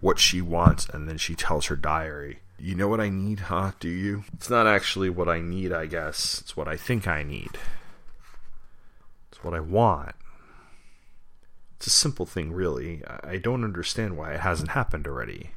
what 0.00 0.18
she 0.18 0.40
wants, 0.40 0.88
and 0.88 1.08
then 1.08 1.18
she 1.18 1.34
tells 1.34 1.66
her 1.66 1.76
diary, 1.76 2.40
You 2.58 2.74
know 2.74 2.88
what 2.88 3.00
I 3.00 3.10
need, 3.10 3.40
huh? 3.40 3.72
Do 3.80 3.88
you? 3.88 4.24
It's 4.32 4.48
not 4.48 4.66
actually 4.66 5.10
what 5.10 5.28
I 5.28 5.40
need, 5.40 5.72
I 5.72 5.86
guess. 5.86 6.40
It's 6.40 6.56
what 6.56 6.68
I 6.68 6.76
think 6.76 7.06
I 7.06 7.22
need. 7.22 7.50
It's 9.30 9.44
what 9.44 9.52
I 9.52 9.60
want. 9.60 10.14
It's 11.76 11.86
a 11.88 11.90
simple 11.90 12.26
thing, 12.26 12.52
really. 12.52 13.02
I 13.24 13.36
don't 13.36 13.64
understand 13.64 14.16
why 14.16 14.32
it 14.32 14.40
hasn't 14.40 14.70
happened 14.70 15.06
already. 15.06 15.50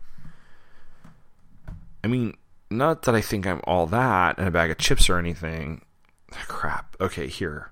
I 2.04 2.08
mean, 2.08 2.36
not 2.78 3.04
that 3.04 3.16
I 3.16 3.22
think 3.22 3.46
I'm 3.46 3.62
all 3.66 3.86
that 3.88 4.38
and 4.38 4.48
a 4.48 4.52
bag 4.52 4.72
of 4.72 4.78
chips 4.78 5.10
or 5.10 5.18
anything. 5.18 5.82
Ah, 6.34 6.46
crap. 6.48 6.96
Okay, 7.00 7.28
here. 7.28 7.72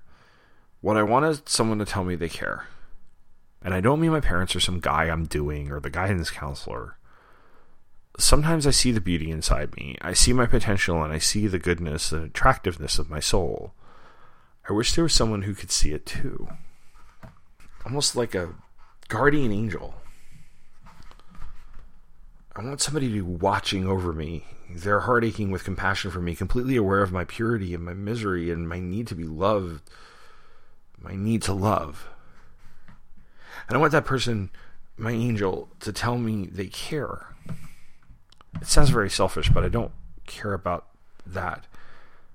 What 0.80 0.96
I 0.96 1.02
want 1.02 1.26
is 1.26 1.42
someone 1.46 1.78
to 1.78 1.84
tell 1.84 2.04
me 2.04 2.14
they 2.14 2.28
care. 2.28 2.66
And 3.62 3.72
I 3.72 3.80
don't 3.80 4.00
mean 4.00 4.12
my 4.12 4.20
parents 4.20 4.54
or 4.54 4.60
some 4.60 4.80
guy 4.80 5.04
I'm 5.04 5.24
doing 5.24 5.70
or 5.70 5.80
the 5.80 5.90
guidance 5.90 6.30
counselor. 6.30 6.98
sometimes 8.18 8.66
I 8.66 8.70
see 8.70 8.92
the 8.92 9.00
beauty 9.00 9.30
inside 9.30 9.74
me. 9.76 9.96
I 10.00 10.12
see 10.12 10.32
my 10.32 10.46
potential 10.46 11.02
and 11.02 11.12
I 11.12 11.18
see 11.18 11.46
the 11.46 11.58
goodness 11.58 12.12
and 12.12 12.24
attractiveness 12.26 12.98
of 12.98 13.10
my 13.10 13.20
soul. 13.20 13.72
I 14.68 14.72
wish 14.72 14.94
there 14.94 15.04
was 15.04 15.12
someone 15.12 15.42
who 15.42 15.54
could 15.54 15.70
see 15.70 15.92
it 15.92 16.06
too. 16.06 16.48
Almost 17.84 18.16
like 18.16 18.34
a 18.34 18.54
guardian 19.08 19.52
angel. 19.52 19.94
I 22.56 22.62
want 22.62 22.80
somebody 22.80 23.08
to 23.08 23.14
be 23.14 23.20
watching 23.20 23.86
over 23.86 24.12
me, 24.12 24.44
their 24.74 25.00
heart 25.00 25.24
aching 25.24 25.50
with 25.50 25.64
compassion 25.64 26.10
for 26.10 26.20
me, 26.20 26.34
completely 26.34 26.76
aware 26.76 27.02
of 27.02 27.12
my 27.12 27.24
purity 27.24 27.74
and 27.74 27.84
my 27.84 27.94
misery 27.94 28.50
and 28.50 28.68
my 28.68 28.80
need 28.80 29.06
to 29.06 29.14
be 29.14 29.24
loved, 29.24 29.88
my 30.98 31.14
need 31.14 31.42
to 31.42 31.52
love. 31.52 32.08
And 33.68 33.76
I 33.76 33.80
want 33.80 33.92
that 33.92 34.04
person, 34.04 34.50
my 34.96 35.12
angel, 35.12 35.68
to 35.80 35.92
tell 35.92 36.18
me 36.18 36.46
they 36.46 36.66
care. 36.66 37.34
It 38.60 38.66
sounds 38.66 38.90
very 38.90 39.10
selfish, 39.10 39.48
but 39.48 39.64
I 39.64 39.68
don't 39.68 39.92
care 40.26 40.52
about 40.52 40.86
that 41.26 41.66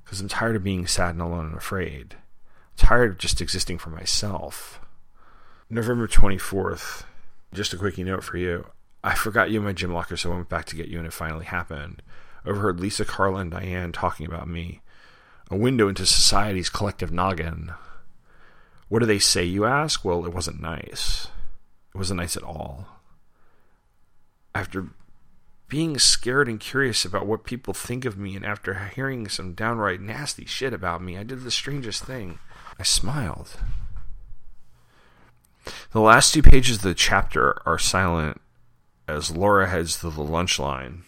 because 0.04 0.22
I'm 0.22 0.28
tired 0.28 0.56
of 0.56 0.64
being 0.64 0.88
sad 0.88 1.12
and 1.12 1.22
alone 1.22 1.48
and 1.48 1.58
afraid. 1.58 2.16
I'm 2.16 2.88
tired 2.88 3.12
of 3.12 3.18
just 3.18 3.42
existing 3.42 3.78
for 3.78 3.90
myself. 3.90 4.80
November 5.70 6.08
24th, 6.08 7.04
just 7.54 7.74
a 7.74 7.78
quickie 7.78 8.04
note 8.04 8.24
for 8.24 8.38
you. 8.38 8.66
I 9.04 9.14
forgot 9.14 9.52
you 9.52 9.60
in 9.60 9.66
my 9.66 9.74
gym 9.74 9.94
locker, 9.94 10.18
so 10.18 10.32
I 10.32 10.36
went 10.36 10.50
back 10.50 10.66
to 10.66 10.76
get 10.76 10.88
you, 10.88 10.98
and 10.98 11.08
it 11.08 11.14
finally 11.14 11.46
happened. 11.46 12.02
Overheard 12.46 12.80
Lisa, 12.80 13.06
Carla, 13.06 13.42
and 13.42 13.52
Diane 13.52 13.92
talking 13.92 14.26
about 14.26 14.48
me. 14.48 14.82
A 15.52 15.56
window 15.56 15.88
into 15.88 16.06
society's 16.06 16.70
collective 16.70 17.12
noggin. 17.12 17.74
What 18.88 19.00
do 19.00 19.06
they 19.06 19.20
say, 19.20 19.44
you 19.44 19.66
ask? 19.66 20.04
Well, 20.04 20.26
it 20.26 20.34
wasn't 20.34 20.62
nice. 20.62 21.28
It 21.94 21.98
wasn't 21.98 22.20
nice 22.20 22.38
at 22.38 22.44
all. 22.44 22.88
After 24.54 24.88
being 25.68 26.00
scared 26.00 26.48
and 26.48 26.60
curious 26.60 27.06
about 27.06 27.28
what 27.28 27.44
people 27.44 27.74
think 27.74 28.04
of 28.06 28.18
me, 28.18 28.36
and 28.36 28.44
after 28.44 28.74
hearing 28.96 29.28
some 29.28 29.54
downright 29.54 30.02
nasty 30.02 30.46
shit 30.46 30.74
about 30.74 31.04
me, 31.04 31.18
I 31.18 31.24
did 31.24 31.44
the 31.44 31.52
strangest 31.52 32.04
thing. 32.04 32.40
I 32.80 32.84
smiled. 32.84 33.58
The 35.92 36.00
last 36.00 36.34
two 36.34 36.42
pages 36.42 36.78
of 36.78 36.84
the 36.84 36.96
chapter 36.96 37.62
are 37.68 37.78
silent 37.78 38.42
as 39.08 39.36
Laura 39.36 39.70
heads 39.70 40.00
to 40.00 40.10
the 40.10 40.24
lunch 40.24 40.58
line. 40.58 41.04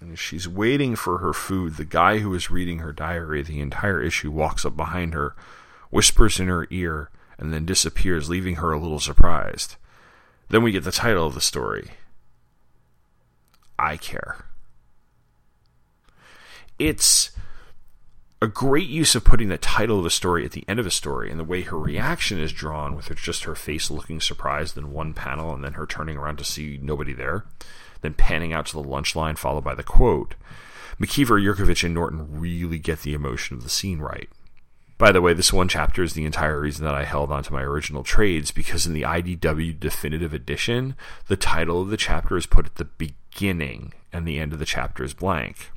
And 0.00 0.12
as 0.12 0.18
she's 0.18 0.48
waiting 0.48 0.94
for 0.94 1.18
her 1.18 1.32
food, 1.32 1.76
the 1.76 1.84
guy 1.84 2.18
who 2.18 2.32
is 2.34 2.50
reading 2.50 2.78
her 2.78 2.92
diary 2.92 3.42
the 3.42 3.60
entire 3.60 4.00
issue 4.00 4.30
walks 4.30 4.64
up 4.64 4.76
behind 4.76 5.12
her, 5.14 5.34
whispers 5.90 6.38
in 6.38 6.48
her 6.48 6.66
ear, 6.70 7.10
and 7.38 7.52
then 7.52 7.66
disappears, 7.66 8.28
leaving 8.28 8.56
her 8.56 8.72
a 8.72 8.78
little 8.78 9.00
surprised. 9.00 9.76
Then 10.48 10.62
we 10.62 10.72
get 10.72 10.84
the 10.84 10.92
title 10.92 11.26
of 11.26 11.34
the 11.34 11.40
story 11.40 11.90
I 13.78 13.96
Care. 13.96 14.44
It's 16.78 17.32
a 18.40 18.46
great 18.46 18.88
use 18.88 19.16
of 19.16 19.24
putting 19.24 19.48
the 19.48 19.58
title 19.58 19.98
of 19.98 20.06
a 20.06 20.10
story 20.10 20.44
at 20.44 20.52
the 20.52 20.64
end 20.68 20.78
of 20.78 20.86
a 20.86 20.92
story 20.92 21.28
and 21.28 21.40
the 21.40 21.44
way 21.44 21.62
her 21.62 21.78
reaction 21.78 22.38
is 22.38 22.52
drawn 22.52 22.94
with 22.94 23.12
just 23.16 23.44
her 23.44 23.56
face 23.56 23.90
looking 23.90 24.20
surprised 24.20 24.78
in 24.78 24.92
one 24.92 25.12
panel 25.12 25.52
and 25.52 25.64
then 25.64 25.72
her 25.72 25.86
turning 25.86 26.16
around 26.16 26.36
to 26.36 26.44
see 26.44 26.78
nobody 26.80 27.12
there 27.12 27.44
then 28.00 28.14
panning 28.14 28.52
out 28.52 28.66
to 28.66 28.74
the 28.74 28.82
lunch 28.82 29.14
line 29.14 29.36
followed 29.36 29.64
by 29.64 29.74
the 29.74 29.82
quote 29.82 30.34
mckeever 31.00 31.42
yurkovich 31.42 31.84
and 31.84 31.94
norton 31.94 32.26
really 32.40 32.78
get 32.78 33.02
the 33.02 33.14
emotion 33.14 33.56
of 33.56 33.62
the 33.62 33.68
scene 33.68 33.98
right 33.98 34.28
by 34.96 35.12
the 35.12 35.22
way 35.22 35.32
this 35.32 35.52
one 35.52 35.68
chapter 35.68 36.02
is 36.02 36.14
the 36.14 36.24
entire 36.24 36.60
reason 36.60 36.84
that 36.84 36.94
i 36.94 37.04
held 37.04 37.30
on 37.30 37.42
to 37.42 37.52
my 37.52 37.62
original 37.62 38.02
trades 38.02 38.50
because 38.50 38.86
in 38.86 38.92
the 38.92 39.02
idw 39.02 39.78
definitive 39.78 40.34
edition 40.34 40.94
the 41.28 41.36
title 41.36 41.80
of 41.80 41.88
the 41.88 41.96
chapter 41.96 42.36
is 42.36 42.46
put 42.46 42.66
at 42.66 42.74
the 42.76 42.84
beginning 42.84 43.92
and 44.12 44.26
the 44.26 44.38
end 44.38 44.52
of 44.52 44.58
the 44.58 44.64
chapter 44.64 45.04
is 45.04 45.14
blank 45.14 45.70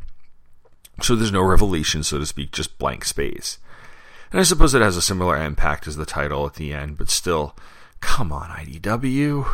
so 1.03 1.15
there's 1.15 1.31
no 1.31 1.41
revelation, 1.41 2.03
so 2.03 2.19
to 2.19 2.25
speak, 2.25 2.51
just 2.51 2.77
blank 2.77 3.05
space. 3.05 3.57
And 4.31 4.39
I 4.39 4.43
suppose 4.43 4.73
it 4.73 4.81
has 4.81 4.97
a 4.97 5.01
similar 5.01 5.37
impact 5.37 5.87
as 5.87 5.95
the 5.95 6.05
title 6.05 6.45
at 6.45 6.55
the 6.55 6.73
end, 6.73 6.97
but 6.97 7.09
still, 7.09 7.55
come 7.99 8.31
on, 8.31 8.49
IDW. 8.49 9.45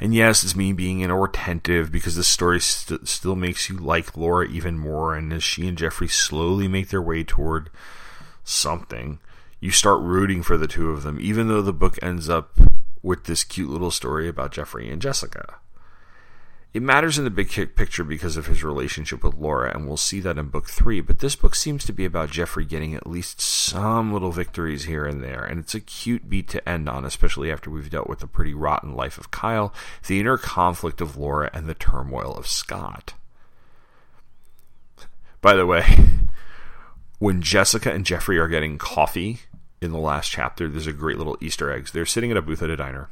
And 0.00 0.14
yes, 0.14 0.44
it's 0.44 0.54
me 0.54 0.72
being 0.72 1.00
inattentive 1.00 1.90
because 1.90 2.14
the 2.14 2.24
story 2.24 2.60
st- 2.60 3.08
still 3.08 3.34
makes 3.34 3.68
you 3.68 3.76
like 3.76 4.16
Laura 4.16 4.46
even 4.46 4.78
more. 4.78 5.14
And 5.14 5.32
as 5.32 5.42
she 5.42 5.66
and 5.66 5.76
Jeffrey 5.76 6.08
slowly 6.08 6.68
make 6.68 6.88
their 6.88 7.02
way 7.02 7.24
toward 7.24 7.70
something, 8.44 9.18
you 9.60 9.70
start 9.72 10.00
rooting 10.00 10.42
for 10.42 10.56
the 10.56 10.68
two 10.68 10.90
of 10.90 11.02
them, 11.02 11.18
even 11.20 11.48
though 11.48 11.62
the 11.62 11.72
book 11.72 11.98
ends 12.00 12.28
up 12.28 12.56
with 13.02 13.24
this 13.24 13.42
cute 13.42 13.70
little 13.70 13.90
story 13.90 14.28
about 14.28 14.52
Jeffrey 14.52 14.88
and 14.88 15.02
Jessica. 15.02 15.56
It 16.74 16.82
matters 16.82 17.16
in 17.16 17.24
the 17.24 17.30
big 17.30 17.48
picture 17.48 18.04
because 18.04 18.36
of 18.36 18.46
his 18.46 18.62
relationship 18.62 19.24
with 19.24 19.36
Laura, 19.36 19.74
and 19.74 19.86
we'll 19.86 19.96
see 19.96 20.20
that 20.20 20.36
in 20.36 20.48
book 20.48 20.68
three. 20.68 21.00
But 21.00 21.20
this 21.20 21.34
book 21.34 21.54
seems 21.54 21.84
to 21.86 21.94
be 21.94 22.04
about 22.04 22.30
Jeffrey 22.30 22.66
getting 22.66 22.94
at 22.94 23.06
least 23.06 23.40
some 23.40 24.12
little 24.12 24.32
victories 24.32 24.84
here 24.84 25.06
and 25.06 25.24
there, 25.24 25.42
and 25.42 25.58
it's 25.58 25.74
a 25.74 25.80
cute 25.80 26.28
beat 26.28 26.46
to 26.50 26.68
end 26.68 26.86
on, 26.86 27.06
especially 27.06 27.50
after 27.50 27.70
we've 27.70 27.88
dealt 27.88 28.08
with 28.08 28.18
the 28.18 28.26
pretty 28.26 28.52
rotten 28.52 28.94
life 28.94 29.16
of 29.16 29.30
Kyle, 29.30 29.72
the 30.06 30.20
inner 30.20 30.36
conflict 30.36 31.00
of 31.00 31.16
Laura, 31.16 31.48
and 31.54 31.66
the 31.66 31.74
turmoil 31.74 32.36
of 32.36 32.46
Scott. 32.46 33.14
By 35.40 35.54
the 35.54 35.66
way, 35.66 35.86
when 37.18 37.40
Jessica 37.40 37.90
and 37.90 38.04
Jeffrey 38.04 38.38
are 38.38 38.48
getting 38.48 38.76
coffee 38.76 39.40
in 39.80 39.90
the 39.90 39.98
last 39.98 40.30
chapter, 40.30 40.68
there's 40.68 40.86
a 40.86 40.92
great 40.92 41.16
little 41.16 41.38
Easter 41.40 41.72
eggs. 41.72 41.92
They're 41.92 42.04
sitting 42.04 42.30
at 42.30 42.36
a 42.36 42.42
booth 42.42 42.62
at 42.62 42.68
a 42.68 42.76
diner 42.76 43.08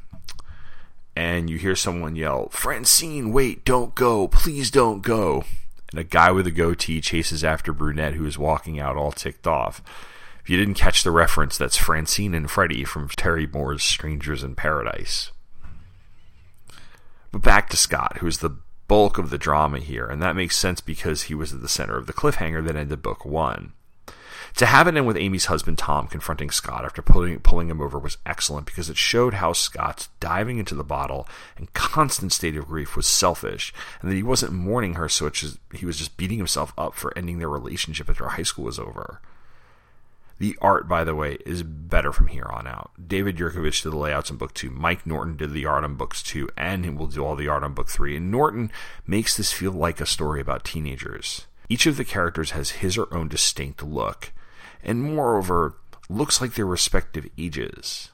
and 1.17 1.49
you 1.49 1.57
hear 1.57 1.75
someone 1.75 2.15
yell, 2.15 2.47
Francine, 2.49 3.33
wait, 3.33 3.65
don't 3.65 3.95
go, 3.95 4.27
please 4.27 4.69
don't 4.69 5.01
go. 5.01 5.43
And 5.89 5.99
a 5.99 6.03
guy 6.03 6.29
with 6.29 6.45
a 6.45 6.51
goatee 6.51 7.01
chases 7.01 7.43
after 7.43 7.73
Brunette, 7.73 8.13
who 8.13 8.25
is 8.27 8.37
walking 8.37 8.79
out 8.79 8.95
all 8.95 9.11
ticked 9.11 9.47
off. 9.47 9.81
If 10.43 10.49
you 10.51 10.57
didn't 10.57 10.75
catch 10.75 11.01
the 11.01 11.09
reference, 11.09 11.57
that's 11.57 11.75
Francine 11.75 12.35
and 12.35 12.51
Freddie 12.51 12.83
from 12.83 13.09
Terry 13.09 13.47
Moore's 13.47 13.83
Strangers 13.83 14.43
in 14.43 14.53
Paradise. 14.53 15.31
But 17.31 17.41
back 17.41 17.69
to 17.69 17.77
Scott, 17.77 18.17
who 18.19 18.27
is 18.27 18.37
the 18.37 18.55
bulk 18.87 19.17
of 19.17 19.31
the 19.31 19.39
drama 19.39 19.79
here, 19.79 20.05
and 20.05 20.21
that 20.21 20.35
makes 20.35 20.55
sense 20.55 20.81
because 20.81 21.23
he 21.23 21.33
was 21.33 21.51
at 21.51 21.63
the 21.63 21.67
center 21.67 21.97
of 21.97 22.05
the 22.05 22.13
cliffhanger 22.13 22.63
that 22.67 22.75
ended 22.75 23.01
book 23.01 23.25
one. 23.25 23.73
To 24.57 24.65
have 24.65 24.87
it 24.87 24.95
end 24.95 25.05
with 25.05 25.17
Amy's 25.17 25.45
husband 25.45 25.77
Tom 25.77 26.07
confronting 26.07 26.49
Scott 26.49 26.83
after 26.83 27.03
pulling, 27.03 27.39
pulling 27.41 27.69
him 27.69 27.79
over 27.79 27.99
was 27.99 28.17
excellent 28.25 28.65
because 28.65 28.89
it 28.89 28.97
showed 28.97 29.35
how 29.35 29.53
Scott's 29.53 30.09
diving 30.19 30.57
into 30.57 30.73
the 30.73 30.83
bottle 30.83 31.27
and 31.57 31.71
constant 31.73 32.33
state 32.33 32.57
of 32.57 32.65
grief 32.65 32.95
was 32.95 33.05
selfish, 33.05 33.71
and 34.01 34.09
that 34.09 34.15
he 34.15 34.23
wasn't 34.23 34.53
mourning 34.53 34.95
her 34.95 35.07
so 35.07 35.25
much 35.25 35.43
as 35.43 35.59
he 35.75 35.85
was 35.85 35.97
just 35.97 36.17
beating 36.17 36.39
himself 36.39 36.73
up 36.75 36.95
for 36.95 37.15
ending 37.15 37.37
their 37.37 37.49
relationship 37.49 38.09
after 38.09 38.27
high 38.29 38.41
school 38.41 38.65
was 38.65 38.79
over. 38.79 39.21
The 40.39 40.57
art, 40.59 40.87
by 40.87 41.03
the 41.03 41.13
way, 41.13 41.37
is 41.45 41.61
better 41.61 42.11
from 42.11 42.27
here 42.27 42.49
on 42.51 42.65
out. 42.65 42.89
David 43.07 43.37
Yurkovich 43.37 43.83
did 43.83 43.91
the 43.91 43.97
layouts 43.97 44.31
in 44.31 44.37
book 44.37 44.55
two. 44.55 44.71
Mike 44.71 45.05
Norton 45.05 45.37
did 45.37 45.53
the 45.53 45.67
art 45.67 45.83
on 45.83 45.93
books 45.95 46.23
two, 46.23 46.49
and 46.57 46.83
he 46.83 46.89
will 46.89 47.05
do 47.05 47.23
all 47.23 47.35
the 47.35 47.47
art 47.47 47.63
on 47.63 47.75
book 47.75 47.89
three. 47.89 48.17
And 48.17 48.31
Norton 48.31 48.71
makes 49.05 49.37
this 49.37 49.53
feel 49.53 49.71
like 49.71 50.01
a 50.01 50.07
story 50.07 50.41
about 50.41 50.63
teenagers. 50.63 51.45
Each 51.69 51.85
of 51.85 51.95
the 51.95 52.05
characters 52.05 52.51
has 52.51 52.71
his 52.71 52.97
or 52.97 53.13
own 53.13 53.27
distinct 53.27 53.83
look, 53.83 54.31
and 54.83 55.03
moreover, 55.03 55.75
looks 56.09 56.41
like 56.41 56.53
their 56.53 56.65
respective 56.65 57.27
ages. 57.37 58.11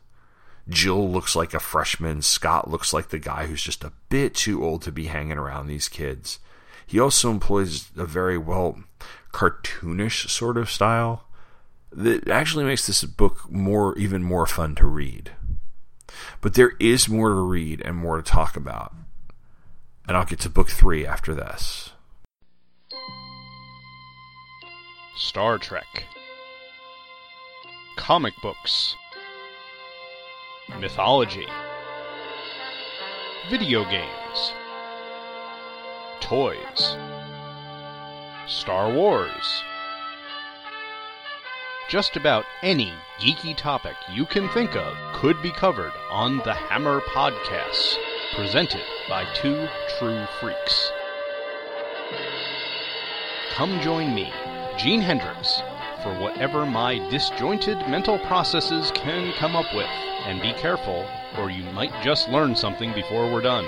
Jill 0.69 1.09
looks 1.09 1.35
like 1.35 1.53
a 1.53 1.59
freshman. 1.59 2.21
Scott 2.21 2.69
looks 2.69 2.93
like 2.93 3.09
the 3.09 3.19
guy 3.19 3.47
who's 3.47 3.61
just 3.61 3.83
a 3.83 3.91
bit 4.09 4.33
too 4.33 4.63
old 4.63 4.81
to 4.83 4.91
be 4.91 5.05
hanging 5.05 5.37
around 5.37 5.67
these 5.67 5.89
kids. 5.89 6.39
He 6.85 6.99
also 6.99 7.29
employs 7.29 7.91
a 7.97 8.05
very 8.05 8.37
well 8.37 8.83
cartoonish 9.33 10.29
sort 10.29 10.57
of 10.57 10.69
style 10.69 11.25
that 11.91 12.27
actually 12.27 12.63
makes 12.63 12.87
this 12.87 13.03
book 13.03 13.51
more 13.51 13.97
even 13.97 14.23
more 14.23 14.45
fun 14.45 14.75
to 14.75 14.87
read. 14.87 15.31
But 16.41 16.53
there 16.53 16.73
is 16.79 17.09
more 17.09 17.29
to 17.29 17.35
read 17.35 17.81
and 17.81 17.95
more 17.95 18.17
to 18.17 18.23
talk 18.23 18.55
about. 18.55 18.93
And 20.07 20.17
I'll 20.17 20.25
get 20.25 20.39
to 20.41 20.49
book 20.49 20.69
3 20.69 21.05
after 21.05 21.33
this. 21.33 21.91
Star 25.15 25.57
Trek 25.57 26.05
comic 27.95 28.33
books, 28.41 28.95
mythology, 30.79 31.47
video 33.49 33.83
games, 33.85 34.53
toys, 36.19 36.97
Star 38.47 38.91
Wars. 38.91 39.63
Just 41.89 42.15
about 42.15 42.45
any 42.61 42.91
geeky 43.19 43.55
topic 43.55 43.95
you 44.11 44.25
can 44.25 44.49
think 44.49 44.75
of 44.75 44.95
could 45.13 45.41
be 45.41 45.51
covered 45.51 45.93
on 46.09 46.37
the 46.39 46.53
Hammer 46.53 47.01
Podcasts, 47.01 47.95
presented 48.35 48.83
by 49.07 49.25
two 49.35 49.67
true 49.97 50.25
freaks. 50.39 50.91
Come 53.51 53.79
join 53.81 54.15
me, 54.15 54.33
Gene 54.77 55.01
Hendricks, 55.01 55.61
for 56.03 56.13
whatever 56.19 56.65
my 56.65 56.99
disjointed 57.09 57.77
mental 57.87 58.19
processes 58.19 58.91
can 58.91 59.33
come 59.33 59.55
up 59.55 59.73
with. 59.73 59.87
And 60.25 60.41
be 60.41 60.53
careful, 60.53 61.07
or 61.37 61.49
you 61.49 61.63
might 61.71 61.93
just 62.03 62.29
learn 62.29 62.55
something 62.55 62.93
before 62.93 63.31
we're 63.31 63.41
done. 63.41 63.65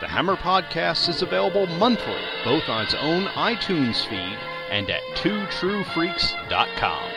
The 0.00 0.08
Hammer 0.08 0.36
Podcast 0.36 1.08
is 1.08 1.22
available 1.22 1.66
monthly, 1.78 2.20
both 2.44 2.68
on 2.68 2.84
its 2.84 2.94
own 2.94 3.26
iTunes 3.26 4.04
feed 4.06 4.38
and 4.70 4.90
at 4.90 5.02
twotruefreaks.com. 5.14 7.10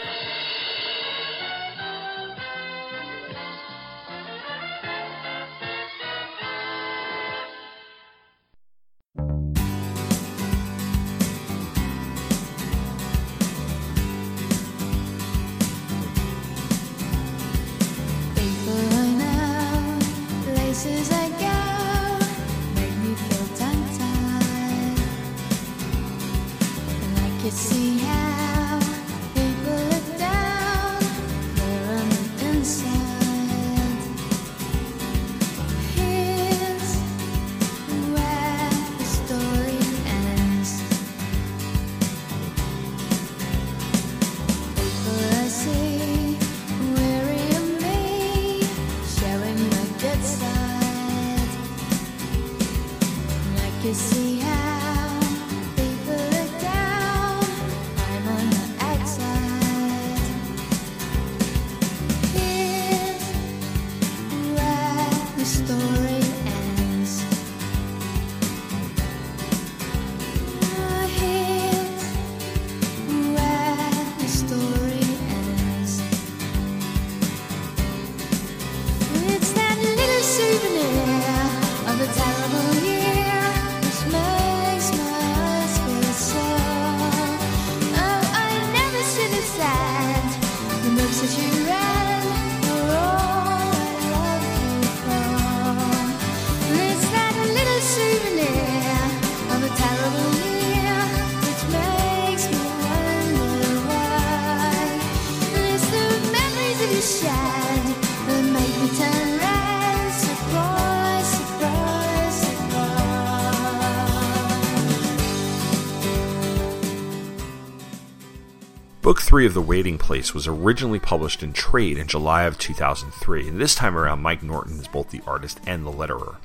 3 119.30 119.45
of 119.45 119.53
The 119.53 119.61
Waiting 119.61 119.99
Place 119.99 120.34
was 120.34 120.47
originally 120.47 120.97
published 120.97 121.43
in 121.43 121.53
trade 121.53 121.99
in 121.99 122.07
July 122.07 122.45
of 122.45 122.57
2003, 122.57 123.47
and 123.47 123.61
this 123.61 123.75
time 123.75 123.95
around 123.95 124.23
Mike 124.23 124.41
Norton 124.41 124.80
is 124.80 124.88
both 124.88 125.11
the 125.11 125.21
artist 125.27 125.59
and 125.67 125.86
the 125.86 125.91
letterer. 125.91 126.38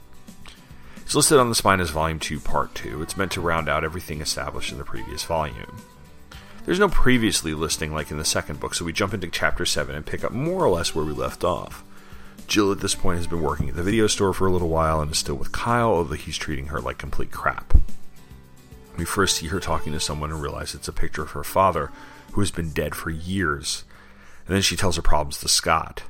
It's 0.97 1.15
listed 1.15 1.39
on 1.39 1.49
the 1.49 1.55
spine 1.55 1.81
as 1.81 1.89
Volume 1.89 2.19
2, 2.19 2.41
Part 2.41 2.75
2. 2.75 3.01
It's 3.01 3.17
meant 3.17 3.33
to 3.33 3.41
round 3.41 3.71
out 3.71 3.85
everything 3.85 4.21
established 4.21 4.71
in 4.71 4.77
the 4.77 4.85
previous 4.85 5.25
volume. 5.25 5.79
There's 6.67 6.79
no 6.79 6.91
previously 6.91 7.55
listing 7.55 7.95
like 7.95 8.11
in 8.11 8.19
the 8.19 8.25
second 8.27 8.61
book, 8.61 8.75
so 8.75 8.85
we 8.85 8.93
jump 8.93 9.15
into 9.15 9.29
Chapter 9.29 9.65
7 9.65 9.95
and 9.95 10.05
pick 10.05 10.23
up 10.23 10.33
more 10.33 10.63
or 10.63 10.69
less 10.69 10.95
where 10.95 11.07
we 11.07 11.15
left 11.15 11.43
off. 11.43 11.83
Jill 12.49 12.71
at 12.71 12.81
this 12.81 12.95
point 12.95 13.17
has 13.17 13.27
been 13.27 13.41
working 13.41 13.71
at 13.71 13.77
the 13.77 13.83
video 13.83 14.07
store 14.09 14.35
for 14.35 14.47
a 14.47 14.53
little 14.53 14.69
while 14.69 15.01
and 15.01 15.11
is 15.11 15.17
still 15.17 15.37
with 15.37 15.53
Kyle, 15.53 15.89
although 15.89 16.17
he's 16.17 16.37
treating 16.37 16.67
her 16.67 16.83
like 16.83 16.99
complete 16.99 17.31
crap. 17.31 17.73
We 18.97 19.05
first 19.05 19.37
see 19.37 19.49
her 19.49 19.61
talking 19.61 19.93
to 19.93 20.01
someone 20.01 20.31
and 20.31 20.41
realize 20.41 20.75
it's 20.75 20.89
a 20.89 20.93
picture 20.93 21.23
of 21.23 21.33
her 21.33 21.45
father, 21.45 21.91
who 22.33 22.41
has 22.41 22.51
been 22.51 22.71
dead 22.71 22.95
for 22.95 23.11
years. 23.11 23.85
And 24.47 24.55
then 24.55 24.63
she 24.63 24.77
tells 24.77 24.97
her 24.97 25.03
problems 25.03 25.39
to 25.41 25.49
Scott. 25.49 26.05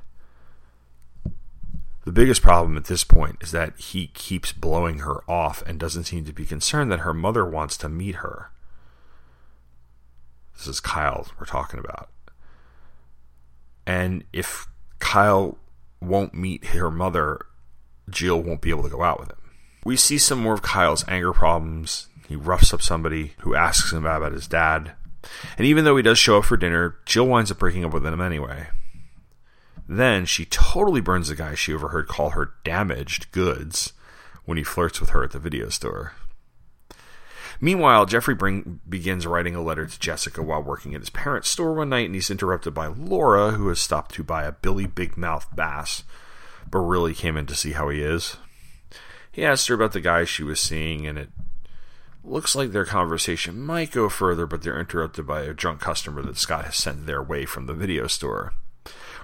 The 2.05 2.13
biggest 2.13 2.43
problem 2.43 2.77
at 2.77 2.85
this 2.85 3.05
point 3.05 3.39
is 3.41 3.51
that 3.53 3.79
he 3.79 4.09
keeps 4.09 4.53
blowing 4.53 4.99
her 4.99 5.29
off 5.31 5.63
and 5.67 5.81
doesn't 5.81 6.05
seem 6.05 6.27
to 6.27 6.33
be 6.33 6.45
concerned 6.45 6.93
that 6.93 7.01
her 7.01 7.15
mother 7.15 7.47
wants 7.47 7.79
to 7.79 7.89
meet 7.89 8.17
her. 8.17 8.51
This 10.57 10.67
is 10.67 10.81
Kyle 10.81 11.27
we're 11.41 11.47
talking 11.47 11.81
about. 11.81 12.11
And 13.87 14.25
if 14.33 14.67
Kyle 14.99 15.59
won't 16.01 16.35
meet 16.35 16.67
her 16.67 16.91
mother, 16.91 17.47
Jill 18.11 18.43
won't 18.43 18.61
be 18.61 18.71
able 18.71 18.83
to 18.83 18.89
go 18.91 19.03
out 19.03 19.21
with 19.21 19.31
him. 19.31 19.39
We 19.85 19.97
see 19.97 20.19
some 20.19 20.41
more 20.41 20.55
of 20.55 20.63
Kyle's 20.63 21.05
anger 21.09 21.33
problems. 21.33 22.09
He 22.29 22.37
roughs 22.37 22.73
up 22.73 22.83
somebody 22.83 23.35
who 23.41 23.55
asks 23.55 23.93
him 23.93 24.07
about 24.07 24.33
his 24.33 24.49
dad. 24.49 24.93
And 25.57 25.67
even 25.67 25.85
though 25.85 25.97
he 25.97 26.03
does 26.03 26.19
show 26.19 26.39
up 26.39 26.45
for 26.45 26.57
dinner, 26.57 26.97
Jill 27.07 27.27
winds 27.27 27.51
up 27.51 27.59
breaking 27.59 27.85
up 27.85 27.93
with 27.93 28.07
him 28.07 28.21
anyway. 28.21 28.69
Then 29.89 30.25
she 30.25 30.47
totally 30.47 31.01
burns 31.01 31.29
the 31.29 31.35
guy 31.35 31.55
she 31.55 31.75
overheard 31.75 32.09
call 32.09 32.31
her 32.31 32.55
damaged 32.65 33.31
goods 33.33 33.93
when 34.45 34.59
he 34.59 34.65
flirts 34.65 35.01
with 35.01 35.11
her 35.11 35.25
at 35.25 35.33
the 35.33 35.39
video 35.39 35.69
store. 35.69 36.13
Meanwhile, 37.61 38.07
Jeffrey 38.07 38.35
bring, 38.35 38.81
begins 38.89 39.27
writing 39.27 39.55
a 39.55 39.63
letter 39.63 39.87
to 39.87 40.01
Jessica 40.01 40.43
while 40.43 40.63
working 40.63 40.95
at 40.95 41.01
his 41.01 41.11
parents' 41.11 41.51
store 41.51 41.75
one 41.75 41.91
night, 41.91 42.07
and 42.07 42.15
he's 42.15 42.31
interrupted 42.31 42.75
by 42.75 42.89
Laura, 42.89 43.53
who 43.53 43.69
has 43.69 43.79
stopped 43.79 44.15
to 44.17 44.25
buy 44.25 44.45
a 44.45 44.53
Billy 44.53 44.87
Big 44.87 45.17
Mouth 45.17 45.47
bass, 45.55 46.03
but 46.71 46.81
really 46.81 47.15
came 47.15 47.37
in 47.37 47.47
to 47.47 47.55
see 47.55 47.73
how 47.73 47.89
he 47.89 48.03
is. 48.03 48.37
He 49.31 49.45
asked 49.45 49.69
her 49.69 49.75
about 49.75 49.93
the 49.93 50.01
guy 50.01 50.25
she 50.25 50.43
was 50.43 50.61
seeing, 50.61 51.07
and 51.07 51.19
it 51.19 51.31
looks 52.25 52.55
like 52.55 52.73
their 52.73 52.85
conversation 52.85 53.61
might 53.61 53.91
go 53.91 54.09
further, 54.09 54.47
but 54.47 54.63
they're 54.63 54.81
interrupted 54.81 55.27
by 55.27 55.43
a 55.43 55.55
drunk 55.55 55.81
customer 55.81 56.23
that 56.23 56.39
Scott 56.39 56.65
has 56.65 56.77
sent 56.77 57.07
their 57.07 57.23
way 57.23 57.45
from 57.45 57.67
the 57.67 57.75
video 57.75 58.07
store. 58.07 58.53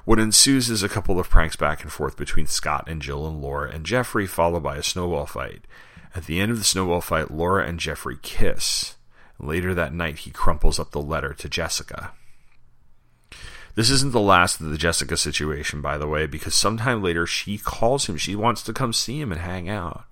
What 0.05 0.19
ensues 0.19 0.71
is 0.71 0.83
a 0.83 0.89
couple 0.89 1.19
of 1.19 1.29
pranks 1.29 1.57
back 1.57 1.83
and 1.83 1.93
forth 1.93 2.17
between 2.17 2.47
Scott 2.47 2.85
and 2.87 3.03
Jill 3.03 3.27
and 3.27 3.41
Laura 3.41 3.71
and 3.71 3.85
Jeffrey, 3.85 4.27
followed 4.27 4.63
by 4.63 4.77
a 4.77 4.83
snowball 4.83 5.27
fight. 5.27 5.67
At 6.15 6.27
the 6.27 6.41
end 6.41 6.51
of 6.51 6.59
the 6.59 6.65
snowball 6.65 7.01
fight, 7.01 7.31
Laura 7.31 7.67
and 7.67 7.79
Jeffrey 7.79 8.19
kiss. 8.21 8.97
Later 9.39 9.75
that 9.75 9.95
night, 9.95 10.21
he 10.21 10.31
crumples 10.31 10.79
up 10.79 10.91
the 10.91 11.03
letter 11.03 11.33
to 11.35 11.49
Jessica. 11.49 12.13
This 13.75 13.91
isn't 13.91 14.13
the 14.13 14.21
last 14.21 14.61
of 14.61 14.71
the 14.71 14.79
Jessica 14.79 15.17
situation, 15.17 15.81
by 15.81 15.97
the 15.97 16.09
way, 16.09 16.27
because 16.27 16.55
sometime 16.55 17.03
later 17.03 17.27
she 17.27 17.57
calls 17.57 18.07
him. 18.07 18.17
She 18.17 18.35
wants 18.35 18.63
to 18.65 18.73
come 18.73 18.93
see 18.93 19.21
him 19.21 19.31
and 19.31 19.41
hang 19.41 19.69
out. 19.69 20.10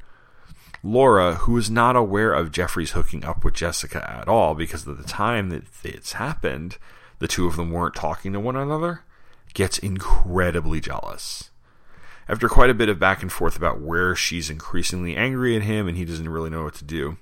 Laura, 0.89 1.35
who 1.35 1.59
is 1.59 1.71
not 1.71 1.97
aware 1.97 2.33
of 2.33 2.51
Jeffrey's 2.51 2.93
hooking 2.93 3.23
up 3.23 3.45
with 3.45 3.55
Jessica 3.55 4.11
at 4.11 4.27
all, 4.27 4.55
because 4.55 4.89
at 4.89 4.97
the 4.97 5.05
time 5.05 5.51
that 5.51 5.65
it's 5.85 6.15
happened, 6.15 6.79
the 7.19 7.29
two 7.29 7.47
of 7.47 7.57
them 7.57 7.71
weren't 7.71 7.95
talking 7.95 8.33
to 8.33 8.41
one 8.41 8.57
another, 8.57 9.03
gets 9.53 9.79
incredibly 9.79 10.81
jealous. 10.81 11.51
After 12.27 12.49
quite 12.49 12.71
a 12.71 12.75
bit 12.75 12.89
of 12.89 12.99
back 12.99 13.23
and 13.23 13.31
forth 13.31 13.57
about 13.57 13.81
where 13.81 14.15
she's 14.15 14.49
increasingly 14.49 15.15
angry 15.15 15.57
at 15.57 15.63
him 15.63 15.89
and 15.89 15.97
he 15.97 16.07
doesn't 16.07 16.29
really 16.29 16.51
know 16.51 16.65
what 16.65 16.75
to 16.77 16.85
do, 16.85 17.19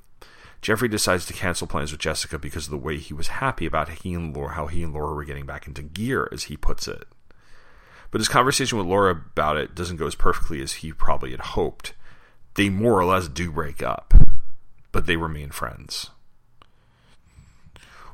Jeffrey 0.63 0.89
decides 0.89 1.27
to 1.27 1.33
cancel 1.33 1.67
plans 1.67 1.91
with 1.91 2.01
Jessica 2.01 2.39
because 2.39 2.67
of 2.67 2.71
the 2.71 2.79
way 2.79 2.99
he 2.99 3.15
was 3.15 3.29
happy 3.29 3.67
about 3.67 3.89
he 3.89 4.15
and 4.15 4.35
Laura, 4.35 4.55
how 4.55 4.69
he 4.69 4.85
and 4.85 4.93
Laura 4.93 5.15
were 5.15 5.25
getting 5.25 5.47
back 5.47 5.67
into 5.67 5.83
gear, 5.83 6.29
as 6.31 6.45
he 6.45 6.57
puts 6.57 6.87
it. 6.87 7.05
But 8.11 8.21
his 8.21 8.29
conversation 8.29 8.79
with 8.79 8.87
Laura 8.87 9.11
about 9.11 9.57
it 9.57 9.75
doesn't 9.75 9.97
go 9.97 10.07
as 10.07 10.15
perfectly 10.15 10.63
as 10.63 10.75
he 10.75 10.93
probably 10.93 11.33
had 11.33 11.41
hoped. 11.41 11.95
They 12.57 12.71
more 12.71 12.99
or 12.99 13.05
less 13.05 13.29
do 13.29 13.53
break 13.53 13.83
up, 13.83 14.15
but 14.91 15.07
they 15.07 15.17
remain 15.17 15.51
friends. 15.51 16.11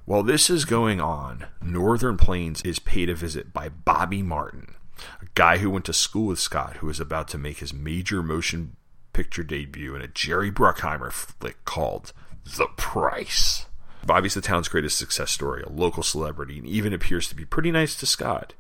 While 0.04 0.24
this 0.24 0.50
is 0.50 0.64
going 0.64 1.00
on, 1.00 1.46
Northern 1.62 2.16
Plains 2.16 2.60
is 2.62 2.80
paid 2.80 3.08
a 3.08 3.14
visit 3.14 3.52
by 3.52 3.68
Bobby 3.68 4.20
Martin, 4.20 4.74
a 5.20 5.26
guy 5.34 5.58
who 5.58 5.70
went 5.70 5.84
to 5.84 5.92
school 5.92 6.26
with 6.26 6.40
Scott 6.40 6.78
who 6.78 6.88
is 6.88 6.98
about 6.98 7.28
to 7.28 7.38
make 7.38 7.58
his 7.58 7.72
major 7.72 8.20
motion 8.20 8.74
picture 9.12 9.44
debut 9.44 9.94
in 9.94 10.02
a 10.02 10.08
Jerry 10.08 10.50
Bruckheimer 10.50 11.12
flick 11.12 11.64
called 11.64 12.12
The 12.44 12.66
Price. 12.76 13.66
Bobby's 14.04 14.34
the 14.34 14.40
town's 14.40 14.66
greatest 14.66 14.98
success 14.98 15.30
story, 15.30 15.62
a 15.62 15.70
local 15.70 16.02
celebrity, 16.02 16.58
and 16.58 16.66
even 16.66 16.92
appears 16.92 17.28
to 17.28 17.36
be 17.36 17.44
pretty 17.44 17.70
nice 17.70 17.94
to 17.94 18.06
Scott, 18.06 18.54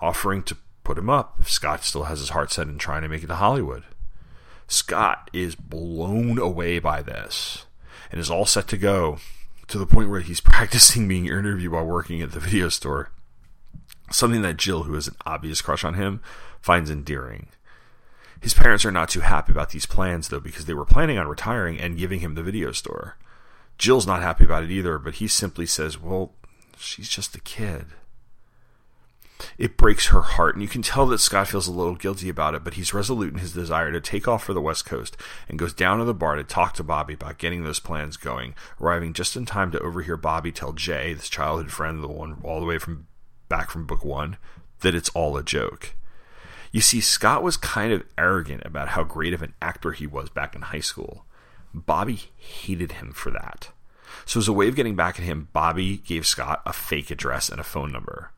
offering 0.00 0.42
to 0.44 0.56
put 0.84 0.96
him 0.96 1.10
up 1.10 1.36
if 1.38 1.50
Scott 1.50 1.84
still 1.84 2.04
has 2.04 2.20
his 2.20 2.30
heart 2.30 2.50
set 2.50 2.68
in 2.68 2.78
trying 2.78 3.02
to 3.02 3.08
make 3.08 3.22
it 3.22 3.26
to 3.26 3.34
Hollywood. 3.34 3.84
Scott 4.68 5.30
is 5.32 5.54
blown 5.54 6.38
away 6.38 6.78
by 6.78 7.02
this 7.02 7.66
and 8.10 8.20
is 8.20 8.30
all 8.30 8.46
set 8.46 8.68
to 8.68 8.76
go 8.76 9.18
to 9.68 9.78
the 9.78 9.86
point 9.86 10.10
where 10.10 10.20
he's 10.20 10.40
practicing 10.42 11.08
being 11.08 11.26
interviewed 11.26 11.72
while 11.72 11.86
working 11.86 12.22
at 12.22 12.32
the 12.32 12.40
video 12.40 12.68
store. 12.68 13.10
Something 14.10 14.42
that 14.42 14.56
Jill, 14.56 14.84
who 14.84 14.94
has 14.94 15.08
an 15.08 15.16
obvious 15.24 15.60
crush 15.60 15.84
on 15.84 15.94
him, 15.94 16.20
finds 16.60 16.90
endearing. 16.90 17.48
His 18.40 18.54
parents 18.54 18.84
are 18.84 18.92
not 18.92 19.08
too 19.08 19.20
happy 19.20 19.52
about 19.52 19.70
these 19.70 19.86
plans, 19.86 20.28
though, 20.28 20.40
because 20.40 20.66
they 20.66 20.74
were 20.74 20.84
planning 20.84 21.18
on 21.18 21.26
retiring 21.26 21.80
and 21.80 21.98
giving 21.98 22.20
him 22.20 22.34
the 22.34 22.42
video 22.42 22.70
store. 22.70 23.16
Jill's 23.78 24.06
not 24.06 24.22
happy 24.22 24.44
about 24.44 24.62
it 24.62 24.70
either, 24.70 24.98
but 24.98 25.14
he 25.14 25.26
simply 25.26 25.66
says, 25.66 26.00
Well, 26.00 26.32
she's 26.78 27.08
just 27.08 27.34
a 27.34 27.40
kid. 27.40 27.86
It 29.58 29.76
breaks 29.76 30.08
her 30.08 30.22
heart, 30.22 30.54
and 30.54 30.62
you 30.62 30.68
can 30.68 30.82
tell 30.82 31.06
that 31.06 31.18
Scott 31.18 31.48
feels 31.48 31.68
a 31.68 31.72
little 31.72 31.94
guilty 31.94 32.28
about 32.28 32.54
it, 32.54 32.64
but 32.64 32.74
he's 32.74 32.94
resolute 32.94 33.32
in 33.32 33.38
his 33.38 33.52
desire 33.52 33.92
to 33.92 34.00
take 34.00 34.26
off 34.26 34.44
for 34.44 34.54
the 34.54 34.60
West 34.60 34.86
Coast 34.86 35.16
and 35.48 35.58
goes 35.58 35.74
down 35.74 35.98
to 35.98 36.04
the 36.04 36.14
bar 36.14 36.36
to 36.36 36.44
talk 36.44 36.74
to 36.74 36.82
Bobby 36.82 37.14
about 37.14 37.38
getting 37.38 37.62
those 37.62 37.80
plans 37.80 38.16
going, 38.16 38.54
arriving 38.80 39.12
just 39.12 39.36
in 39.36 39.44
time 39.44 39.70
to 39.72 39.80
overhear 39.80 40.16
Bobby 40.16 40.52
tell 40.52 40.72
Jay, 40.72 41.12
this 41.12 41.28
childhood 41.28 41.70
friend, 41.70 42.02
the 42.02 42.08
one 42.08 42.38
all 42.42 42.60
the 42.60 42.66
way 42.66 42.78
from 42.78 43.06
back 43.48 43.70
from 43.70 43.86
book 43.86 44.04
one, 44.04 44.36
that 44.80 44.94
it's 44.94 45.10
all 45.10 45.36
a 45.36 45.42
joke. 45.42 45.94
You 46.72 46.80
see, 46.80 47.00
Scott 47.00 47.42
was 47.42 47.56
kind 47.56 47.92
of 47.92 48.04
arrogant 48.18 48.62
about 48.64 48.88
how 48.88 49.04
great 49.04 49.32
of 49.32 49.42
an 49.42 49.54
actor 49.62 49.92
he 49.92 50.06
was 50.06 50.28
back 50.28 50.54
in 50.54 50.62
high 50.62 50.80
school. 50.80 51.24
Bobby 51.72 52.30
hated 52.36 52.92
him 52.92 53.12
for 53.12 53.30
that. 53.30 53.70
So, 54.24 54.40
as 54.40 54.48
a 54.48 54.52
way 54.52 54.68
of 54.68 54.76
getting 54.76 54.96
back 54.96 55.18
at 55.18 55.24
him, 55.24 55.48
Bobby 55.52 55.98
gave 55.98 56.26
Scott 56.26 56.62
a 56.66 56.72
fake 56.72 57.10
address 57.10 57.48
and 57.48 57.60
a 57.60 57.64
phone 57.64 57.92
number. 57.92 58.30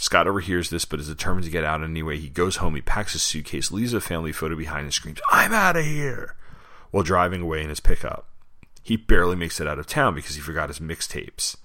Scott 0.00 0.26
overhears 0.26 0.70
this, 0.70 0.86
but 0.86 0.98
is 0.98 1.08
determined 1.08 1.44
to 1.44 1.50
get 1.50 1.62
out 1.62 1.84
anyway. 1.84 2.16
He 2.16 2.30
goes 2.30 2.56
home, 2.56 2.74
he 2.74 2.80
packs 2.80 3.12
his 3.12 3.22
suitcase, 3.22 3.70
leaves 3.70 3.92
a 3.92 4.00
family 4.00 4.32
photo 4.32 4.56
behind, 4.56 4.84
and 4.84 4.94
screams, 4.94 5.20
I'm 5.30 5.52
out 5.52 5.76
of 5.76 5.84
here! 5.84 6.36
while 6.90 7.02
driving 7.02 7.42
away 7.42 7.62
in 7.62 7.68
his 7.68 7.80
pickup. 7.80 8.26
He 8.82 8.96
barely 8.96 9.36
makes 9.36 9.60
it 9.60 9.66
out 9.66 9.78
of 9.78 9.86
town 9.86 10.14
because 10.14 10.36
he 10.36 10.40
forgot 10.40 10.70
his 10.70 10.78
mixtapes. 10.78 11.56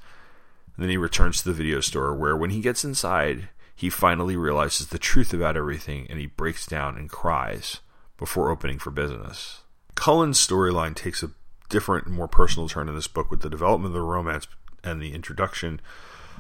Then 0.78 0.90
he 0.90 0.98
returns 0.98 1.42
to 1.42 1.50
the 1.50 1.56
video 1.56 1.80
store, 1.80 2.14
where 2.14 2.36
when 2.36 2.50
he 2.50 2.60
gets 2.60 2.84
inside, 2.84 3.48
he 3.74 3.90
finally 3.90 4.36
realizes 4.36 4.88
the 4.88 5.00
truth 5.00 5.34
about 5.34 5.56
everything 5.56 6.06
and 6.10 6.20
he 6.20 6.26
breaks 6.26 6.68
down 6.68 6.98
and 6.98 7.10
cries 7.10 7.80
before 8.18 8.52
opening 8.52 8.80
for 8.80 8.92
business. 8.92 9.62
Cullen's 9.96 10.46
storyline 10.46 10.94
takes 10.94 11.24
a 11.24 11.32
different, 11.70 12.08
more 12.08 12.28
personal 12.28 12.68
turn 12.68 12.90
in 12.90 12.96
this 12.96 13.08
book 13.08 13.32
with 13.32 13.42
the 13.42 13.50
development 13.50 13.96
of 13.96 14.02
the 14.02 14.06
romance 14.06 14.46
and 14.84 15.02
the 15.02 15.14
introduction 15.14 15.80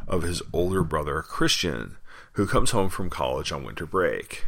of 0.08 0.24
his 0.24 0.42
older 0.54 0.84
brother, 0.84 1.22
Christian, 1.22 1.98
who 2.34 2.48
comes 2.48 2.72
home 2.72 2.90
from 2.90 3.10
college 3.10 3.52
on 3.52 3.64
winter 3.64 3.86
break. 3.86 4.46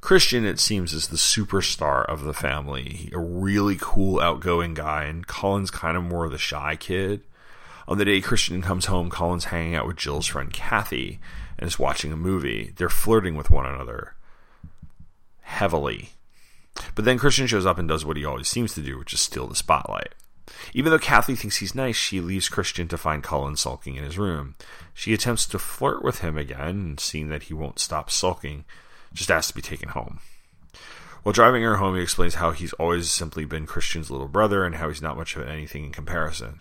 Christian, 0.00 0.44
it 0.44 0.60
seems, 0.60 0.92
is 0.92 1.08
the 1.08 1.16
superstar 1.16 2.04
of 2.04 2.24
the 2.24 2.34
family, 2.34 3.08
a 3.14 3.18
really 3.18 3.78
cool, 3.80 4.20
outgoing 4.20 4.74
guy, 4.74 5.04
and 5.04 5.26
Cullen's 5.26 5.70
kind 5.70 5.96
of 5.96 6.02
more 6.02 6.26
of 6.26 6.32
the 6.32 6.38
shy 6.38 6.76
kid. 6.76 7.22
On 7.88 7.98
the 7.98 8.04
day 8.04 8.20
Christian 8.20 8.60
comes 8.60 8.86
home, 8.86 9.08
Cullen's 9.08 9.46
hanging 9.46 9.74
out 9.74 9.86
with 9.86 9.96
Jill's 9.96 10.26
friend 10.26 10.52
Kathy 10.52 11.20
and 11.58 11.68
is 11.68 11.78
watching 11.78 12.12
a 12.12 12.16
movie. 12.16 12.72
They're 12.76 12.88
flirting 12.88 13.36
with 13.36 13.50
one 13.50 13.66
another 13.66 14.14
heavily. 15.40 16.10
But 16.94 17.04
then 17.04 17.18
Christian 17.18 17.46
shows 17.46 17.66
up 17.66 17.78
and 17.78 17.88
does 17.88 18.04
what 18.04 18.16
he 18.16 18.24
always 18.24 18.48
seems 18.48 18.74
to 18.74 18.82
do, 18.82 18.98
which 18.98 19.14
is 19.14 19.20
steal 19.20 19.46
the 19.46 19.54
spotlight. 19.54 20.14
Even 20.72 20.90
though 20.90 20.98
Kathy 20.98 21.34
thinks 21.34 21.56
he's 21.56 21.74
nice, 21.74 21.96
she 21.96 22.20
leaves 22.20 22.48
Christian 22.48 22.88
to 22.88 22.98
find 22.98 23.22
Cullen 23.22 23.56
sulking 23.56 23.96
in 23.96 24.04
his 24.04 24.18
room. 24.18 24.54
She 24.92 25.14
attempts 25.14 25.46
to 25.46 25.58
flirt 25.58 26.02
with 26.02 26.20
him 26.20 26.36
again, 26.36 26.68
and 26.68 27.00
seeing 27.00 27.28
that 27.28 27.44
he 27.44 27.54
won't 27.54 27.78
stop 27.78 28.10
sulking, 28.10 28.64
just 29.12 29.30
asks 29.30 29.48
to 29.48 29.54
be 29.54 29.62
taken 29.62 29.90
home. 29.90 30.20
While 31.22 31.32
driving 31.32 31.62
her 31.62 31.76
home, 31.76 31.96
he 31.96 32.02
explains 32.02 32.34
how 32.34 32.50
he's 32.50 32.74
always 32.74 33.10
simply 33.10 33.46
been 33.46 33.66
Christian's 33.66 34.10
little 34.10 34.28
brother 34.28 34.64
and 34.64 34.74
how 34.74 34.88
he's 34.88 35.00
not 35.00 35.16
much 35.16 35.36
of 35.36 35.48
anything 35.48 35.84
in 35.84 35.92
comparison. 35.92 36.60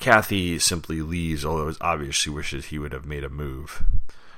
Kathy 0.00 0.58
simply 0.58 1.02
leaves, 1.02 1.44
although 1.44 1.68
it's 1.68 1.78
obvious 1.80 2.14
she 2.14 2.30
wishes 2.30 2.66
he 2.66 2.78
would 2.78 2.92
have 2.92 3.04
made 3.04 3.24
a 3.24 3.28
move. 3.28 3.82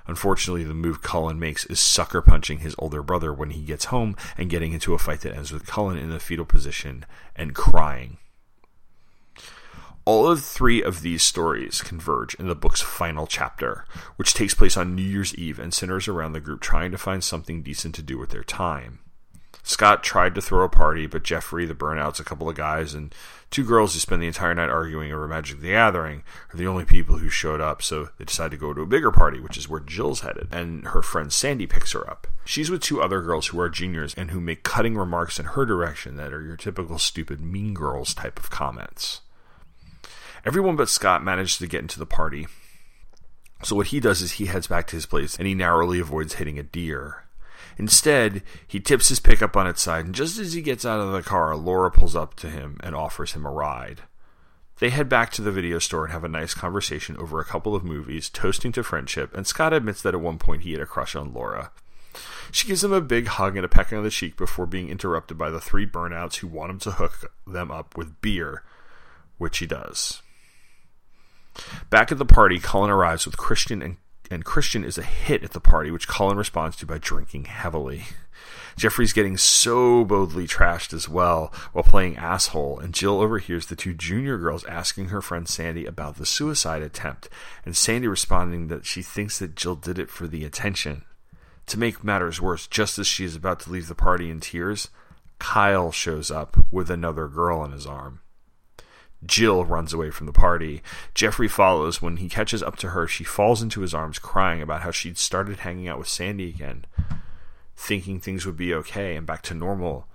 Unfortunately, 0.09 0.64
the 0.64 0.74
move 0.74 1.02
Cullen 1.02 1.38
makes 1.38 1.66
is 1.66 1.78
sucker 1.78 2.22
punching 2.22 2.61
his 2.61 2.74
older 2.78 3.02
brother 3.02 3.32
when 3.32 3.50
he 3.50 3.62
gets 3.62 3.86
home 3.86 4.16
and 4.36 4.50
getting 4.50 4.72
into 4.72 4.94
a 4.94 4.98
fight 4.98 5.20
that 5.20 5.36
ends 5.36 5.52
with 5.52 5.66
Cullen 5.66 5.98
in 5.98 6.11
the 6.11 6.18
fetal 6.18 6.46
position 6.46 7.04
and 7.36 7.54
crying. 7.54 8.16
All 10.09 10.26
of 10.26 10.42
three 10.42 10.82
of 10.82 11.02
these 11.02 11.22
stories 11.22 11.82
converge 11.82 12.34
in 12.36 12.48
the 12.48 12.54
book's 12.54 12.80
final 12.80 13.26
chapter, 13.26 13.84
which 14.16 14.32
takes 14.32 14.54
place 14.54 14.74
on 14.74 14.94
New 14.94 15.02
Year's 15.02 15.34
Eve 15.34 15.59
and 15.59 15.74
centers 15.74 16.09
around 16.09 16.32
the 16.32 16.40
group 16.40 16.62
trying 16.62 16.92
to 16.92 16.96
find 16.96 17.22
something 17.22 17.61
decent 17.61 17.94
to 17.96 18.02
do 18.02 18.16
with 18.16 18.30
their 18.30 18.42
time. 18.42 19.00
Scott 19.62 20.02
tried 20.02 20.34
to 20.34 20.40
throw 20.40 20.64
a 20.64 20.68
party, 20.70 21.06
but 21.06 21.24
Jeffrey, 21.24 21.66
the 21.66 21.74
burnouts, 21.74 22.18
a 22.18 22.24
couple 22.24 22.48
of 22.48 22.56
guys, 22.56 22.94
and 22.94 23.14
two 23.50 23.66
girls 23.66 23.92
who 23.92 24.00
spend 24.00 24.22
the 24.22 24.26
entire 24.26 24.54
night 24.54 24.70
arguing 24.70 25.12
over 25.12 25.28
Magic 25.28 25.61
the 25.61 25.72
Gathering 25.72 26.22
are 26.54 26.56
the 26.56 26.66
only 26.66 26.86
people 26.86 27.18
who 27.18 27.28
showed 27.28 27.61
up, 27.61 27.82
so 27.82 28.09
they 28.16 28.24
decide 28.24 28.52
to 28.52 28.56
go 28.56 28.72
to 28.72 28.80
a 28.80 28.86
bigger 28.86 29.12
party, 29.12 29.40
which 29.40 29.59
is 29.59 29.68
where 29.68 29.78
Jill's 29.78 30.20
headed, 30.20 30.48
and 30.50 30.86
her 30.86 31.02
friend 31.02 31.30
Sandy 31.30 31.66
picks 31.66 31.92
her 31.92 32.09
up. 32.09 32.26
She's 32.46 32.70
with 32.70 32.80
two 32.80 33.02
other 33.02 33.20
girls 33.20 33.48
who 33.48 33.61
are 33.61 33.68
juniors 33.68 34.14
and 34.14 34.30
who 34.30 34.40
make 34.40 34.62
cutting 34.62 34.96
remarks 34.96 35.38
in 35.38 35.44
her 35.44 35.66
direction 35.66 36.16
that 36.16 36.32
are 36.32 36.42
your 36.42 36.56
typical 36.56 36.98
stupid 36.98 37.42
mean 37.42 37.74
girls 37.74 38.14
type 38.14 38.38
of 38.38 38.48
comments. 38.48 39.20
Everyone 40.45 40.76
but 40.76 40.89
Scott 40.89 41.24
manages 41.24 41.59
to 41.59 41.66
get 41.66 41.82
into 41.82 41.99
the 41.99 42.07
party. 42.07 42.47
So 43.62 43.74
what 43.74 43.89
he 43.89 44.01
does 44.01 44.22
is 44.22 44.32
he 44.32 44.47
heads 44.47 44.66
back 44.66 44.86
to 44.89 44.97
his 44.97 45.07
place 45.07 45.36
and 45.36 45.47
he 45.47 45.55
narrowly 45.55 45.99
avoids 45.99 46.34
hitting 46.34 46.59
a 46.59 46.62
deer. 46.62 47.24
Instead, 47.76 48.43
he 48.66 48.80
tips 48.80 49.09
his 49.09 49.20
pickup 49.20 49.57
on 49.57 49.66
its 49.66 49.80
side, 49.80 50.05
and 50.05 50.14
just 50.14 50.39
as 50.39 50.53
he 50.53 50.62
gets 50.62 50.84
out 50.84 51.01
of 51.01 51.12
the 51.12 51.22
car, 51.22 51.55
Laura 51.57 51.91
pulls 51.91 52.16
up 52.16 52.34
to 52.34 52.51
him 52.51 52.78
and 52.82 52.95
offers 52.95 53.32
him 53.32 53.47
a 53.47 53.51
ride. 53.51 54.03
They 54.80 54.91
head 54.91 55.09
back 55.09 55.30
to 55.32 55.43
the 55.43 55.53
video 55.53 55.78
store 55.78 56.05
and 56.05 56.12
have 56.12 56.24
a 56.24 56.28
nice 56.28 56.55
conversation 56.55 57.16
over 57.16 57.41
a 57.41 57.45
couple 57.45 57.76
of 57.76 57.84
movies, 57.84 58.28
toasting 58.28 58.72
to 58.72 58.82
friendship, 58.82 59.32
and 59.34 59.47
Scott 59.47 59.72
admits 59.72 60.03
that 60.03 60.14
at 60.14 60.20
one 60.20 60.39
point 60.39 60.62
he 60.62 60.72
had 60.72 60.80
a 60.80 60.86
crush 60.86 61.14
on 61.14 61.32
Laura. 61.32 61.70
She 62.51 62.66
gives 62.66 62.82
him 62.82 62.93
a 62.93 63.01
big 63.01 63.26
hug 63.26 63.57
and 63.57 63.64
a 63.64 63.68
peck 63.68 63.93
on 63.93 64.03
the 64.03 64.11
cheek 64.11 64.36
before 64.36 64.66
being 64.66 64.89
interrupted 64.89 65.39
by 65.39 65.51
the 65.51 65.61
three 65.61 65.86
burnouts 65.86 66.36
who 66.36 66.49
want 66.49 66.70
him 66.70 66.78
to 66.80 66.93
hook 66.93 67.32
them 67.47 67.70
up 67.70 67.97
with 67.97 68.20
beer, 68.20 68.62
which 69.36 69.59
he 69.59 69.66
does. 69.66 70.22
Back 71.90 72.12
at 72.12 72.18
the 72.18 72.24
party, 72.24 72.59
Cullen 72.59 72.90
arrives 72.90 73.26
with 73.26 73.36
Christian, 73.36 73.82
and, 73.82 73.96
and 74.30 74.44
Christian 74.44 74.84
is 74.84 74.98
a 74.98 75.02
hit 75.02 75.42
at 75.42 75.52
the 75.52 75.61
party, 75.61 75.90
which 75.90 76.09
Cullen 76.09 76.36
responds 76.36 76.76
to 76.76 76.86
by 76.86 76.98
drinking 76.98 77.46
heavily. 77.46 78.04
Jeffrey's 78.76 79.12
getting 79.12 79.36
so 79.36 80.04
boldly 80.04 80.46
trashed 80.46 80.92
as 80.92 81.09
well 81.09 81.52
while 81.72 81.82
playing 81.82 82.16
asshole, 82.16 82.78
and 82.78 82.94
Jill 82.94 83.20
overhears 83.20 83.66
the 83.66 83.74
two 83.74 83.92
junior 83.92 84.38
girls 84.38 84.64
asking 84.66 85.09
her 85.09 85.20
friend 85.20 85.48
Sandy 85.48 85.84
about 85.84 86.16
the 86.16 86.26
suicide 86.26 86.82
attempt, 86.82 87.28
and 87.64 87.76
Sandy 87.76 88.06
responding 88.06 88.68
that 88.68 88.86
she 88.86 89.02
thinks 89.02 89.38
that 89.40 89.56
Jill 89.56 89.74
did 89.74 89.98
it 89.98 90.11
for 90.11 90.28
the 90.28 90.44
attention. 90.44 91.02
To 91.66 91.78
make 91.78 92.04
matters 92.04 92.40
worse, 92.40 92.66
just 92.68 92.98
as 92.98 93.06
she 93.06 93.24
is 93.24 93.34
about 93.34 93.61
to 93.61 93.70
leave 93.70 93.88
the 93.88 93.94
party 93.94 94.30
in 94.30 94.38
tears, 94.40 94.88
Kyle 95.38 95.90
shows 95.90 96.30
up 96.30 96.56
with 96.70 96.88
another 96.88 97.26
girl 97.28 97.59
on 97.59 97.72
his 97.72 97.86
arm. 97.86 98.20
Jill 99.26 99.64
runs 99.64 99.92
away 99.92 100.10
from 100.10 100.26
the 100.26 100.32
party. 100.32 100.82
Jeffrey 101.14 101.48
follows. 101.48 102.00
When 102.00 102.18
he 102.18 102.28
catches 102.28 102.62
up 102.62 102.76
to 102.76 102.90
her, 102.90 103.08
she 103.08 103.24
falls 103.24 103.62
into 103.62 103.80
his 103.80 103.94
arms, 103.94 104.18
crying 104.18 104.62
about 104.62 104.82
how 104.82 104.90
she'd 104.90 105.18
started 105.18 105.60
hanging 105.60 105.88
out 105.88 105.98
with 105.98 106.08
Sandy 106.08 106.48
again, 106.48 106.84
thinking 107.76 108.20
things 108.20 108.46
would 108.46 108.56
be 108.56 108.72
okay 108.74 109.16
and 109.16 109.26
back 109.26 109.42
to 109.42 109.54
normal. 109.54 110.06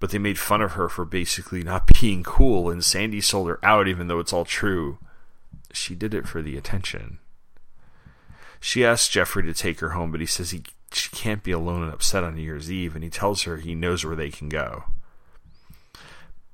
But 0.00 0.10
they 0.10 0.18
made 0.18 0.38
fun 0.38 0.62
of 0.62 0.72
her 0.72 0.88
for 0.88 1.04
basically 1.04 1.62
not 1.62 1.90
being 2.00 2.22
cool, 2.22 2.70
and 2.70 2.84
Sandy 2.84 3.20
sold 3.20 3.48
her 3.48 3.64
out, 3.64 3.88
even 3.88 4.08
though 4.08 4.20
it's 4.20 4.32
all 4.32 4.44
true. 4.44 4.98
She 5.72 5.94
did 5.94 6.14
it 6.14 6.26
for 6.26 6.40
the 6.40 6.56
attention. 6.56 7.18
She 8.58 8.84
asks 8.84 9.08
Jeffrey 9.08 9.42
to 9.42 9.54
take 9.54 9.80
her 9.80 9.90
home, 9.90 10.10
but 10.10 10.20
he 10.20 10.26
says 10.26 10.50
he 10.50 10.62
she 10.92 11.10
can't 11.10 11.42
be 11.42 11.50
alone 11.50 11.82
and 11.82 11.92
upset 11.92 12.24
on 12.24 12.36
New 12.36 12.42
Year's 12.42 12.70
Eve, 12.70 12.94
and 12.94 13.04
he 13.04 13.10
tells 13.10 13.42
her 13.42 13.58
he 13.58 13.74
knows 13.74 14.04
where 14.04 14.16
they 14.16 14.30
can 14.30 14.48
go. 14.48 14.84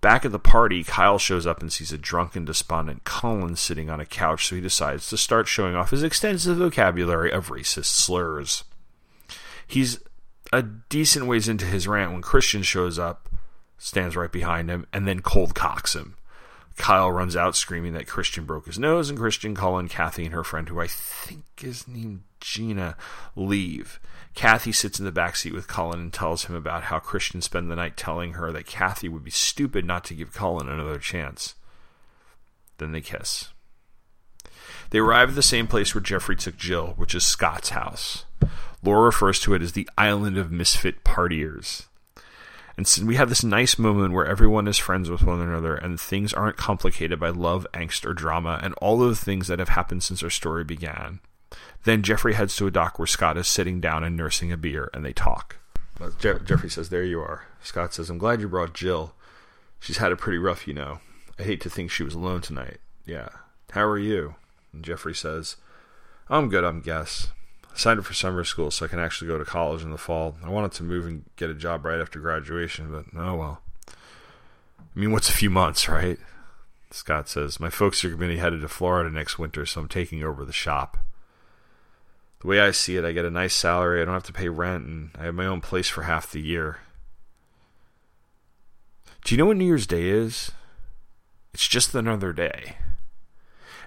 Back 0.03 0.24
at 0.24 0.32
the 0.32 0.40
party, 0.40 0.82
Kyle 0.82 1.16
shows 1.16 1.46
up 1.46 1.61
and 1.61 1.72
sees 1.72 1.92
a 1.92 1.96
drunken, 1.96 2.44
despondent 2.44 3.05
Cullen 3.05 3.55
sitting 3.55 3.88
on 3.88 4.00
a 4.00 4.05
couch, 4.05 4.48
so 4.48 4.57
he 4.57 4.61
decides 4.61 5.07
to 5.09 5.16
start 5.16 5.46
showing 5.46 5.76
off 5.76 5.92
his 5.92 6.03
extensive 6.03 6.57
vocabulary 6.57 7.30
of 7.30 7.50
racist 7.50 7.84
slurs. 7.84 8.64
He's 9.64 10.00
a 10.53 10.62
decent 10.62 11.26
ways 11.26 11.46
into 11.46 11.66
his 11.66 11.86
rant 11.86 12.11
when 12.11 12.20
Christian 12.20 12.64
shows 12.64 12.98
up, 12.98 13.28
stands 13.78 14.16
right 14.16 14.32
behind 14.32 14.70
him, 14.70 14.88
and 14.92 15.07
then 15.07 15.20
cold 15.20 15.55
cocks 15.55 15.94
him. 15.94 16.16
Kyle 16.77 17.11
runs 17.11 17.37
out 17.37 17.57
screaming 17.57 17.93
that 17.95 18.07
Christian 18.07 18.45
broke 18.45 18.66
his 18.66 18.79
nose, 18.79 19.11
and 19.11 19.18
Christian, 19.18 19.55
Cullen, 19.55 19.89
Kathy, 19.89 20.25
and 20.25 20.35
her 20.35 20.45
friend, 20.45 20.68
who 20.68 20.81
I 20.81 20.87
think 20.87 21.45
is 21.62 21.87
named 21.87 22.23
Gina, 22.41 22.97
leave. 23.37 24.01
Kathy 24.35 24.73
sits 24.73 24.99
in 24.99 25.05
the 25.05 25.12
back 25.12 25.37
seat 25.37 25.53
with 25.53 25.68
Cullen 25.68 26.01
and 26.01 26.12
tells 26.12 26.45
him 26.45 26.55
about 26.55 26.85
how 26.85 26.99
Christian 26.99 27.43
spent 27.43 27.68
the 27.68 27.77
night 27.77 27.97
telling 27.97 28.35
her 28.35 28.51
that 28.53 28.66
Kathy 28.66 29.09
would 29.09 29.25
be 29.25 29.31
stupid 29.31 29.85
not 29.85 30.05
to 30.05 30.14
give 30.14 30.33
Cullen 30.33 30.68
another 30.68 30.99
chance. 30.99 31.55
Then 32.79 32.93
they 32.93 33.01
kiss. 33.01 33.51
They 34.91 34.99
arrive 34.99 35.31
at 35.31 35.35
the 35.35 35.43
same 35.43 35.66
place 35.66 35.95
where 35.95 36.03
Jeffrey 36.03 36.37
took 36.37 36.57
Jill, 36.57 36.95
which 36.97 37.14
is 37.14 37.25
Scott's 37.25 37.70
house. 37.70 38.25
Laura 38.83 39.03
refers 39.03 39.39
to 39.41 39.55
it 39.55 39.62
as 39.62 39.73
the 39.73 39.89
island 39.97 40.37
of 40.37 40.51
misfit 40.51 41.05
partiers. 41.05 41.87
And 42.83 42.87
so 42.89 43.05
we 43.05 43.14
have 43.14 43.28
this 43.28 43.45
nice 43.45 43.78
moment 43.78 44.12
where 44.12 44.26
everyone 44.26 44.66
is 44.66 44.76
friends 44.76 45.09
with 45.09 45.22
one 45.22 45.41
another 45.41 45.76
and 45.76 46.01
things 46.01 46.33
aren't 46.33 46.57
complicated 46.57 47.20
by 47.20 47.28
love, 47.28 47.64
angst, 47.72 48.05
or 48.05 48.12
drama 48.12 48.59
and 48.61 48.74
all 48.78 49.05
of 49.05 49.11
the 49.11 49.14
things 49.24 49.47
that 49.47 49.61
have 49.61 49.68
happened 49.68 50.03
since 50.03 50.20
our 50.20 50.30
story 50.30 50.64
began. 50.64 51.20
Then 51.85 52.03
Jeffrey 52.03 52.35
heads 52.35 52.57
to 52.57 52.66
a 52.66 52.72
dock 52.72 52.99
where 52.99 53.07
Scott 53.07 53.37
is 53.37 53.47
sitting 53.47 53.80
down 53.80 54.03
and 54.03 54.16
nursing 54.16 54.51
a 54.51 54.57
beer 54.57 54.91
and 54.93 55.05
they 55.05 55.12
talk. 55.12 55.59
Je- 56.18 56.41
Jeffrey 56.45 56.68
says, 56.68 56.89
There 56.89 57.05
you 57.05 57.20
are. 57.20 57.47
Scott 57.62 57.95
says, 57.95 58.11
I'm 58.11 58.18
glad 58.18 58.41
you 58.41 58.49
brought 58.49 58.74
Jill. 58.74 59.14
She's 59.78 59.99
had 59.99 60.11
it 60.11 60.18
pretty 60.18 60.39
rough, 60.39 60.66
you 60.66 60.74
know. 60.74 60.99
I 61.39 61.45
hate 61.45 61.61
to 61.61 61.70
think 61.70 61.93
she 61.93 62.03
was 62.03 62.14
alone 62.14 62.41
tonight. 62.41 62.78
Yeah. 63.07 63.28
How 63.70 63.85
are 63.85 63.97
you? 63.97 64.35
And 64.72 64.85
Jeffrey 64.85 65.14
says, 65.14 65.55
I'm 66.28 66.49
good, 66.49 66.64
I'm 66.64 66.80
guess. 66.80 67.28
I 67.75 67.79
signed 67.79 67.99
up 67.99 68.05
for 68.05 68.14
summer 68.14 68.45
school 68.45 68.70
so 68.70 68.85
I 68.85 68.89
can 68.89 68.99
actually 68.99 69.29
go 69.29 69.39
to 69.39 69.45
college 69.45 69.83
in 69.83 69.91
the 69.91 69.99
fall. 69.99 70.37
I 70.45 70.51
wanted 70.51 70.73
to 70.73 70.83
move 70.83 71.07
and 71.07 71.25
get 71.37 71.51
a 71.51 71.55
job 71.55 71.85
right 71.85 72.01
after 72.01 72.20
graduation, 72.20 72.93
but 72.93 73.07
oh 73.18 73.35
well. 73.37 73.62
I 73.89 74.99
mean, 74.99 75.12
what's 75.12 75.31
a 75.31 75.35
few 75.35 75.49
months, 75.49 75.89
right? 75.89 76.18
Scott 76.91 77.29
says, 77.29 77.59
My 77.59 77.70
folks 77.70 78.05
are 78.05 78.09
going 78.09 78.20
to 78.20 78.29
be 78.29 78.37
headed 78.37 78.61
to 78.61 78.68
Florida 78.68 79.09
next 79.11 79.39
winter, 79.39 79.64
so 79.64 79.81
I'm 79.81 79.89
taking 79.89 80.23
over 80.23 80.45
the 80.45 80.53
shop. 80.53 80.99
The 82.41 82.49
way 82.49 82.61
I 82.61 82.73
see 82.73 82.97
it, 82.97 83.05
I 83.05 83.12
get 83.12 83.25
a 83.25 83.31
nice 83.31 83.55
salary, 83.55 84.03
I 84.03 84.05
don't 84.05 84.14
have 84.14 84.25
to 84.25 84.33
pay 84.33 84.49
rent, 84.49 84.85
and 84.85 85.11
I 85.18 85.25
have 85.25 85.35
my 85.35 85.47
own 85.47 85.61
place 85.61 85.89
for 85.89 86.03
half 86.03 86.31
the 86.31 86.41
year. 86.41 86.81
Do 89.25 89.35
you 89.35 89.39
know 89.39 89.47
what 89.47 89.57
New 89.57 89.64
Year's 89.64 89.87
Day 89.87 90.09
is? 90.09 90.51
It's 91.55 91.68
just 91.68 91.95
another 91.95 92.33
day. 92.33 92.77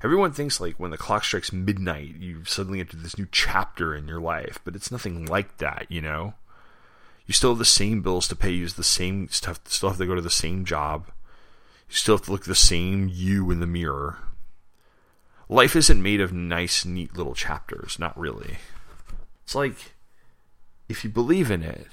Everyone 0.05 0.33
thinks 0.33 0.61
like 0.61 0.79
when 0.79 0.91
the 0.91 0.99
clock 0.99 1.23
strikes 1.23 1.51
midnight, 1.51 2.17
you 2.19 2.45
suddenly 2.45 2.79
enter 2.79 2.95
this 2.95 3.17
new 3.17 3.27
chapter 3.31 3.95
in 3.95 4.07
your 4.07 4.21
life, 4.21 4.59
but 4.63 4.75
it's 4.75 4.91
nothing 4.91 5.25
like 5.25 5.57
that, 5.57 5.87
you 5.89 5.99
know? 5.99 6.35
You 7.25 7.33
still 7.33 7.49
have 7.49 7.57
the 7.57 7.65
same 7.65 8.03
bills 8.03 8.27
to 8.27 8.35
pay, 8.35 8.51
you 8.51 8.67
the 8.67 8.83
same 8.83 9.29
stuff, 9.29 9.61
still 9.65 9.89
have 9.89 9.97
to 9.97 10.05
go 10.05 10.13
to 10.13 10.21
the 10.21 10.29
same 10.29 10.63
job. 10.63 11.07
You 11.89 11.95
still 11.95 12.17
have 12.17 12.25
to 12.25 12.31
look 12.31 12.45
the 12.45 12.53
same 12.53 13.09
you 13.11 13.49
in 13.49 13.61
the 13.61 13.65
mirror. 13.65 14.19
Life 15.49 15.75
isn't 15.75 16.03
made 16.03 16.21
of 16.21 16.31
nice, 16.31 16.85
neat 16.85 17.17
little 17.17 17.33
chapters, 17.33 17.97
not 17.97 18.15
really. 18.15 18.57
It's 19.43 19.55
like 19.55 19.93
if 20.87 21.03
you 21.03 21.09
believe 21.09 21.49
in 21.49 21.63
it, 21.63 21.87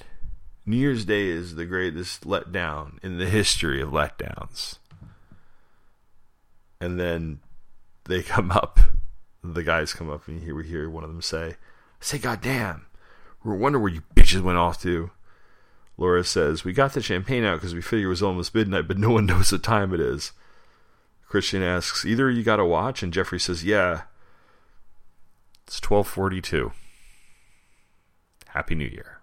New 0.67 0.77
Year's 0.77 1.07
Day 1.07 1.29
is 1.29 1.55
the 1.55 1.65
greatest 1.65 2.25
letdown 2.25 3.03
in 3.03 3.17
the 3.17 3.31
history 3.31 3.81
of 3.81 3.89
letdowns. 3.89 4.77
And 6.79 7.01
then 7.01 7.41
they 8.05 8.23
come 8.23 8.51
up, 8.51 8.81
the 9.43 9.63
guys 9.63 9.93
come 9.93 10.11
up, 10.11 10.29
and 10.29 10.43
here 10.43 10.55
we 10.55 10.67
hear 10.67 10.89
one 10.89 11.05
of 11.05 11.11
them 11.11 11.23
say, 11.23 11.57
say, 12.01 12.19
goddamn, 12.19 12.87
we're 13.45 13.55
wondering 13.55 13.83
where 13.83 13.93
you 13.93 14.03
bitches 14.15 14.43
went 14.43 14.59
off 14.59 14.81
to. 14.83 15.11
Laura 15.97 16.25
says, 16.25 16.65
We 16.65 16.73
got 16.73 16.95
the 16.95 17.03
champagne 17.03 17.45
out 17.45 17.57
because 17.57 17.75
we 17.75 17.83
figured 17.83 18.07
it 18.07 18.09
was 18.09 18.23
almost 18.23 18.55
midnight, 18.55 18.89
but 18.89 18.99
no 18.99 19.11
one 19.11 19.27
knows 19.27 19.53
what 19.53 19.63
time 19.63 19.93
it 19.93 20.01
is. 20.01 20.33
Christian 21.29 21.63
asks, 21.63 22.05
Either 22.05 22.31
you 22.31 22.43
got 22.43 22.61
a 22.61 22.65
watch? 22.65 23.03
And 23.03 23.13
Jeffrey 23.13 23.41
says, 23.41 23.65
Yeah. 23.65 24.03
It's 25.67 25.81
1242. 25.81 26.73
Happy 28.49 28.75
New 28.75 28.87
Year. 28.87 29.21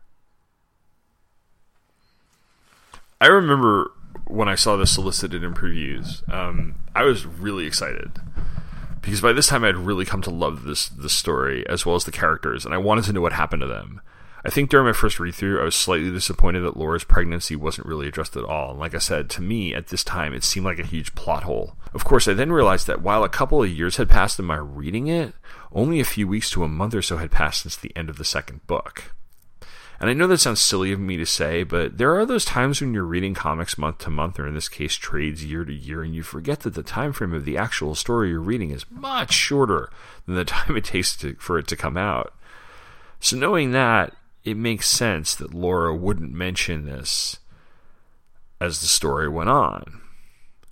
I 3.22 3.28
remember 3.28 3.92
when 4.26 4.48
I 4.48 4.56
saw 4.56 4.78
this 4.78 4.92
solicited 4.92 5.44
in 5.44 5.54
previews, 5.54 6.28
um, 6.34 6.76
I 6.96 7.04
was 7.04 7.26
really 7.26 7.66
excited 7.66 8.14
because 9.02 9.22
by 9.22 9.34
this 9.34 9.48
time 9.48 9.64
I'd 9.64 9.78
really 9.78 10.06
come 10.06 10.22
to 10.24 10.30
love 10.30 10.64
this 10.64 10.90
this 10.90 11.14
story 11.14 11.68
as 11.68 11.86
well 11.86 11.96
as 11.96 12.06
the 12.06 12.12
characters, 12.12 12.66
and 12.66 12.74
I 12.74 12.78
wanted 12.78 13.06
to 13.06 13.14
know 13.14 13.22
what 13.22 13.34
happened 13.34 13.62
to 13.62 13.68
them. 13.68 14.02
I 14.44 14.50
think 14.50 14.70
during 14.70 14.86
my 14.86 14.94
first 14.94 15.20
read 15.20 15.36
through, 15.36 15.60
I 15.60 15.66
was 15.66 15.76
slightly 15.76 16.10
disappointed 16.10 16.62
that 16.62 16.78
Laura's 16.78 17.04
pregnancy 17.04 17.58
wasn't 17.58 17.88
really 17.88 18.08
addressed 18.08 18.38
at 18.38 18.46
all. 18.46 18.72
And 18.72 18.80
like 18.80 18.96
I 18.96 19.00
said, 19.00 19.30
to 19.32 19.42
me 19.42 19.76
at 19.76 19.88
this 19.88 20.04
time, 20.04 20.34
it 20.34 20.46
seemed 20.46 20.66
like 20.66 20.80
a 20.80 20.86
huge 20.86 21.14
plot 21.14 21.44
hole. 21.44 21.76
Of 21.94 22.06
course, 22.06 22.26
I 22.26 22.34
then 22.34 22.52
realized 22.52 22.88
that 22.88 23.02
while 23.02 23.26
a 23.26 23.30
couple 23.30 23.62
of 23.62 23.70
years 23.70 23.98
had 23.98 24.10
passed 24.10 24.40
in 24.40 24.46
my 24.46 24.56
reading 24.56 25.08
it, 25.08 25.34
only 25.74 26.00
a 26.00 26.06
few 26.06 26.26
weeks 26.26 26.50
to 26.52 26.64
a 26.64 26.70
month 26.70 26.96
or 26.96 27.02
so 27.02 27.18
had 27.18 27.32
passed 27.32 27.64
since 27.64 27.76
the 27.76 27.96
end 27.98 28.10
of 28.10 28.18
the 28.18 28.24
second 28.24 28.66
book. 28.66 29.14
And 30.00 30.10
I 30.10 30.14
know 30.14 30.28
that 30.28 30.38
sounds 30.38 30.62
silly 30.62 30.94
of 30.94 31.00
me 31.00 31.18
to 31.18 31.26
say, 31.26 31.64
but 31.64 31.98
there 31.98 32.18
are 32.18 32.26
those 32.26 32.46
times 32.46 32.80
when 32.80 32.94
you're 32.94 33.04
reading 33.04 33.34
comics 33.34 33.78
month 33.78 33.98
to 34.00 34.10
month, 34.10 34.40
or 34.40 34.48
in 34.48 34.54
this 34.54 34.70
case, 34.70 34.96
trades 34.96 35.44
year 35.44 35.66
to 35.66 35.74
year, 35.74 36.02
and 36.02 36.16
you 36.16 36.24
forget 36.24 36.62
that 36.62 36.74
the 36.74 36.84
time 36.84 37.12
frame 37.12 37.34
of 37.34 37.44
the 37.44 37.58
actual 37.58 37.96
story 37.96 38.30
you're 38.30 38.40
reading 38.40 38.72
is 38.72 38.90
much 38.90 39.34
shorter 39.34 39.90
than 40.26 40.36
the 40.36 40.46
time 40.46 40.78
it 40.78 40.86
takes 40.86 41.18
to, 41.18 41.36
for 41.36 41.60
it 41.60 41.68
to 41.68 41.76
come 41.76 41.98
out. 41.98 42.34
So 43.20 43.36
knowing 43.36 43.72
that, 43.74 44.16
it 44.46 44.56
makes 44.56 44.88
sense 44.88 45.36
that 45.36 45.54
Laura 45.54 45.94
wouldn't 45.94 46.32
mention 46.32 46.86
this 46.86 47.40
as 48.62 48.80
the 48.80 48.88
story 48.88 49.28
went 49.28 49.50
on. 49.50 50.02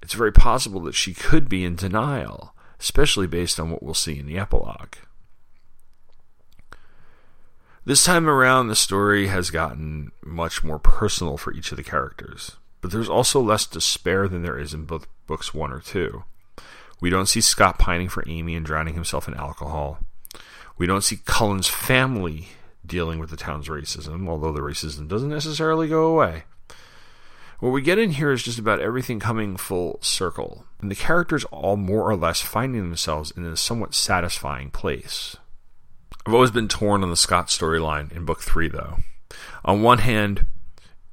It's 0.02 0.14
very 0.14 0.32
possible 0.32 0.80
that 0.82 0.96
she 0.96 1.14
could 1.14 1.50
be 1.50 1.66
in 1.66 1.76
denial, 1.76 2.54
especially 2.80 3.28
based 3.28 3.60
on 3.60 3.72
what 3.72 3.84
we'll 3.84 3.94
see 3.94 4.18
in 4.18 4.26
the 4.26 4.38
epilogue. 4.38 4.96
This 7.88 8.04
time 8.04 8.28
around, 8.28 8.68
the 8.68 8.76
story 8.76 9.28
has 9.28 9.50
gotten 9.50 10.12
much 10.22 10.62
more 10.62 10.78
personal 10.78 11.38
for 11.38 11.54
each 11.54 11.72
of 11.72 11.78
the 11.78 11.86
characters, 11.86 12.58
but 12.82 12.92
there's 12.92 13.08
also 13.08 13.40
less 13.40 13.66
despair 13.66 14.28
than 14.28 14.42
there 14.42 14.60
is 14.60 14.74
in 14.74 14.84
both 14.84 15.08
books 15.26 15.54
one 15.54 15.72
or 15.72 15.80
two. 15.80 16.26
We 17.00 17.10
don't 17.10 17.28
see 17.28 17.40
Scott 17.40 17.80
pining 17.80 18.10
for 18.10 18.26
Amy 18.28 18.56
and 18.56 18.66
drowning 18.66 18.96
himself 18.96 19.30
in 19.30 19.36
alcohol. 19.36 20.00
We 20.78 20.86
don't 20.86 21.00
see 21.00 21.22
Cullen's 21.24 21.70
family 21.70 22.50
dealing 22.86 23.20
with 23.20 23.30
the 23.30 23.38
town's 23.38 23.70
racism, 23.70 24.28
although 24.28 24.52
the 24.52 24.60
racism 24.60 25.08
doesn't 25.08 25.30
necessarily 25.30 25.88
go 25.88 26.08
away. 26.08 26.44
What 27.62 27.70
we 27.70 27.82
get 27.82 28.00
in 28.00 28.12
here 28.12 28.34
is 28.34 28.44
just 28.44 28.60
about 28.60 28.82
everything 28.82 29.22
coming 29.22 29.56
full 29.56 30.00
circle, 30.02 30.66
and 30.82 30.92
the 30.92 30.96
characters 30.96 31.46
all 31.46 31.78
more 31.78 32.10
or 32.10 32.18
less 32.18 32.42
finding 32.42 32.82
themselves 32.82 33.32
in 33.32 33.46
a 33.46 33.56
somewhat 33.56 33.94
satisfying 33.94 34.72
place. 34.72 35.38
I've 36.28 36.34
always 36.34 36.52
been 36.52 36.68
torn 36.68 37.04
on 37.04 37.10
the 37.10 37.16
Scott 37.16 37.48
storyline 37.48 38.12
in 38.12 38.26
book 38.26 38.42
three, 38.42 38.68
though. 38.68 38.98
On 39.64 39.82
one 39.82 40.00
hand, 40.00 40.46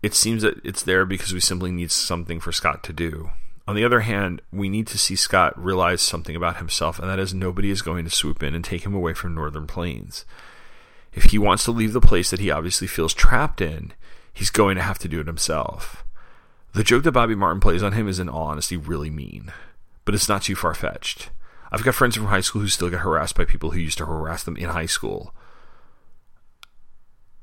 it 0.02 0.12
seems 0.12 0.42
that 0.42 0.60
it's 0.64 0.82
there 0.82 1.06
because 1.06 1.32
we 1.32 1.38
simply 1.38 1.70
need 1.70 1.92
something 1.92 2.40
for 2.40 2.50
Scott 2.50 2.82
to 2.82 2.92
do. 2.92 3.30
On 3.68 3.76
the 3.76 3.84
other 3.84 4.00
hand, 4.00 4.42
we 4.52 4.68
need 4.68 4.88
to 4.88 4.98
see 4.98 5.14
Scott 5.14 5.56
realize 5.56 6.02
something 6.02 6.34
about 6.34 6.56
himself, 6.56 6.98
and 6.98 7.08
that 7.08 7.20
is 7.20 7.32
nobody 7.32 7.70
is 7.70 7.80
going 7.80 8.04
to 8.04 8.10
swoop 8.10 8.42
in 8.42 8.56
and 8.56 8.64
take 8.64 8.84
him 8.84 8.92
away 8.92 9.14
from 9.14 9.36
Northern 9.36 9.68
Plains. 9.68 10.24
If 11.12 11.26
he 11.26 11.38
wants 11.38 11.62
to 11.66 11.70
leave 11.70 11.92
the 11.92 12.00
place 12.00 12.30
that 12.30 12.40
he 12.40 12.50
obviously 12.50 12.88
feels 12.88 13.14
trapped 13.14 13.60
in, 13.60 13.92
he's 14.32 14.50
going 14.50 14.74
to 14.74 14.82
have 14.82 14.98
to 14.98 15.08
do 15.08 15.20
it 15.20 15.28
himself. 15.28 16.04
The 16.72 16.82
joke 16.82 17.04
that 17.04 17.12
Bobby 17.12 17.36
Martin 17.36 17.60
plays 17.60 17.84
on 17.84 17.92
him 17.92 18.08
is, 18.08 18.18
in 18.18 18.28
all 18.28 18.48
honesty, 18.48 18.76
really 18.76 19.10
mean, 19.10 19.52
but 20.04 20.16
it's 20.16 20.28
not 20.28 20.42
too 20.42 20.56
far 20.56 20.74
fetched. 20.74 21.30
I've 21.74 21.82
got 21.82 21.96
friends 21.96 22.14
from 22.14 22.26
high 22.26 22.40
school 22.40 22.62
who 22.62 22.68
still 22.68 22.88
get 22.88 23.00
harassed 23.00 23.34
by 23.34 23.44
people 23.44 23.72
who 23.72 23.80
used 23.80 23.98
to 23.98 24.06
harass 24.06 24.44
them 24.44 24.56
in 24.56 24.68
high 24.68 24.86
school. 24.86 25.34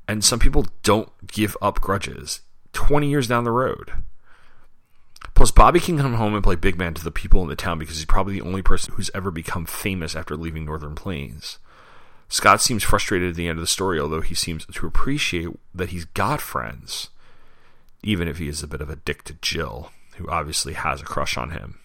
And 0.08 0.24
some 0.24 0.38
people 0.38 0.68
don't 0.82 1.10
give 1.26 1.54
up 1.60 1.82
grudges 1.82 2.40
20 2.72 3.10
years 3.10 3.26
down 3.26 3.44
the 3.44 3.50
road. 3.50 3.92
Plus, 5.34 5.50
Bobby 5.50 5.80
can 5.80 5.98
come 5.98 6.14
home 6.14 6.32
and 6.32 6.42
play 6.42 6.56
big 6.56 6.78
man 6.78 6.94
to 6.94 7.04
the 7.04 7.10
people 7.10 7.42
in 7.42 7.50
the 7.50 7.56
town 7.56 7.78
because 7.78 7.96
he's 7.96 8.06
probably 8.06 8.32
the 8.32 8.46
only 8.46 8.62
person 8.62 8.94
who's 8.94 9.10
ever 9.12 9.30
become 9.30 9.66
famous 9.66 10.16
after 10.16 10.34
leaving 10.34 10.64
Northern 10.64 10.94
Plains. 10.94 11.58
Scott 12.30 12.62
seems 12.62 12.82
frustrated 12.82 13.28
at 13.28 13.36
the 13.36 13.48
end 13.48 13.58
of 13.58 13.62
the 13.62 13.66
story, 13.66 14.00
although 14.00 14.22
he 14.22 14.34
seems 14.34 14.64
to 14.64 14.86
appreciate 14.86 15.50
that 15.74 15.90
he's 15.90 16.06
got 16.06 16.40
friends, 16.40 17.10
even 18.02 18.28
if 18.28 18.38
he 18.38 18.48
is 18.48 18.62
a 18.62 18.66
bit 18.66 18.80
of 18.80 18.88
a 18.88 18.96
dick 18.96 19.24
to 19.24 19.34
Jill, 19.42 19.90
who 20.16 20.26
obviously 20.30 20.72
has 20.72 21.02
a 21.02 21.04
crush 21.04 21.36
on 21.36 21.50
him. 21.50 21.80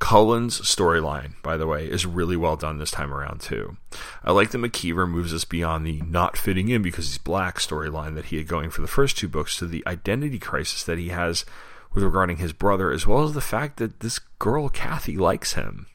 Cullen's 0.00 0.62
storyline, 0.62 1.34
by 1.42 1.58
the 1.58 1.66
way, 1.66 1.84
is 1.84 2.06
really 2.06 2.36
well 2.36 2.56
done 2.56 2.78
this 2.78 2.90
time 2.90 3.12
around, 3.12 3.42
too. 3.42 3.76
I 4.24 4.32
like 4.32 4.50
that 4.50 4.58
McKeever 4.58 5.08
moves 5.08 5.32
us 5.32 5.44
beyond 5.44 5.86
the 5.86 6.00
not 6.00 6.38
fitting 6.38 6.70
in 6.70 6.80
because 6.80 7.06
he's 7.06 7.18
black 7.18 7.58
storyline 7.58 8.14
that 8.14 8.24
he 8.26 8.38
had 8.38 8.48
going 8.48 8.70
for 8.70 8.80
the 8.80 8.88
first 8.88 9.18
two 9.18 9.28
books 9.28 9.58
to 9.58 9.66
the 9.66 9.84
identity 9.86 10.38
crisis 10.38 10.82
that 10.84 10.98
he 10.98 11.10
has 11.10 11.44
with 11.92 12.02
regarding 12.02 12.38
his 12.38 12.54
brother, 12.54 12.90
as 12.90 13.06
well 13.06 13.24
as 13.24 13.34
the 13.34 13.42
fact 13.42 13.76
that 13.76 14.00
this 14.00 14.18
girl, 14.38 14.70
Kathy, 14.70 15.18
likes 15.18 15.52
him. 15.52 15.86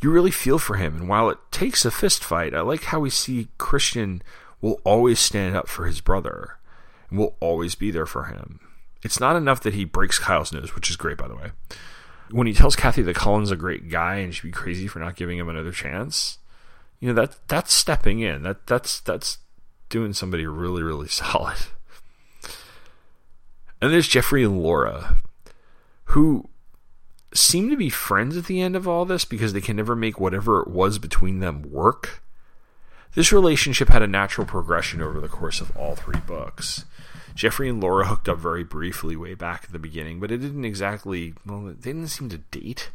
You 0.00 0.12
really 0.12 0.30
feel 0.30 0.60
for 0.60 0.76
him, 0.76 0.94
and 0.96 1.08
while 1.08 1.28
it 1.28 1.38
takes 1.50 1.84
a 1.84 1.90
fist 1.90 2.22
fight, 2.22 2.54
I 2.54 2.60
like 2.60 2.84
how 2.84 3.00
we 3.00 3.10
see 3.10 3.48
Christian 3.58 4.22
will 4.60 4.80
always 4.84 5.18
stand 5.18 5.56
up 5.56 5.68
for 5.68 5.86
his 5.86 6.00
brother 6.00 6.58
and 7.10 7.18
will 7.18 7.34
always 7.40 7.74
be 7.74 7.90
there 7.90 8.06
for 8.06 8.26
him. 8.26 8.60
It's 9.02 9.18
not 9.18 9.34
enough 9.34 9.60
that 9.62 9.74
he 9.74 9.84
breaks 9.84 10.20
Kyle's 10.20 10.52
nose, 10.52 10.76
which 10.76 10.88
is 10.88 10.96
great, 10.96 11.18
by 11.18 11.26
the 11.26 11.36
way 11.36 11.50
when 12.30 12.46
he 12.46 12.52
tells 12.52 12.76
Kathy 12.76 13.02
that 13.02 13.16
Cullen's 13.16 13.50
a 13.50 13.56
great 13.56 13.88
guy 13.88 14.16
and 14.16 14.34
she'd 14.34 14.48
be 14.48 14.52
crazy 14.52 14.86
for 14.86 14.98
not 14.98 15.16
giving 15.16 15.38
him 15.38 15.48
another 15.48 15.72
chance, 15.72 16.38
you 17.00 17.08
know 17.08 17.14
that 17.14 17.36
that's 17.48 17.72
stepping 17.72 18.20
in. 18.20 18.42
That 18.42 18.66
that's 18.66 19.00
that's 19.00 19.38
doing 19.88 20.12
somebody 20.12 20.46
really 20.46 20.82
really 20.82 21.08
solid. 21.08 21.58
And 23.80 23.92
there's 23.92 24.08
Jeffrey 24.08 24.42
and 24.42 24.60
Laura, 24.60 25.16
who 26.06 26.48
seem 27.32 27.70
to 27.70 27.76
be 27.76 27.90
friends 27.90 28.36
at 28.36 28.46
the 28.46 28.60
end 28.60 28.74
of 28.74 28.88
all 28.88 29.04
this 29.04 29.24
because 29.24 29.52
they 29.52 29.60
can 29.60 29.76
never 29.76 29.94
make 29.94 30.18
whatever 30.18 30.60
it 30.60 30.68
was 30.68 30.98
between 30.98 31.38
them 31.38 31.62
work. 31.70 32.22
This 33.14 33.32
relationship 33.32 33.88
had 33.88 34.02
a 34.02 34.06
natural 34.06 34.46
progression 34.46 35.00
over 35.00 35.20
the 35.20 35.28
course 35.28 35.60
of 35.60 35.76
all 35.76 35.94
three 35.94 36.20
books. 36.20 36.84
Jeffrey 37.38 37.68
and 37.68 37.80
Laura 37.80 38.08
hooked 38.08 38.28
up 38.28 38.38
very 38.38 38.64
briefly 38.64 39.14
way 39.14 39.34
back 39.34 39.62
at 39.62 39.70
the 39.70 39.78
beginning, 39.78 40.18
but 40.18 40.32
it 40.32 40.38
didn't 40.38 40.64
exactly, 40.64 41.34
well, 41.46 41.66
they 41.66 41.92
didn't 41.92 42.08
seem 42.08 42.28
to 42.30 42.38
date. 42.38 42.90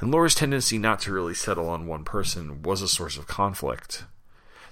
And 0.00 0.10
Laura's 0.10 0.34
tendency 0.34 0.76
not 0.76 0.98
to 1.02 1.12
really 1.12 1.34
settle 1.34 1.68
on 1.68 1.86
one 1.86 2.02
person 2.02 2.62
was 2.62 2.82
a 2.82 2.88
source 2.88 3.16
of 3.16 3.28
conflict. 3.28 4.06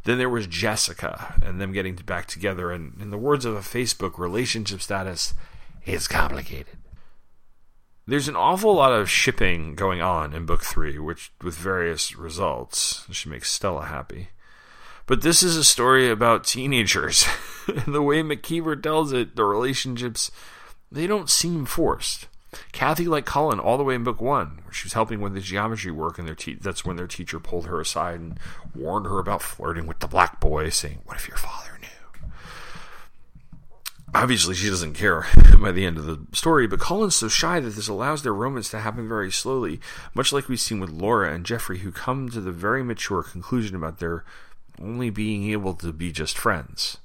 Then 0.03 0.19
there 0.19 0.29
was 0.29 0.49
Jessica 0.49 1.37
and 1.41 1.61
them 1.61 1.73
getting 1.73 1.95
back 1.95 2.27
together, 2.27 2.73
and 2.73 3.01
in 3.01 3.11
the 3.11 3.17
words 3.17 3.45
of 3.45 3.55
a 3.55 3.61
Facebook 3.61 4.19
relationship 4.19 4.83
status, 4.83 5.33
it's 5.85 6.09
complicated. 6.09 6.77
There's 8.05 8.27
an 8.27 8.35
awful 8.35 8.75
lot 8.75 8.91
of 8.91 9.09
shipping 9.09 9.77
going 9.77 10.03
on 10.03 10.35
in 10.35 10.45
book 10.45 10.65
three, 10.65 10.99
which 10.99 11.31
with 11.41 11.55
various 11.55 12.17
results. 12.17 13.07
Should 13.13 13.31
make 13.31 13.45
Stella 13.45 13.85
happy. 13.85 14.31
But 15.09 15.23
this 15.23 15.43
is 15.43 15.57
a 15.57 15.65
story 15.65 16.11
about 16.11 16.45
teenagers. 16.45 17.27
the 17.87 18.03
way 18.03 18.23
McKeever 18.23 18.81
tells 18.81 19.11
it, 19.11 19.37
the 19.37 19.45
relationships 19.45 20.31
they 20.93 21.07
don't 21.07 21.31
seem 21.31 21.65
forced. 21.65 22.29
Kathy 22.73 23.07
like 23.07 23.25
Cullen, 23.25 23.59
all 23.59 23.79
the 23.79 23.85
way 23.85 23.95
in 23.95 24.05
book 24.05 24.21
one, 24.21 24.61
where 24.65 24.73
she 24.73 24.85
was 24.85 24.93
helping 24.93 25.21
with 25.21 25.33
the 25.33 25.41
geometry 25.41 25.91
work, 25.91 26.19
and 26.19 26.29
their 26.29 26.35
te- 26.35 26.55
that's 26.55 26.85
when 26.85 26.97
their 26.97 27.07
teacher 27.07 27.41
pulled 27.41 27.67
her 27.67 27.81
aside 27.81 28.21
and 28.21 28.39
warned 28.75 29.07
her 29.07 29.19
about 29.19 29.43
flirting 29.43 29.87
with 29.87 29.99
the 30.01 30.07
black 30.07 30.41
boy, 30.41 30.69
saying, 30.69 31.01
"What 31.05 31.17
if 31.17 31.27
your 31.27 31.37
father 31.39 31.79
knew?" 31.81 32.31
Obviously, 34.15 34.55
she 34.55 34.69
doesn't 34.69 34.95
care 34.95 35.27
by 35.61 35.73
the 35.73 35.87
end 35.87 35.97
of 35.97 36.05
the 36.05 36.19
story, 36.33 36.67
but 36.67 36.81
Cullen's 36.81 37.17
so 37.17 37.29
shy 37.29 37.61
that 37.61 37.71
this 37.71 37.89
allows 37.89 38.23
their 38.23 38.35
romance 38.35 38.71
to 38.71 38.81
happen 38.81 39.09
very 39.09 39.31
slowly, 39.31 39.81
much 40.15 40.33
like 40.35 40.49
we've 40.49 40.61
seen 40.61 40.81
with 40.81 40.91
Laura 40.91 41.33
and 41.33 41.47
Jeffrey, 41.47 41.79
who 41.79 41.93
come 41.93 42.29
to 42.31 42.41
the 42.41 42.53
very 42.53 42.83
mature 42.83 43.23
conclusion 43.23 43.75
about 43.77 44.01
their 44.01 44.25
only 44.83 45.11
being 45.11 45.51
able 45.51 45.75
to 45.75 45.93
be 45.93 46.13
just 46.13 46.39
friends. 46.39 46.99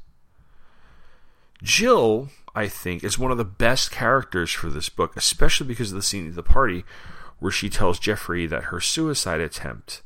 Jill, 1.61 2.29
I 2.53 2.67
think, 2.67 3.03
is 3.03 3.17
one 3.17 3.31
of 3.31 3.37
the 3.37 3.45
best 3.45 3.91
characters 3.91 4.51
for 4.51 4.69
this 4.69 4.89
book, 4.89 5.15
especially 5.15 5.67
because 5.67 5.91
of 5.91 5.95
the 5.95 6.03
scene 6.03 6.27
at 6.27 6.35
the 6.35 6.43
party 6.43 6.83
where 7.39 7.51
she 7.51 7.69
tells 7.69 7.99
Jeffrey 7.99 8.45
that 8.47 8.65
her 8.65 8.79
suicide 8.79 9.41
attempt 9.41 10.01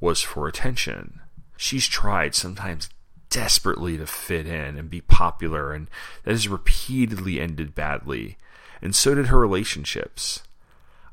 was 0.00 0.22
for 0.22 0.48
attention. 0.48 1.20
She's 1.56 1.86
tried, 1.86 2.34
sometimes 2.34 2.88
desperately, 3.30 3.96
to 3.96 4.06
fit 4.06 4.46
in 4.46 4.76
and 4.76 4.90
be 4.90 5.00
popular, 5.00 5.72
and 5.72 5.88
that 6.24 6.32
has 6.32 6.48
repeatedly 6.48 7.40
ended 7.40 7.74
badly. 7.74 8.36
And 8.82 8.94
so 8.94 9.14
did 9.14 9.26
her 9.26 9.38
relationships. 9.38 10.42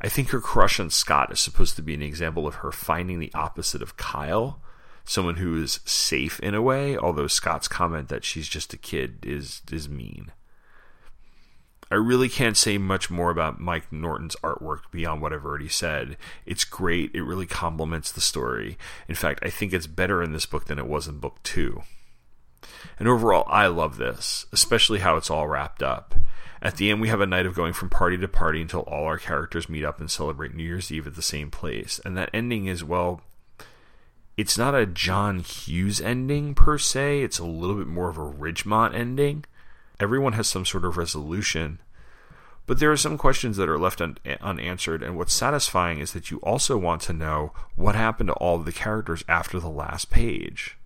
I 0.01 0.09
think 0.09 0.29
her 0.29 0.41
crush 0.41 0.79
on 0.79 0.89
Scott 0.89 1.31
is 1.31 1.39
supposed 1.39 1.75
to 1.75 1.83
be 1.83 1.93
an 1.93 2.01
example 2.01 2.47
of 2.47 2.55
her 2.55 2.71
finding 2.71 3.19
the 3.19 3.33
opposite 3.33 3.81
of 3.83 3.97
Kyle 3.97 4.59
someone 5.05 5.35
who 5.35 5.61
is 5.61 5.79
safe 5.85 6.39
in 6.39 6.53
a 6.53 6.61
way, 6.61 6.97
although 6.97 7.27
Scott's 7.27 7.67
comment 7.67 8.09
that 8.09 8.23
she's 8.23 8.47
just 8.47 8.73
a 8.73 8.77
kid 8.77 9.19
is 9.23 9.61
is 9.71 9.89
mean. 9.89 10.31
I 11.91 11.95
really 11.95 12.29
can't 12.29 12.55
say 12.55 12.77
much 12.77 13.11
more 13.11 13.31
about 13.31 13.59
Mike 13.59 13.91
Norton's 13.91 14.37
artwork 14.37 14.83
beyond 14.91 15.21
what 15.21 15.33
I've 15.33 15.43
already 15.43 15.67
said. 15.67 16.15
It's 16.45 16.63
great. 16.63 17.11
It 17.13 17.23
really 17.23 17.45
complements 17.45 18.13
the 18.13 18.21
story. 18.21 18.77
In 19.09 19.15
fact, 19.15 19.41
I 19.43 19.49
think 19.49 19.73
it's 19.73 19.87
better 19.87 20.23
in 20.23 20.31
this 20.31 20.45
book 20.45 20.65
than 20.65 20.79
it 20.79 20.87
was 20.87 21.09
in 21.09 21.17
book 21.17 21.43
2. 21.43 21.81
And 22.97 23.09
overall, 23.09 23.43
I 23.47 23.67
love 23.67 23.97
this, 23.97 24.45
especially 24.53 24.99
how 24.99 25.17
it's 25.17 25.29
all 25.29 25.49
wrapped 25.49 25.83
up. 25.83 26.15
At 26.61 26.77
the 26.77 26.89
end, 26.91 27.01
we 27.01 27.09
have 27.09 27.19
a 27.19 27.25
night 27.25 27.45
of 27.45 27.55
going 27.55 27.73
from 27.73 27.89
party 27.89 28.17
to 28.17 28.27
party 28.27 28.61
until 28.61 28.81
all 28.81 29.03
our 29.05 29.17
characters 29.17 29.67
meet 29.67 29.83
up 29.83 29.99
and 29.99 30.09
celebrate 30.09 30.55
New 30.55 30.63
Year's 30.63 30.93
Eve 30.93 31.07
at 31.07 31.15
the 31.15 31.21
same 31.21 31.51
place. 31.51 31.99
And 32.05 32.15
that 32.15 32.29
ending 32.33 32.67
is, 32.67 32.85
well, 32.85 33.21
it's 34.37 34.57
not 34.57 34.75
a 34.75 34.85
John 34.85 35.39
Hughes 35.39 35.99
ending 35.99 36.55
per 36.55 36.77
se. 36.77 37.21
It's 37.21 37.39
a 37.39 37.45
little 37.45 37.75
bit 37.75 37.87
more 37.87 38.09
of 38.09 38.17
a 38.17 38.21
Ridgemont 38.21 38.95
ending. 38.95 39.45
Everyone 39.99 40.33
has 40.33 40.47
some 40.47 40.65
sort 40.65 40.85
of 40.85 40.97
resolution, 40.97 41.79
but 42.65 42.79
there 42.79 42.91
are 42.91 42.97
some 42.97 43.17
questions 43.17 43.57
that 43.57 43.69
are 43.69 43.77
left 43.77 44.01
un- 44.01 44.17
unanswered. 44.41 45.03
And 45.03 45.17
what's 45.17 45.33
satisfying 45.33 45.99
is 45.99 46.13
that 46.13 46.31
you 46.31 46.37
also 46.37 46.77
want 46.77 47.01
to 47.03 47.13
know 47.13 47.53
what 47.75 47.95
happened 47.95 48.27
to 48.27 48.33
all 48.33 48.55
of 48.55 48.65
the 48.65 48.71
characters 48.71 49.23
after 49.27 49.59
the 49.59 49.69
last 49.69 50.09
page. 50.09 50.77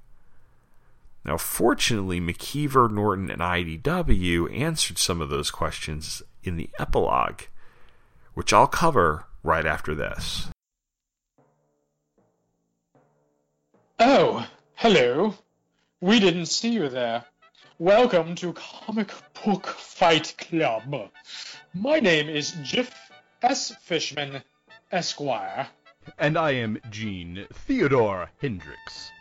Now, 1.23 1.37
fortunately, 1.37 2.19
McKeever, 2.19 2.91
Norton, 2.91 3.31
and 3.31 3.41
IDW 3.41 4.59
answered 4.59 4.97
some 4.97 5.21
of 5.21 5.29
those 5.29 5.49
questions 5.49 6.21
in 6.43 6.55
the 6.55 6.69
epilogue, 6.77 7.43
which 8.33 8.53
I'll 8.53 8.67
cover 8.67 9.25
right 9.43 9.65
after 9.65 9.95
this. 9.95 10.49
Oh, 13.97 14.45
hello. 14.73 15.35
We 16.01 16.19
didn't 16.19 16.47
see 16.47 16.73
you 16.73 16.89
there. 16.89 17.23
Welcome 17.79 18.35
to 18.35 18.51
Comic 18.51 19.09
Book 19.45 19.67
Fight 19.67 20.35
Club. 20.37 21.11
My 21.73 22.01
name 22.01 22.27
is 22.27 22.51
Jiff 22.61 22.93
S. 23.41 23.73
Fishman, 23.83 24.43
Esquire. 24.91 25.67
And 26.19 26.37
I 26.37 26.51
am 26.51 26.77
Gene 26.89 27.47
Theodore 27.53 28.29
Hendricks. 28.41 29.11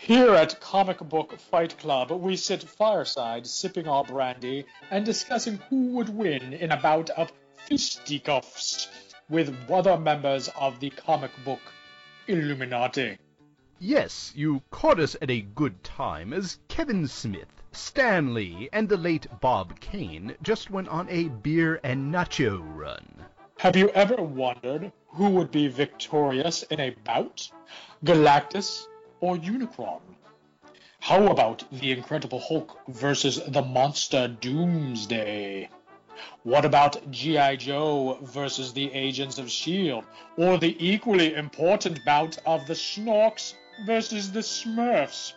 Here 0.00 0.34
at 0.34 0.60
Comic 0.60 0.98
Book 0.98 1.38
Fight 1.38 1.78
Club, 1.78 2.10
we 2.10 2.34
sit 2.34 2.64
fireside 2.64 3.46
sipping 3.46 3.86
our 3.86 4.02
brandy 4.02 4.64
and 4.90 5.04
discussing 5.04 5.58
who 5.70 5.94
would 5.94 6.08
win 6.08 6.52
in 6.52 6.72
a 6.72 6.76
bout 6.76 7.10
of 7.10 7.32
fisticuffs 7.68 8.88
with 9.28 9.56
other 9.70 9.96
members 9.96 10.48
of 10.56 10.80
the 10.80 10.90
comic 10.90 11.30
book 11.44 11.60
Illuminati. 12.26 13.18
Yes, 13.86 14.32
you 14.34 14.62
caught 14.70 14.98
us 14.98 15.14
at 15.20 15.30
a 15.30 15.42
good 15.42 15.84
time 15.84 16.32
as 16.32 16.56
Kevin 16.68 17.06
Smith, 17.06 17.62
Stan 17.70 18.32
Lee, 18.32 18.70
and 18.72 18.88
the 18.88 18.96
late 18.96 19.26
Bob 19.42 19.78
Kane 19.78 20.34
just 20.42 20.70
went 20.70 20.88
on 20.88 21.06
a 21.10 21.28
beer 21.28 21.80
and 21.84 22.10
nacho 22.10 22.62
run. 22.64 23.26
Have 23.58 23.76
you 23.76 23.90
ever 23.90 24.22
wondered 24.22 24.90
who 25.08 25.28
would 25.28 25.50
be 25.50 25.68
victorious 25.68 26.62
in 26.62 26.80
a 26.80 26.96
bout? 27.04 27.50
Galactus 28.02 28.88
or 29.20 29.36
Unicron? 29.36 30.00
How 31.00 31.26
about 31.26 31.64
the 31.70 31.92
Incredible 31.92 32.40
Hulk 32.40 32.80
versus 32.88 33.38
the 33.48 33.60
Monster 33.60 34.28
Doomsday? 34.28 35.68
What 36.42 36.64
about 36.64 37.10
G.I. 37.10 37.56
Joe 37.56 38.18
versus 38.22 38.72
the 38.72 38.90
Agents 38.94 39.36
of 39.36 39.48
S.H.I.E.L.D.? 39.48 40.06
Or 40.42 40.56
the 40.56 40.74
equally 40.78 41.34
important 41.34 42.02
bout 42.06 42.38
of 42.46 42.66
the 42.66 42.74
Snorks 42.74 43.52
versus 43.84 44.32
the 44.32 44.40
Smurfs? 44.40 45.32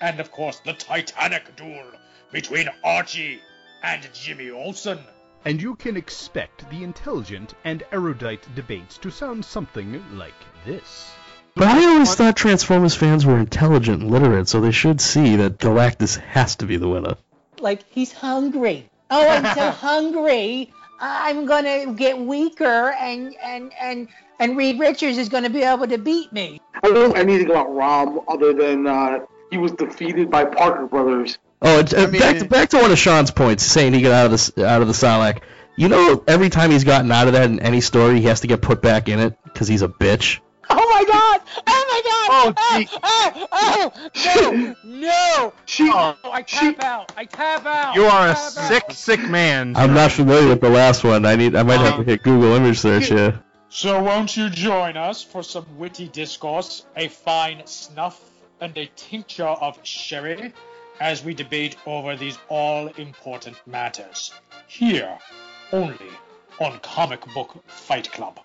And 0.00 0.20
of 0.20 0.30
course, 0.30 0.60
the 0.60 0.72
Titanic 0.72 1.56
duel 1.56 1.92
between 2.32 2.68
Archie 2.82 3.40
and 3.82 4.08
Jimmy 4.12 4.50
Olsen. 4.50 4.98
And 5.44 5.60
you 5.60 5.76
can 5.76 5.96
expect 5.96 6.68
the 6.70 6.82
intelligent 6.82 7.54
and 7.64 7.82
erudite 7.92 8.46
debates 8.54 8.98
to 8.98 9.10
sound 9.10 9.44
something 9.44 10.02
like 10.16 10.34
this. 10.64 11.12
But 11.54 11.68
I 11.68 11.84
always 11.84 12.14
thought 12.14 12.36
Transformers 12.36 12.96
fans 12.96 13.24
were 13.24 13.38
intelligent 13.38 14.02
and 14.02 14.10
literate, 14.10 14.48
so 14.48 14.60
they 14.60 14.72
should 14.72 15.00
see 15.00 15.36
that 15.36 15.58
Galactus 15.58 16.16
has 16.16 16.56
to 16.56 16.66
be 16.66 16.78
the 16.78 16.88
winner. 16.88 17.16
Like 17.60 17.84
he's 17.90 18.12
hungry. 18.12 18.90
Oh, 19.10 19.28
I'm 19.28 19.54
so 19.54 19.70
hungry. 19.88 20.72
I'm 20.98 21.46
gonna 21.46 21.92
get 21.94 22.18
weaker, 22.18 22.92
and 22.98 23.36
and 23.42 23.72
and 23.80 24.08
and 24.40 24.56
Reed 24.56 24.80
Richards 24.80 25.18
is 25.18 25.28
gonna 25.28 25.50
be 25.50 25.62
able 25.62 25.86
to 25.86 25.98
beat 25.98 26.32
me. 26.32 26.60
I 26.82 26.88
don't 26.88 26.94
know 26.94 27.12
anything 27.12 27.50
about 27.50 27.74
Rom 27.74 28.20
other 28.28 28.52
than 28.52 28.86
uh, 28.86 29.20
he 29.50 29.58
was 29.58 29.72
defeated 29.72 30.30
by 30.30 30.44
Parker 30.44 30.86
Brothers. 30.86 31.38
Oh, 31.62 31.78
it's, 31.78 31.94
uh, 31.94 32.08
back 32.08 32.38
to 32.38 32.44
back 32.44 32.68
to 32.70 32.78
one 32.78 32.90
of 32.90 32.98
Sean's 32.98 33.30
points, 33.30 33.64
saying 33.64 33.94
he 33.94 34.02
got 34.02 34.12
out 34.12 34.32
of 34.32 34.54
the 34.54 34.66
out 34.66 34.82
of 34.82 34.88
the 34.88 34.94
Sarlacc. 34.94 35.40
You 35.76 35.88
know, 35.88 36.22
every 36.28 36.50
time 36.50 36.70
he's 36.70 36.84
gotten 36.84 37.10
out 37.10 37.26
of 37.26 37.32
that 37.32 37.50
in 37.50 37.60
any 37.60 37.80
story, 37.80 38.20
he 38.20 38.26
has 38.26 38.40
to 38.40 38.46
get 38.46 38.60
put 38.60 38.82
back 38.82 39.08
in 39.08 39.18
it 39.18 39.36
because 39.44 39.66
he's 39.66 39.82
a 39.82 39.88
bitch. 39.88 40.40
Oh 40.70 40.76
my 40.76 41.04
God! 41.04 41.40
Oh 41.66 41.84
my 41.88 42.02
God! 42.04 42.54
Oh, 42.58 42.92
oh, 43.02 43.48
oh, 43.52 44.74
no, 44.84 45.00
no! 45.00 45.52
She, 45.66 45.90
oh, 45.92 46.16
I 46.24 46.42
tap 46.42 46.80
out. 46.82 47.12
I 47.16 47.24
tap 47.24 47.66
out. 47.66 47.94
You 47.94 48.04
are 48.04 48.28
a 48.28 48.34
tap 48.34 48.38
out. 48.38 48.68
sick, 48.68 48.84
sick 48.90 49.28
man. 49.28 49.74
I'm 49.76 49.94
not 49.94 50.12
familiar 50.12 50.48
with 50.48 50.60
the 50.60 50.70
last 50.70 51.04
one. 51.04 51.26
I 51.26 51.36
need. 51.36 51.54
I 51.56 51.62
might 51.62 51.80
have 51.80 51.96
to 51.98 52.02
hit 52.04 52.22
Google 52.22 52.52
image 52.54 52.78
search. 52.78 53.10
Yeah. 53.10 53.38
So 53.76 54.00
won't 54.00 54.36
you 54.36 54.50
join 54.50 54.96
us 54.96 55.24
for 55.24 55.42
some 55.42 55.66
witty 55.76 56.06
discourse, 56.06 56.86
a 56.94 57.08
fine 57.08 57.66
snuff, 57.66 58.20
and 58.60 58.78
a 58.78 58.86
tincture 58.94 59.48
of 59.48 59.80
sherry 59.82 60.54
as 61.00 61.24
we 61.24 61.34
debate 61.34 61.74
over 61.84 62.14
these 62.14 62.38
all-important 62.48 63.56
matters? 63.66 64.32
Here, 64.68 65.18
only 65.72 66.12
on 66.60 66.78
Comic 66.84 67.22
Book 67.34 67.64
Fight 67.66 68.12
Club. 68.12 68.38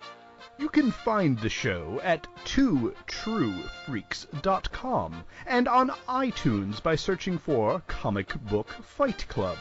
You 0.58 0.68
can 0.68 0.90
find 0.90 1.38
the 1.38 1.48
show 1.48 2.02
at 2.04 2.26
twotruefreaks.com 2.46 5.26
and 5.46 5.68
on 5.68 5.90
iTunes 6.08 6.82
by 6.82 6.96
searching 6.96 7.38
for 7.38 7.84
Comic 7.86 8.34
Book 8.46 8.70
Fight 8.82 9.28
Club. 9.28 9.60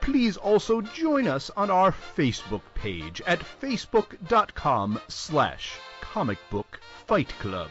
Please 0.00 0.36
also 0.36 0.80
join 0.80 1.26
us 1.26 1.50
on 1.56 1.70
our 1.70 1.92
Facebook 1.92 2.62
page 2.74 3.20
at 3.26 3.40
facebook.com 3.40 5.00
slash 5.08 5.72
comic 6.00 6.38
book 6.50 6.80
fight 7.06 7.28
club. 7.40 7.70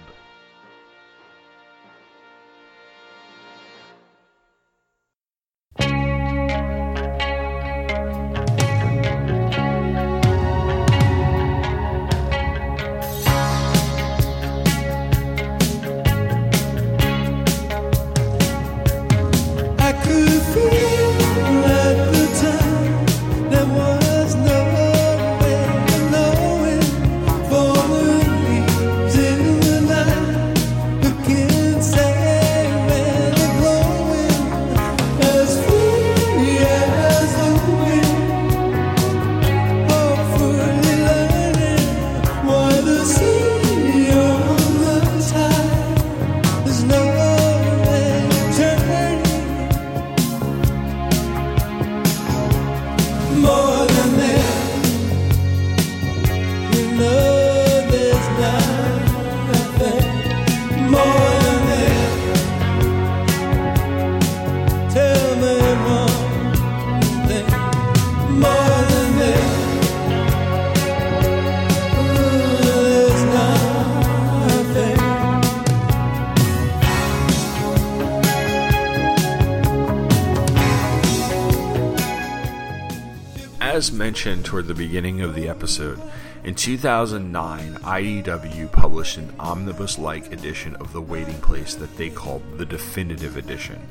Mentioned 84.07 84.45
toward 84.45 84.67
the 84.67 84.73
beginning 84.73 85.19
of 85.19 85.35
the 85.35 85.49
episode, 85.49 86.01
in 86.45 86.55
2009, 86.55 87.73
IDW 87.73 88.71
published 88.71 89.17
an 89.17 89.33
omnibus 89.37 89.99
like 89.99 90.31
edition 90.31 90.77
of 90.77 90.93
The 90.93 91.01
Waiting 91.01 91.41
Place 91.41 91.75
that 91.75 91.97
they 91.97 92.09
called 92.09 92.57
the 92.57 92.65
Definitive 92.65 93.35
Edition. 93.35 93.85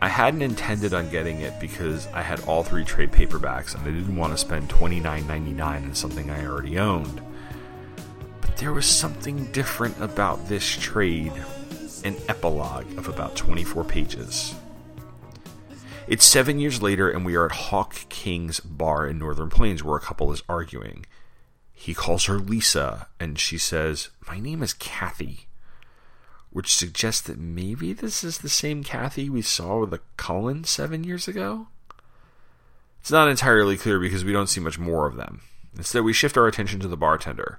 I 0.00 0.08
hadn't 0.08 0.40
intended 0.40 0.94
on 0.94 1.10
getting 1.10 1.42
it 1.42 1.60
because 1.60 2.06
I 2.14 2.22
had 2.22 2.40
all 2.44 2.62
three 2.62 2.82
trade 2.82 3.12
paperbacks 3.12 3.74
and 3.74 3.82
I 3.82 3.90
didn't 3.90 4.16
want 4.16 4.32
to 4.32 4.38
spend 4.38 4.70
$29.99 4.70 5.60
on 5.60 5.94
something 5.94 6.30
I 6.30 6.46
already 6.46 6.78
owned. 6.78 7.20
But 8.40 8.56
there 8.56 8.72
was 8.72 8.86
something 8.86 9.52
different 9.52 10.00
about 10.00 10.48
this 10.48 10.66
trade 10.66 11.34
an 12.04 12.16
epilogue 12.26 12.90
of 12.96 13.06
about 13.06 13.36
24 13.36 13.84
pages. 13.84 14.54
It's 16.08 16.24
seven 16.24 16.58
years 16.58 16.82
later, 16.82 17.08
and 17.08 17.24
we 17.24 17.36
are 17.36 17.46
at 17.46 17.52
Hawk 17.52 17.94
King's 18.08 18.60
bar 18.60 19.06
in 19.06 19.18
Northern 19.18 19.50
Plains 19.50 19.84
where 19.84 19.96
a 19.96 20.00
couple 20.00 20.32
is 20.32 20.42
arguing. 20.48 21.06
He 21.72 21.94
calls 21.94 22.24
her 22.24 22.38
Lisa, 22.38 23.08
and 23.20 23.38
she 23.38 23.56
says, 23.56 24.10
My 24.26 24.40
name 24.40 24.62
is 24.62 24.72
Kathy, 24.72 25.46
which 26.50 26.74
suggests 26.74 27.22
that 27.22 27.38
maybe 27.38 27.92
this 27.92 28.24
is 28.24 28.38
the 28.38 28.48
same 28.48 28.82
Kathy 28.82 29.30
we 29.30 29.42
saw 29.42 29.80
with 29.80 29.90
the 29.90 30.00
Cullen 30.16 30.64
seven 30.64 31.04
years 31.04 31.28
ago? 31.28 31.68
It's 33.00 33.10
not 33.10 33.28
entirely 33.28 33.76
clear 33.76 33.98
because 33.98 34.24
we 34.24 34.32
don't 34.32 34.48
see 34.48 34.60
much 34.60 34.78
more 34.78 35.06
of 35.06 35.16
them. 35.16 35.42
Instead, 35.76 36.04
we 36.04 36.12
shift 36.12 36.36
our 36.36 36.46
attention 36.46 36.78
to 36.80 36.88
the 36.88 36.96
bartender, 36.96 37.58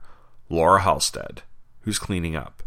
Laura 0.50 0.82
Halstead, 0.82 1.42
who's 1.82 2.00
cleaning 2.00 2.36
up. 2.36 2.63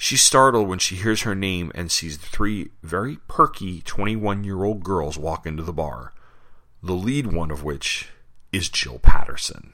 She's 0.00 0.22
startled 0.22 0.68
when 0.68 0.78
she 0.78 0.94
hears 0.94 1.22
her 1.22 1.34
name 1.34 1.72
and 1.74 1.90
sees 1.90 2.16
three 2.16 2.70
very 2.84 3.18
perky 3.26 3.82
21 3.82 4.44
year 4.44 4.62
old 4.62 4.84
girls 4.84 5.18
walk 5.18 5.44
into 5.44 5.64
the 5.64 5.72
bar, 5.72 6.14
the 6.80 6.92
lead 6.92 7.32
one 7.32 7.50
of 7.50 7.64
which 7.64 8.08
is 8.52 8.68
Jill 8.68 9.00
Patterson. 9.00 9.72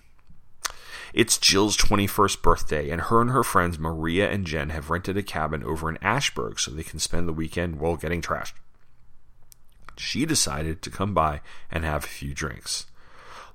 It's 1.12 1.38
Jill's 1.38 1.76
21st 1.76 2.42
birthday, 2.42 2.90
and 2.90 3.02
her 3.02 3.20
and 3.20 3.30
her 3.30 3.44
friends 3.44 3.78
Maria 3.78 4.28
and 4.28 4.46
Jen 4.46 4.70
have 4.70 4.90
rented 4.90 5.18
a 5.18 5.22
cabin 5.22 5.62
over 5.62 5.90
in 5.90 5.98
Ashburg 5.98 6.58
so 6.58 6.70
they 6.70 6.82
can 6.82 6.98
spend 6.98 7.28
the 7.28 7.32
weekend 7.32 7.78
while 7.78 7.96
getting 7.96 8.22
trashed. 8.22 8.54
She 9.96 10.24
decided 10.24 10.80
to 10.82 10.90
come 10.90 11.12
by 11.12 11.42
and 11.70 11.84
have 11.84 12.04
a 12.04 12.08
few 12.08 12.34
drinks. 12.34 12.86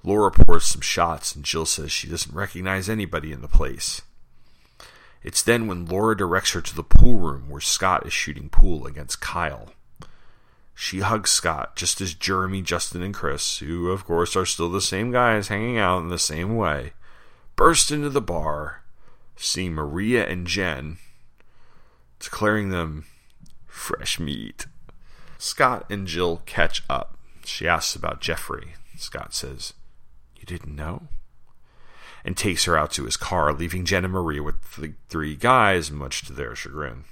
Laura 0.04 0.32
pours 0.32 0.64
some 0.64 0.82
shots, 0.82 1.36
and 1.36 1.44
Jill 1.44 1.66
says 1.66 1.92
she 1.92 2.08
doesn't 2.08 2.34
recognize 2.34 2.88
anybody 2.88 3.34
in 3.34 3.42
the 3.42 3.50
place. 3.50 4.04
It's 5.24 5.44
then 5.44 5.68
when 5.68 5.86
Laura 5.86 6.16
directs 6.16 6.52
her 6.52 6.62
to 6.62 6.76
the 6.76 6.84
pool 6.84 7.16
room 7.16 7.50
where 7.50 7.62
Scott 7.62 8.06
is 8.06 8.14
shooting 8.14 8.50
pool 8.50 8.86
against 8.86 9.22
Kyle. 9.22 9.74
She 10.74 11.00
hugs 11.00 11.30
Scott 11.30 11.76
just 11.76 12.00
as 12.00 12.14
Jeremy, 12.14 12.62
Justin, 12.62 13.02
and 13.02 13.14
Chris, 13.14 13.58
who 13.60 13.92
of 13.92 14.06
course 14.06 14.38
are 14.38 14.46
still 14.46 14.70
the 14.70 14.80
same 14.80 15.12
guys 15.12 15.50
hanging 15.50 15.78
out 15.78 16.00
in 16.00 16.08
the 16.08 16.18
same 16.18 16.56
way, 16.56 16.94
burst 17.58 17.92
into 17.92 18.10
the 18.10 18.22
bar, 18.22 18.82
seeing 19.36 19.74
Maria 19.74 20.26
and 20.26 20.48
Jen, 20.48 20.98
declaring 22.20 22.70
them 22.70 23.06
fresh 23.68 24.22
meat. 24.22 24.68
Scott 25.38 25.86
and 25.90 26.08
Jill 26.08 26.42
catch 26.46 26.84
up. 26.90 27.18
She 27.44 27.68
asks 27.68 27.96
about 27.96 28.22
Jeffrey. 28.22 28.76
Scott 28.98 29.34
says, 29.34 29.74
You 30.38 30.46
didn't 30.46 30.76
know? 30.76 31.10
And 32.26 32.36
takes 32.36 32.66
her 32.66 32.78
out 32.78 32.92
to 32.94 33.06
his 33.06 33.18
car, 33.18 33.54
leaving 33.54 33.86
Jen 33.86 34.04
and 34.04 34.14
Maria 34.14 34.44
with 34.44 34.76
the 34.76 34.94
three 35.08 35.36
guys, 35.36 35.90
much 35.90 36.26
to 36.26 36.34
their 36.34 36.56
chagrin. 36.56 37.06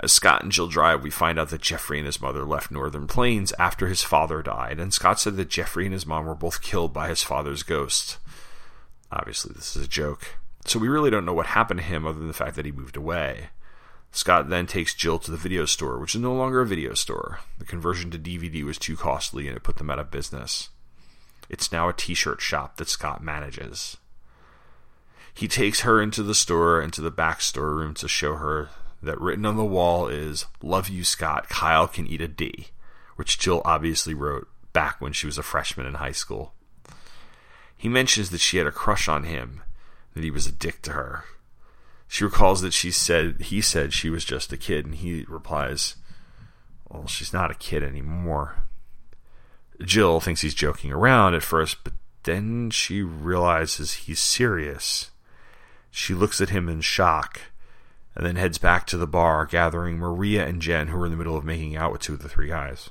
As 0.00 0.12
Scott 0.12 0.42
and 0.42 0.52
Jill 0.52 0.68
drive, 0.68 1.02
we 1.02 1.10
find 1.10 1.38
out 1.38 1.50
that 1.50 1.60
Jeffrey 1.60 1.98
and 1.98 2.06
his 2.06 2.20
mother 2.20 2.44
left 2.44 2.70
Northern 2.70 3.08
Plains 3.08 3.52
after 3.58 3.88
his 3.88 4.02
father 4.02 4.42
died, 4.42 4.78
and 4.78 4.94
Scott 4.94 5.18
said 5.18 5.36
that 5.36 5.48
Jeffrey 5.48 5.86
and 5.86 5.92
his 5.92 6.06
mom 6.06 6.26
were 6.26 6.36
both 6.36 6.62
killed 6.62 6.92
by 6.92 7.08
his 7.08 7.22
father's 7.22 7.64
ghost. 7.64 8.18
Obviously, 9.10 9.52
this 9.54 9.74
is 9.74 9.84
a 9.84 9.88
joke. 9.88 10.36
So 10.64 10.78
we 10.78 10.88
really 10.88 11.10
don't 11.10 11.24
know 11.24 11.32
what 11.32 11.46
happened 11.46 11.80
to 11.80 11.86
him 11.86 12.06
other 12.06 12.18
than 12.18 12.28
the 12.28 12.34
fact 12.34 12.54
that 12.56 12.66
he 12.66 12.72
moved 12.72 12.96
away. 12.96 13.48
Scott 14.12 14.48
then 14.48 14.66
takes 14.66 14.94
Jill 14.94 15.18
to 15.18 15.30
the 15.30 15.36
video 15.36 15.64
store, 15.64 15.98
which 15.98 16.14
is 16.14 16.20
no 16.20 16.34
longer 16.34 16.60
a 16.60 16.66
video 16.66 16.94
store. 16.94 17.40
The 17.58 17.64
conversion 17.64 18.10
to 18.10 18.18
DVD 18.18 18.64
was 18.64 18.78
too 18.78 18.96
costly 18.96 19.48
and 19.48 19.56
it 19.56 19.62
put 19.62 19.76
them 19.76 19.90
out 19.90 19.98
of 19.98 20.10
business. 20.10 20.70
It's 21.48 21.72
now 21.72 21.88
a 21.88 21.92
t 21.92 22.14
shirt 22.14 22.40
shop 22.40 22.76
that 22.76 22.88
Scott 22.88 23.22
manages. 23.22 23.96
He 25.38 25.46
takes 25.46 25.82
her 25.82 26.02
into 26.02 26.24
the 26.24 26.34
store 26.34 26.80
and 26.80 26.92
to 26.92 27.00
the 27.00 27.12
back 27.12 27.40
storeroom 27.40 27.94
to 27.94 28.08
show 28.08 28.34
her 28.34 28.70
that 29.00 29.20
written 29.20 29.46
on 29.46 29.56
the 29.56 29.64
wall 29.64 30.08
is 30.08 30.46
Love 30.60 30.88
you, 30.88 31.04
Scott. 31.04 31.48
Kyle 31.48 31.86
can 31.86 32.08
eat 32.08 32.20
a 32.20 32.26
D, 32.26 32.70
which 33.14 33.38
Jill 33.38 33.62
obviously 33.64 34.14
wrote 34.14 34.48
back 34.72 35.00
when 35.00 35.12
she 35.12 35.26
was 35.26 35.38
a 35.38 35.44
freshman 35.44 35.86
in 35.86 35.94
high 35.94 36.10
school. 36.10 36.54
He 37.76 37.88
mentions 37.88 38.30
that 38.30 38.40
she 38.40 38.58
had 38.58 38.66
a 38.66 38.72
crush 38.72 39.06
on 39.06 39.22
him, 39.22 39.60
that 40.14 40.24
he 40.24 40.30
was 40.32 40.48
a 40.48 40.50
dick 40.50 40.82
to 40.82 40.90
her. 40.90 41.22
She 42.08 42.24
recalls 42.24 42.60
that 42.62 42.72
she 42.72 42.90
said 42.90 43.42
he 43.42 43.60
said 43.60 43.92
she 43.92 44.10
was 44.10 44.24
just 44.24 44.52
a 44.52 44.56
kid, 44.56 44.86
and 44.86 44.96
he 44.96 45.24
replies, 45.28 45.94
Well, 46.88 47.06
she's 47.06 47.32
not 47.32 47.52
a 47.52 47.54
kid 47.54 47.84
anymore. 47.84 48.64
Jill 49.80 50.18
thinks 50.18 50.40
he's 50.40 50.52
joking 50.52 50.90
around 50.90 51.36
at 51.36 51.44
first, 51.44 51.84
but 51.84 51.92
then 52.24 52.70
she 52.70 53.02
realizes 53.02 53.92
he's 53.92 54.18
serious. 54.18 55.12
She 55.98 56.14
looks 56.14 56.40
at 56.40 56.50
him 56.50 56.68
in 56.68 56.80
shock 56.80 57.40
and 58.14 58.24
then 58.24 58.36
heads 58.36 58.56
back 58.56 58.86
to 58.86 58.96
the 58.96 59.06
bar, 59.06 59.44
gathering 59.44 59.98
Maria 59.98 60.46
and 60.46 60.62
Jen, 60.62 60.86
who 60.86 61.00
are 61.00 61.04
in 61.04 61.10
the 61.10 61.18
middle 61.18 61.36
of 61.36 61.44
making 61.44 61.76
out 61.76 61.90
with 61.90 62.00
two 62.00 62.14
of 62.14 62.22
the 62.22 62.28
three 62.28 62.46
guys, 62.46 62.90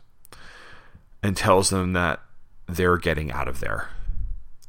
and 1.23 1.35
tells 1.35 1.69
them 1.69 1.93
that 1.93 2.19
they're 2.67 2.97
getting 2.97 3.31
out 3.31 3.47
of 3.47 3.61
there. 3.61 3.87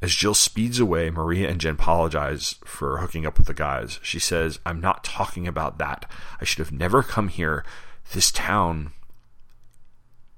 As 0.01 0.15
Jill 0.15 0.35
speeds 0.35 0.79
away, 0.79 1.11
Maria 1.11 1.51
and 1.51 1.61
Jen 1.61 1.75
apologize 1.75 2.55
for 2.65 2.99
hooking 2.99 3.27
up 3.27 3.39
with 3.39 3.49
the 3.49 3.55
guys. 3.55 3.99
She 4.05 4.21
says, 4.21 4.61
I'm 4.65 4.81
not 4.81 5.03
talking 5.03 5.49
about 5.49 5.79
that. 5.79 6.09
I 6.41 6.45
should 6.45 6.61
have 6.61 6.73
never 6.73 7.03
come 7.03 7.29
here. 7.29 7.65
This 8.13 8.31
town, 8.31 8.93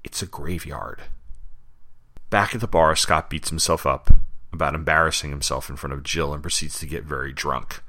it's 0.03 0.23
a 0.23 0.27
graveyard. 0.27 1.03
Back 2.31 2.55
at 2.55 2.61
the 2.61 2.67
bar, 2.67 2.95
Scott 2.95 3.29
beats 3.29 3.49
himself 3.49 3.85
up 3.85 4.11
about 4.51 4.73
embarrassing 4.73 5.29
himself 5.29 5.69
in 5.69 5.75
front 5.75 5.93
of 5.93 6.03
Jill 6.03 6.33
and 6.33 6.41
proceeds 6.41 6.79
to 6.79 6.87
get 6.87 7.03
very 7.03 7.31
drunk. 7.31 7.83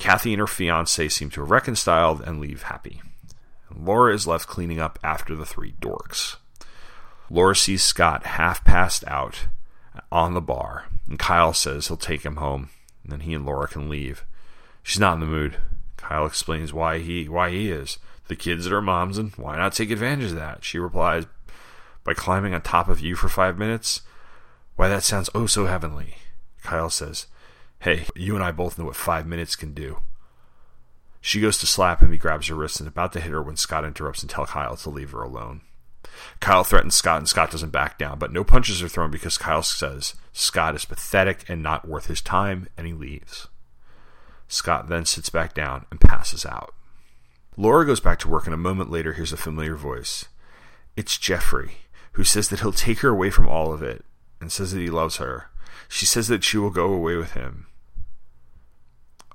Kathy 0.00 0.32
and 0.32 0.40
her 0.40 0.46
fiance 0.46 1.08
seem 1.10 1.28
to 1.30 1.42
have 1.42 1.50
reconciled 1.50 2.22
and 2.22 2.40
leave 2.40 2.62
happy. 2.64 3.02
Laura 3.72 4.14
is 4.14 4.26
left 4.26 4.48
cleaning 4.48 4.80
up 4.80 4.98
after 5.04 5.36
the 5.36 5.44
three 5.44 5.74
dorks. 5.80 6.36
Laura 7.28 7.54
sees 7.54 7.84
Scott 7.84 8.24
half 8.26 8.64
passed 8.64 9.04
out 9.06 9.46
on 10.10 10.32
the 10.32 10.40
bar, 10.40 10.86
and 11.06 11.18
Kyle 11.18 11.52
says 11.52 11.86
he'll 11.86 11.98
take 11.98 12.24
him 12.24 12.36
home, 12.36 12.70
and 13.04 13.12
then 13.12 13.20
he 13.20 13.34
and 13.34 13.44
Laura 13.44 13.68
can 13.68 13.90
leave. 13.90 14.24
She's 14.82 14.98
not 14.98 15.14
in 15.14 15.20
the 15.20 15.26
mood. 15.26 15.58
Kyle 15.98 16.26
explains 16.26 16.72
why 16.72 16.98
he 16.98 17.28
why 17.28 17.50
he 17.50 17.70
is. 17.70 17.98
The 18.28 18.36
kids 18.36 18.66
are 18.68 18.80
moms, 18.80 19.18
and 19.18 19.32
why 19.32 19.58
not 19.58 19.74
take 19.74 19.90
advantage 19.90 20.30
of 20.30 20.36
that? 20.36 20.64
She 20.64 20.78
replies 20.78 21.26
by 22.04 22.14
climbing 22.14 22.54
on 22.54 22.62
top 22.62 22.88
of 22.88 23.00
you 23.00 23.14
for 23.16 23.28
five 23.28 23.58
minutes. 23.58 24.00
Why 24.76 24.88
that 24.88 25.02
sounds 25.02 25.28
oh 25.34 25.46
so 25.46 25.66
heavenly. 25.66 26.16
Kyle 26.62 26.90
says, 26.90 27.26
Hey, 27.80 28.04
you 28.14 28.34
and 28.34 28.44
I 28.44 28.52
both 28.52 28.78
know 28.78 28.84
what 28.84 28.96
five 28.96 29.26
minutes 29.26 29.56
can 29.56 29.72
do. 29.72 30.00
She 31.22 31.40
goes 31.40 31.56
to 31.58 31.66
slap 31.66 32.00
him, 32.00 32.12
he 32.12 32.18
grabs 32.18 32.48
her 32.48 32.54
wrist 32.54 32.78
and 32.78 32.88
about 32.88 33.14
to 33.14 33.20
hit 33.20 33.32
her 33.32 33.42
when 33.42 33.56
Scott 33.56 33.84
interrupts 33.84 34.22
and 34.22 34.30
tells 34.30 34.50
Kyle 34.50 34.76
to 34.76 34.90
leave 34.90 35.12
her 35.12 35.22
alone. 35.22 35.62
Kyle 36.40 36.62
threatens 36.62 36.94
Scott 36.94 37.18
and 37.18 37.28
Scott 37.28 37.50
doesn't 37.50 37.70
back 37.70 37.98
down, 37.98 38.18
but 38.18 38.32
no 38.32 38.44
punches 38.44 38.82
are 38.82 38.88
thrown 38.88 39.10
because 39.10 39.38
Kyle 39.38 39.62
says 39.62 40.14
Scott 40.32 40.74
is 40.74 40.84
pathetic 40.84 41.48
and 41.48 41.62
not 41.62 41.88
worth 41.88 42.06
his 42.06 42.20
time, 42.20 42.68
and 42.76 42.86
he 42.86 42.92
leaves. 42.92 43.48
Scott 44.46 44.88
then 44.88 45.06
sits 45.06 45.30
back 45.30 45.54
down 45.54 45.86
and 45.90 46.00
passes 46.00 46.44
out. 46.44 46.74
Laura 47.56 47.86
goes 47.86 48.00
back 48.00 48.18
to 48.18 48.28
work 48.28 48.46
and 48.46 48.54
a 48.54 48.58
moment 48.58 48.90
later 48.90 49.14
hears 49.14 49.32
a 49.32 49.38
familiar 49.38 49.76
voice. 49.76 50.26
It's 50.96 51.16
Jeffrey, 51.16 51.72
who 52.12 52.24
says 52.24 52.48
that 52.48 52.60
he'll 52.60 52.72
take 52.72 52.98
her 53.00 53.08
away 53.08 53.30
from 53.30 53.48
all 53.48 53.72
of 53.72 53.82
it 53.82 54.04
and 54.38 54.52
says 54.52 54.72
that 54.72 54.80
he 54.80 54.90
loves 54.90 55.16
her. 55.16 55.46
She 55.88 56.04
says 56.04 56.28
that 56.28 56.44
she 56.44 56.58
will 56.58 56.70
go 56.70 56.92
away 56.92 57.16
with 57.16 57.32
him. 57.32 57.66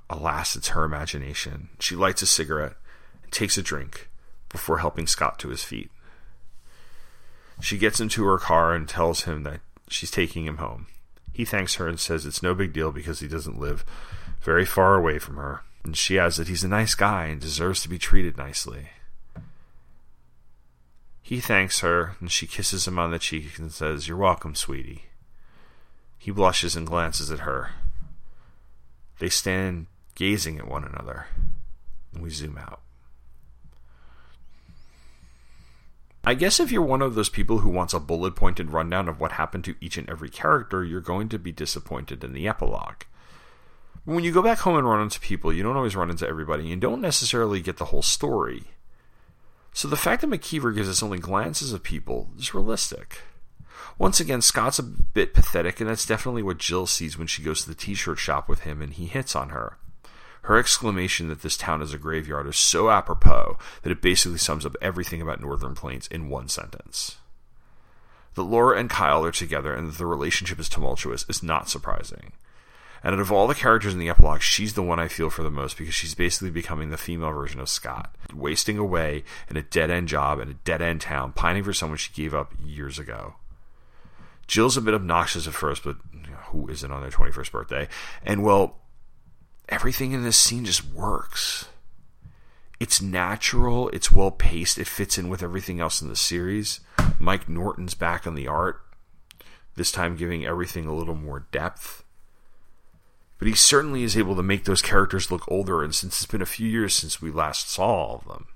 Alas, 0.09 0.55
it's 0.55 0.69
her 0.69 0.83
imagination. 0.83 1.69
She 1.79 1.95
lights 1.95 2.21
a 2.21 2.27
cigarette 2.27 2.75
and 3.23 3.31
takes 3.31 3.57
a 3.57 3.63
drink 3.63 4.09
before 4.49 4.79
helping 4.79 5.07
Scott 5.07 5.39
to 5.39 5.49
his 5.49 5.63
feet. 5.63 5.91
She 7.61 7.77
gets 7.77 7.99
into 7.99 8.23
her 8.25 8.37
car 8.37 8.73
and 8.73 8.87
tells 8.87 9.21
him 9.21 9.43
that 9.43 9.61
she's 9.87 10.11
taking 10.11 10.45
him 10.45 10.57
home. 10.57 10.87
He 11.33 11.45
thanks 11.45 11.75
her 11.75 11.87
and 11.87 11.99
says 11.99 12.25
it's 12.25 12.43
no 12.43 12.53
big 12.53 12.73
deal 12.73 12.91
because 12.91 13.19
he 13.19 13.27
doesn't 13.27 13.59
live 13.59 13.83
very 14.41 14.65
far 14.65 14.95
away 14.95 15.19
from 15.19 15.37
her. 15.37 15.61
And 15.83 15.97
she 15.97 16.17
adds 16.17 16.37
that 16.37 16.47
he's 16.47 16.63
a 16.63 16.67
nice 16.69 16.95
guy 16.95 17.25
and 17.25 17.41
deserves 17.41 17.81
to 17.81 17.89
be 17.89 17.97
treated 17.97 18.37
nicely. 18.37 18.89
He 21.21 21.39
thanks 21.39 21.79
her 21.79 22.15
and 22.19 22.31
she 22.31 22.47
kisses 22.47 22.87
him 22.87 22.99
on 22.99 23.11
the 23.11 23.19
cheek 23.19 23.57
and 23.57 23.71
says, 23.71 24.07
You're 24.07 24.17
welcome, 24.17 24.55
sweetie. 24.55 25.05
He 26.17 26.31
blushes 26.31 26.75
and 26.75 26.87
glances 26.87 27.31
at 27.31 27.39
her. 27.39 27.71
They 29.19 29.29
stand 29.29 29.87
gazing 30.15 30.57
at 30.57 30.67
one 30.67 30.83
another, 30.83 31.27
and 32.13 32.23
we 32.23 32.29
zoom 32.29 32.57
out. 32.57 32.81
I 36.27 36.33
guess 36.33 36.59
if 36.59 36.71
you're 36.71 36.81
one 36.81 37.03
of 37.03 37.13
those 37.13 37.29
people 37.29 37.59
who 37.59 37.69
wants 37.69 37.93
a 37.93 37.99
bullet 37.99 38.35
pointed 38.35 38.71
rundown 38.71 39.07
of 39.07 39.19
what 39.19 39.33
happened 39.33 39.63
to 39.65 39.75
each 39.79 39.95
and 39.97 40.09
every 40.09 40.29
character, 40.29 40.83
you're 40.83 40.99
going 40.99 41.29
to 41.29 41.37
be 41.37 41.51
disappointed 41.51 42.23
in 42.23 42.33
the 42.33 42.47
epilogue. 42.47 43.03
When 44.05 44.23
you 44.23 44.31
go 44.31 44.41
back 44.41 44.59
home 44.59 44.77
and 44.77 44.87
run 44.87 45.01
into 45.01 45.19
people, 45.19 45.53
you 45.53 45.61
don't 45.61 45.75
always 45.75 45.95
run 45.95 46.09
into 46.09 46.27
everybody. 46.27 46.65
You 46.65 46.75
don't 46.77 47.01
necessarily 47.01 47.61
get 47.61 47.77
the 47.77 47.85
whole 47.85 48.01
story. 48.01 48.63
So 49.71 49.87
the 49.87 49.97
fact 49.97 50.21
that 50.21 50.29
McKeever 50.29 50.73
gives 50.73 50.89
us 50.89 51.03
only 51.03 51.19
glances 51.19 51.73
of 51.73 51.83
people 51.83 52.29
is 52.37 52.53
realistic. 52.53 53.19
Once 53.99 54.19
again, 54.19 54.41
Scott's 54.41 54.79
a 54.79 54.83
bit 54.83 55.33
pathetic, 55.33 55.79
and 55.79 55.89
that's 55.89 56.05
definitely 56.05 56.43
what 56.43 56.57
Jill 56.57 56.87
sees 56.87 57.17
when 57.17 57.27
she 57.27 57.43
goes 57.43 57.61
to 57.63 57.69
the 57.69 57.75
t 57.75 57.93
shirt 57.93 58.17
shop 58.17 58.49
with 58.49 58.61
him 58.61 58.81
and 58.81 58.93
he 58.93 59.05
hits 59.05 59.35
on 59.35 59.49
her. 59.49 59.77
Her 60.45 60.59
exclamation 60.59 61.27
that 61.29 61.41
this 61.41 61.57
town 61.57 61.81
is 61.81 61.91
a 61.91 61.97
graveyard 61.97 62.45
is 62.45 62.55
so 62.55 62.91
apropos 62.91 63.57
that 63.81 63.91
it 63.91 63.99
basically 63.99 64.37
sums 64.37 64.63
up 64.63 64.75
everything 64.79 65.19
about 65.19 65.41
Northern 65.41 65.73
Plains 65.73 66.07
in 66.07 66.29
one 66.29 66.49
sentence. 66.49 67.17
That 68.35 68.43
Laura 68.43 68.77
and 68.77 68.87
Kyle 68.87 69.25
are 69.25 69.31
together 69.31 69.73
and 69.73 69.87
that 69.87 69.97
the 69.97 70.05
relationship 70.05 70.59
is 70.59 70.69
tumultuous 70.69 71.25
is 71.27 71.41
not 71.41 71.67
surprising. 71.67 72.33
And 73.03 73.15
out 73.15 73.21
of 73.21 73.31
all 73.31 73.47
the 73.47 73.55
characters 73.55 73.93
in 73.93 73.99
the 73.99 74.09
epilogue, 74.09 74.41
she's 74.41 74.75
the 74.75 74.83
one 74.83 74.99
I 74.99 75.07
feel 75.07 75.31
for 75.31 75.41
the 75.41 75.49
most 75.49 75.79
because 75.79 75.95
she's 75.95 76.13
basically 76.13 76.51
becoming 76.51 76.91
the 76.91 76.97
female 76.97 77.31
version 77.31 77.59
of 77.59 77.67
Scott, 77.67 78.15
wasting 78.31 78.77
away 78.77 79.23
in 79.49 79.57
a 79.57 79.63
dead 79.63 79.89
end 79.89 80.09
job 80.09 80.39
in 80.39 80.49
a 80.49 80.53
dead 80.53 80.79
end 80.79 81.01
town, 81.01 81.31
pining 81.31 81.63
for 81.63 81.73
someone 81.73 81.97
she 81.97 82.13
gave 82.13 82.35
up 82.35 82.53
years 82.63 82.99
ago. 82.99 83.33
Jill's 84.45 84.77
a 84.77 84.81
bit 84.81 84.93
obnoxious 84.93 85.47
at 85.47 85.53
first, 85.53 85.83
but 85.83 85.97
who 86.49 86.67
isn't 86.67 86.91
on 86.91 87.01
their 87.01 87.09
21st 87.09 87.51
birthday? 87.51 87.87
And 88.23 88.43
well, 88.43 88.77
everything 89.69 90.11
in 90.11 90.23
this 90.23 90.37
scene 90.37 90.65
just 90.65 90.85
works. 90.93 91.69
It's 92.79 93.01
natural, 93.01 93.89
it's 93.89 94.11
well 94.11 94.31
paced, 94.31 94.77
it 94.77 94.87
fits 94.87 95.17
in 95.17 95.29
with 95.29 95.41
everything 95.41 95.79
else 95.79 96.01
in 96.01 96.09
the 96.09 96.15
series. 96.15 96.81
Mike 97.19 97.47
Norton's 97.47 97.93
back 97.93 98.27
on 98.27 98.35
the 98.35 98.47
art, 98.47 98.81
this 99.75 99.91
time 99.91 100.17
giving 100.17 100.45
everything 100.45 100.85
a 100.85 100.93
little 100.93 101.15
more 101.15 101.47
depth. 101.51 102.03
But 103.37 103.47
he 103.47 103.53
certainly 103.53 104.03
is 104.03 104.17
able 104.17 104.35
to 104.35 104.43
make 104.43 104.65
those 104.65 104.81
characters 104.81 105.31
look 105.31 105.49
older, 105.49 105.83
and 105.83 105.93
since 105.93 106.21
it's 106.21 106.31
been 106.31 106.41
a 106.41 106.45
few 106.45 106.67
years 106.67 106.93
since 106.93 107.21
we 107.21 107.31
last 107.31 107.69
saw 107.69 107.85
all 107.85 108.15
of 108.17 108.27
them. 108.27 108.47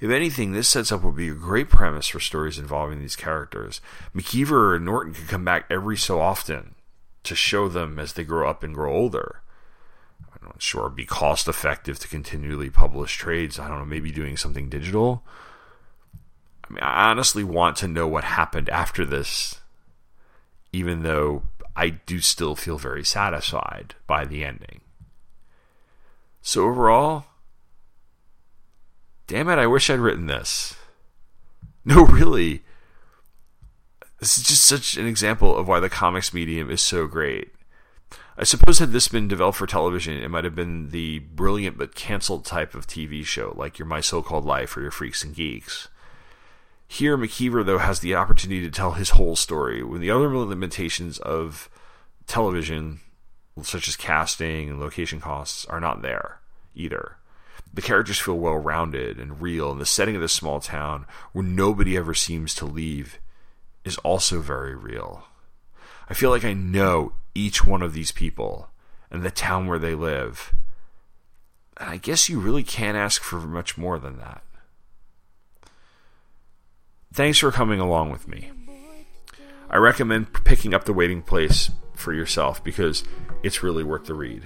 If 0.00 0.10
anything, 0.10 0.52
this 0.52 0.68
sets 0.68 0.92
up 0.92 1.02
would 1.02 1.16
be 1.16 1.28
a 1.28 1.34
great 1.34 1.68
premise 1.68 2.06
for 2.06 2.20
stories 2.20 2.58
involving 2.58 3.00
these 3.00 3.16
characters. 3.16 3.80
McKeever 4.14 4.76
and 4.76 4.84
Norton 4.84 5.12
could 5.12 5.28
come 5.28 5.44
back 5.44 5.66
every 5.68 5.96
so 5.96 6.20
often 6.20 6.76
to 7.24 7.34
show 7.34 7.68
them 7.68 7.98
as 7.98 8.12
they 8.12 8.22
grow 8.22 8.48
up 8.48 8.62
and 8.62 8.74
grow 8.74 8.94
older. 8.94 9.42
I'm 10.40 10.48
not 10.48 10.62
sure 10.62 10.88
be 10.88 11.04
cost 11.04 11.48
effective 11.48 11.98
to 12.00 12.08
continually 12.08 12.70
publish 12.70 13.16
trades. 13.16 13.58
I 13.58 13.68
don't 13.68 13.78
know, 13.78 13.84
maybe 13.84 14.10
doing 14.10 14.36
something 14.36 14.68
digital. 14.68 15.24
I 16.64 16.72
mean, 16.72 16.82
I 16.82 17.10
honestly 17.10 17.44
want 17.44 17.76
to 17.78 17.88
know 17.88 18.06
what 18.06 18.24
happened 18.24 18.68
after 18.68 19.04
this, 19.04 19.60
even 20.72 21.02
though 21.02 21.42
I 21.74 21.90
do 21.90 22.20
still 22.20 22.54
feel 22.54 22.78
very 22.78 23.04
satisfied 23.04 23.94
by 24.06 24.24
the 24.24 24.44
ending. 24.44 24.80
So 26.42 26.64
overall, 26.66 27.26
damn 29.26 29.48
it, 29.48 29.58
I 29.58 29.66
wish 29.66 29.90
I'd 29.90 30.00
written 30.00 30.26
this. 30.26 30.74
No, 31.84 32.04
really. 32.04 32.64
This 34.18 34.36
is 34.36 34.44
just 34.44 34.64
such 34.64 34.98
an 34.98 35.06
example 35.06 35.56
of 35.56 35.66
why 35.66 35.80
the 35.80 35.88
comics 35.88 36.34
medium 36.34 36.70
is 36.70 36.82
so 36.82 37.06
great. 37.06 37.54
I 38.40 38.44
suppose 38.44 38.78
had 38.78 38.92
this 38.92 39.08
been 39.08 39.26
developed 39.26 39.58
for 39.58 39.66
television, 39.66 40.16
it 40.16 40.30
might 40.30 40.44
have 40.44 40.54
been 40.54 40.90
the 40.90 41.18
brilliant 41.18 41.76
but 41.76 41.96
canceled 41.96 42.44
type 42.44 42.72
of 42.72 42.86
TV 42.86 43.24
show, 43.24 43.52
like 43.56 43.80
your 43.80 43.86
My 43.86 44.00
So 44.00 44.22
Called 44.22 44.44
Life 44.44 44.76
or 44.76 44.80
your 44.80 44.92
Freaks 44.92 45.24
and 45.24 45.34
Geeks. 45.34 45.88
Here, 46.86 47.18
McKeever, 47.18 47.66
though, 47.66 47.78
has 47.78 47.98
the 47.98 48.14
opportunity 48.14 48.60
to 48.60 48.70
tell 48.70 48.92
his 48.92 49.10
whole 49.10 49.34
story, 49.34 49.82
when 49.82 50.00
the 50.00 50.12
other 50.12 50.28
limitations 50.36 51.18
of 51.18 51.68
television, 52.28 53.00
such 53.60 53.88
as 53.88 53.96
casting 53.96 54.70
and 54.70 54.78
location 54.78 55.20
costs, 55.20 55.66
are 55.66 55.80
not 55.80 56.02
there 56.02 56.38
either. 56.76 57.16
The 57.74 57.82
characters 57.82 58.20
feel 58.20 58.38
well 58.38 58.56
rounded 58.56 59.18
and 59.18 59.42
real, 59.42 59.72
and 59.72 59.80
the 59.80 59.84
setting 59.84 60.14
of 60.14 60.22
this 60.22 60.32
small 60.32 60.60
town, 60.60 61.06
where 61.32 61.44
nobody 61.44 61.96
ever 61.96 62.14
seems 62.14 62.54
to 62.54 62.66
leave, 62.66 63.18
is 63.84 63.98
also 63.98 64.38
very 64.38 64.76
real. 64.76 65.24
I 66.08 66.14
feel 66.14 66.30
like 66.30 66.44
I 66.44 66.54
know 66.54 67.14
each 67.38 67.64
one 67.64 67.82
of 67.82 67.92
these 67.92 68.12
people 68.12 68.68
and 69.10 69.22
the 69.22 69.30
town 69.30 69.66
where 69.66 69.78
they 69.78 69.94
live. 69.94 70.54
And 71.76 71.88
I 71.90 71.96
guess 71.96 72.28
you 72.28 72.40
really 72.40 72.64
can't 72.64 72.96
ask 72.96 73.22
for 73.22 73.36
much 73.40 73.78
more 73.78 73.98
than 73.98 74.18
that. 74.18 74.42
Thanks 77.12 77.38
for 77.38 77.50
coming 77.50 77.80
along 77.80 78.10
with 78.10 78.28
me. 78.28 78.50
I 79.70 79.76
recommend 79.76 80.32
picking 80.44 80.74
up 80.74 80.84
The 80.84 80.92
Waiting 80.92 81.22
Place 81.22 81.70
for 81.94 82.12
yourself 82.12 82.62
because 82.62 83.04
it's 83.42 83.62
really 83.62 83.84
worth 83.84 84.06
the 84.06 84.14
read. 84.14 84.42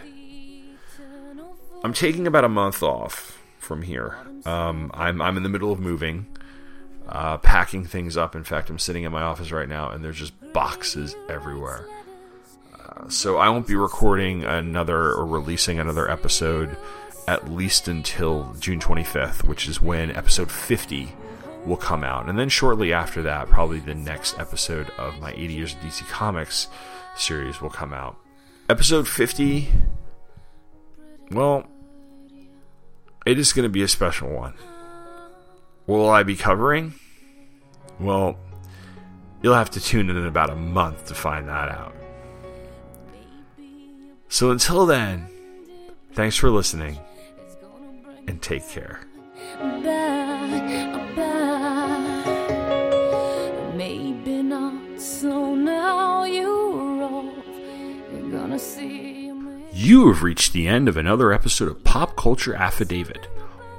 I'm 1.85 1.93
taking 1.93 2.27
about 2.27 2.44
a 2.44 2.48
month 2.48 2.82
off 2.82 3.40
from 3.59 3.82
here. 3.82 4.16
Um, 4.44 4.90
I'm, 4.94 5.20
I'm 5.20 5.36
in 5.36 5.43
the 5.43 5.48
middle 5.48 5.73
of 5.73 5.81
moving, 5.81 6.27
uh, 7.09 7.39
packing 7.39 7.85
things 7.85 8.16
up. 8.16 8.36
In 8.36 8.44
fact, 8.44 8.70
I'm 8.70 8.78
sitting 8.78 9.05
in 9.05 9.12
my 9.12 9.23
office 9.23 9.51
right 9.51 9.69
now 9.69 9.90
and 9.90 10.05
there's 10.05 10.19
just 10.19 10.35
boxes 10.52 11.16
everywhere. 11.28 11.86
So 13.09 13.36
I 13.38 13.48
won't 13.48 13.66
be 13.66 13.74
recording 13.74 14.44
another 14.44 15.12
or 15.12 15.26
releasing 15.26 15.78
another 15.78 16.10
episode 16.10 16.76
at 17.28 17.50
least 17.50 17.88
until 17.88 18.54
June 18.59 18.80
25th, 18.80 19.44
which 19.44 19.68
is 19.68 19.80
when 19.80 20.10
episode 20.14 20.50
50 20.50 21.12
will 21.64 21.76
come 21.76 22.02
out. 22.04 22.28
And 22.28 22.38
then 22.38 22.48
shortly 22.48 22.92
after 22.92 23.22
that, 23.22 23.48
probably 23.48 23.78
the 23.78 23.94
next 23.94 24.38
episode 24.38 24.90
of 24.98 25.20
my 25.20 25.32
80 25.32 25.52
Years 25.52 25.72
of 25.74 25.80
DC 25.80 26.09
Comics 26.09 26.68
series 27.16 27.60
will 27.60 27.70
come 27.70 27.92
out. 27.92 28.16
Episode 28.68 29.06
50, 29.06 29.68
well, 31.30 31.66
it 33.26 33.38
is 33.38 33.52
going 33.52 33.64
to 33.64 33.68
be 33.68 33.82
a 33.82 33.88
special 33.88 34.30
one. 34.30 34.54
Will 35.86 36.09
I 36.09 36.22
be 36.22 36.36
covering? 36.36 36.94
Well, 38.00 38.38
you'll 39.42 39.54
have 39.54 39.70
to 39.70 39.80
tune 39.80 40.10
in 40.10 40.16
in 40.16 40.26
about 40.26 40.50
a 40.50 40.56
month 40.56 41.06
to 41.06 41.14
find 41.14 41.48
that 41.48 41.68
out. 41.68 41.94
So 44.32 44.50
until 44.50 44.86
then, 44.86 45.28
thanks 46.14 46.36
for 46.36 46.48
listening 46.48 46.98
and 48.26 48.40
take 48.40 48.66
care. 48.66 49.00
back, 49.59 51.14
back. 51.14 52.26
Maybe 53.74 54.42
not, 54.42 54.98
so 54.98 55.54
now 55.54 56.24
you're 56.24 57.02
off. 57.02 57.44
You're 58.10 58.30
gonna 58.30 58.59
see. 58.59 59.30
You 59.74 60.10
have 60.10 60.22
reached 60.22 60.54
the 60.54 60.66
end 60.66 60.88
of 60.88 60.96
another 60.96 61.30
episode 61.30 61.68
of 61.68 61.84
Pop 61.84 62.16
Culture 62.16 62.54
Affidavit. 62.54 63.28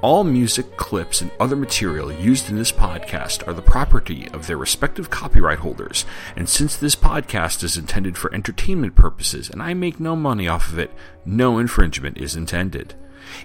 All 0.04 0.22
music, 0.22 0.76
clips, 0.76 1.22
and 1.22 1.30
other 1.40 1.56
material 1.56 2.12
used 2.12 2.50
in 2.50 2.56
this 2.56 2.70
podcast 2.70 3.48
are 3.48 3.54
the 3.54 3.62
property 3.62 4.28
of 4.34 4.46
their 4.46 4.58
respective 4.58 5.08
copyright 5.08 5.60
holders, 5.60 6.04
and 6.36 6.46
since 6.46 6.76
this 6.76 6.94
podcast 6.94 7.64
is 7.64 7.78
intended 7.78 8.18
for 8.18 8.30
entertainment 8.34 8.96
purposes 8.96 9.48
and 9.48 9.62
I 9.62 9.72
make 9.72 9.98
no 9.98 10.14
money 10.14 10.46
off 10.46 10.70
of 10.70 10.78
it, 10.78 10.90
no 11.24 11.56
infringement 11.56 12.18
is 12.18 12.36
intended. 12.36 12.94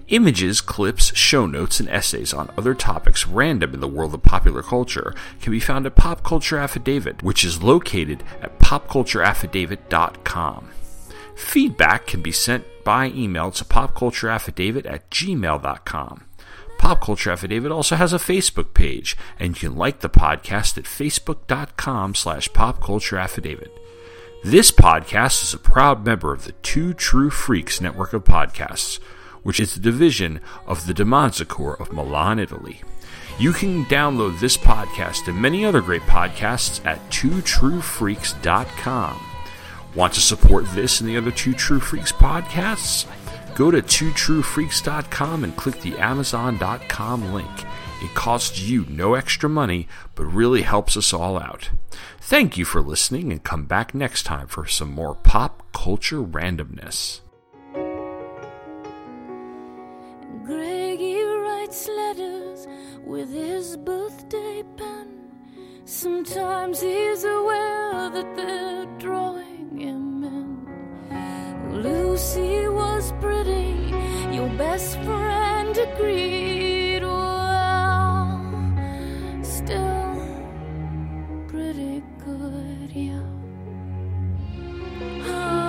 Images, 0.09 0.59
clips, 0.59 1.15
show 1.15 1.45
notes, 1.45 1.79
and 1.79 1.87
essays 1.87 2.33
on 2.33 2.51
other 2.57 2.73
topics 2.73 3.25
random 3.25 3.73
in 3.73 3.79
the 3.79 3.87
world 3.87 4.13
of 4.13 4.23
popular 4.23 4.61
culture 4.61 5.15
can 5.41 5.53
be 5.53 5.61
found 5.61 5.85
at 5.85 5.95
Pop 5.95 6.25
Culture 6.25 6.57
Affidavit, 6.57 7.23
which 7.23 7.45
is 7.45 7.63
located 7.63 8.21
at 8.41 8.59
popcultureaffidavit.com. 8.59 10.69
Feedback 11.37 12.05
can 12.05 12.21
be 12.21 12.33
sent 12.33 12.65
by 12.83 13.07
email 13.11 13.49
to 13.49 13.63
popcultureaffidavit 13.63 14.85
at 14.85 15.09
gmail.com. 15.09 16.25
Pop 16.79 17.01
Culture 17.01 17.29
Affidavit 17.29 17.71
also 17.71 17.95
has 17.97 18.13
a 18.13 18.17
Facebook 18.17 18.73
page, 18.73 19.15
and 19.37 19.49
you 19.49 19.55
can 19.69 19.77
like 19.77 19.99
the 19.99 20.09
podcast 20.09 20.77
at 20.77 20.85
facebook.com 20.85 22.15
slash 22.15 22.49
popcultureaffidavit. 22.49 23.69
This 24.45 24.71
podcast 24.71 25.43
is 25.43 25.53
a 25.53 25.57
proud 25.59 26.05
member 26.05 26.31
of 26.33 26.45
the 26.45 26.53
Two 26.53 26.93
True 26.93 27.29
Freaks 27.29 27.81
network 27.81 28.13
of 28.13 28.23
podcasts, 28.23 28.95
which 29.43 29.59
is 29.59 29.75
a 29.75 29.81
division 29.81 30.39
of 30.65 30.85
the 30.87 30.93
Demonzicore 30.93 31.77
of 31.79 31.91
Milan, 31.91 32.39
Italy. 32.39 32.81
You 33.37 33.51
can 33.51 33.83
download 33.85 34.39
this 34.39 34.55
podcast 34.55 35.27
and 35.27 35.41
many 35.41 35.65
other 35.65 35.81
great 35.81 36.03
podcasts 36.03 36.79
at 36.85 36.99
twotruefreaks.com. 37.09 39.25
Want 39.95 40.13
to 40.13 40.21
support 40.21 40.65
this 40.71 41.01
and 41.01 41.09
the 41.09 41.17
other 41.17 41.31
Two 41.31 41.53
True 41.53 41.81
Freaks 41.81 42.13
podcasts? 42.13 43.05
Go 43.59 43.69
to 43.71 43.81
twotruefreaks.com 43.81 45.43
and 45.43 45.53
click 45.57 45.81
the 45.81 45.97
amazon.com 45.97 47.33
link. 47.33 47.65
It 48.01 48.15
costs 48.15 48.61
you 48.61 48.85
no 48.87 49.15
extra 49.15 49.49
money, 49.49 49.89
but 50.15 50.23
really 50.27 50.61
helps 50.61 50.95
us 50.95 51.11
all 51.11 51.37
out. 51.37 51.69
Thank 52.21 52.57
you 52.57 52.63
for 52.63 52.81
listening 52.81 53.33
and 53.33 53.43
come 53.43 53.65
back 53.65 53.93
next 53.93 54.23
time 54.23 54.47
for 54.47 54.65
some 54.65 54.93
more 54.93 55.13
pop 55.13 55.73
culture 55.73 56.23
randomness. 56.23 57.19
Greggy 60.45 61.21
writes 61.21 61.85
letters 61.89 62.65
with 63.03 63.29
his 63.29 63.75
birthday 63.75 64.63
pen. 64.77 65.19
Sometimes 65.83 66.79
he's 66.79 67.25
aware 67.25 68.09
that 68.09 68.35
they're 68.37 68.85
drawing 68.99 69.79
him 69.79 70.08
Lucy 71.71 72.67
was 72.67 73.13
pretty, 73.21 73.93
your 74.31 74.49
best 74.57 74.97
friend 75.03 75.77
agreed. 75.77 77.03
Well, 77.03 78.41
still 79.43 80.15
pretty 81.47 82.03
good, 82.25 82.91
yeah. 82.91 83.21
Oh. 85.25 85.68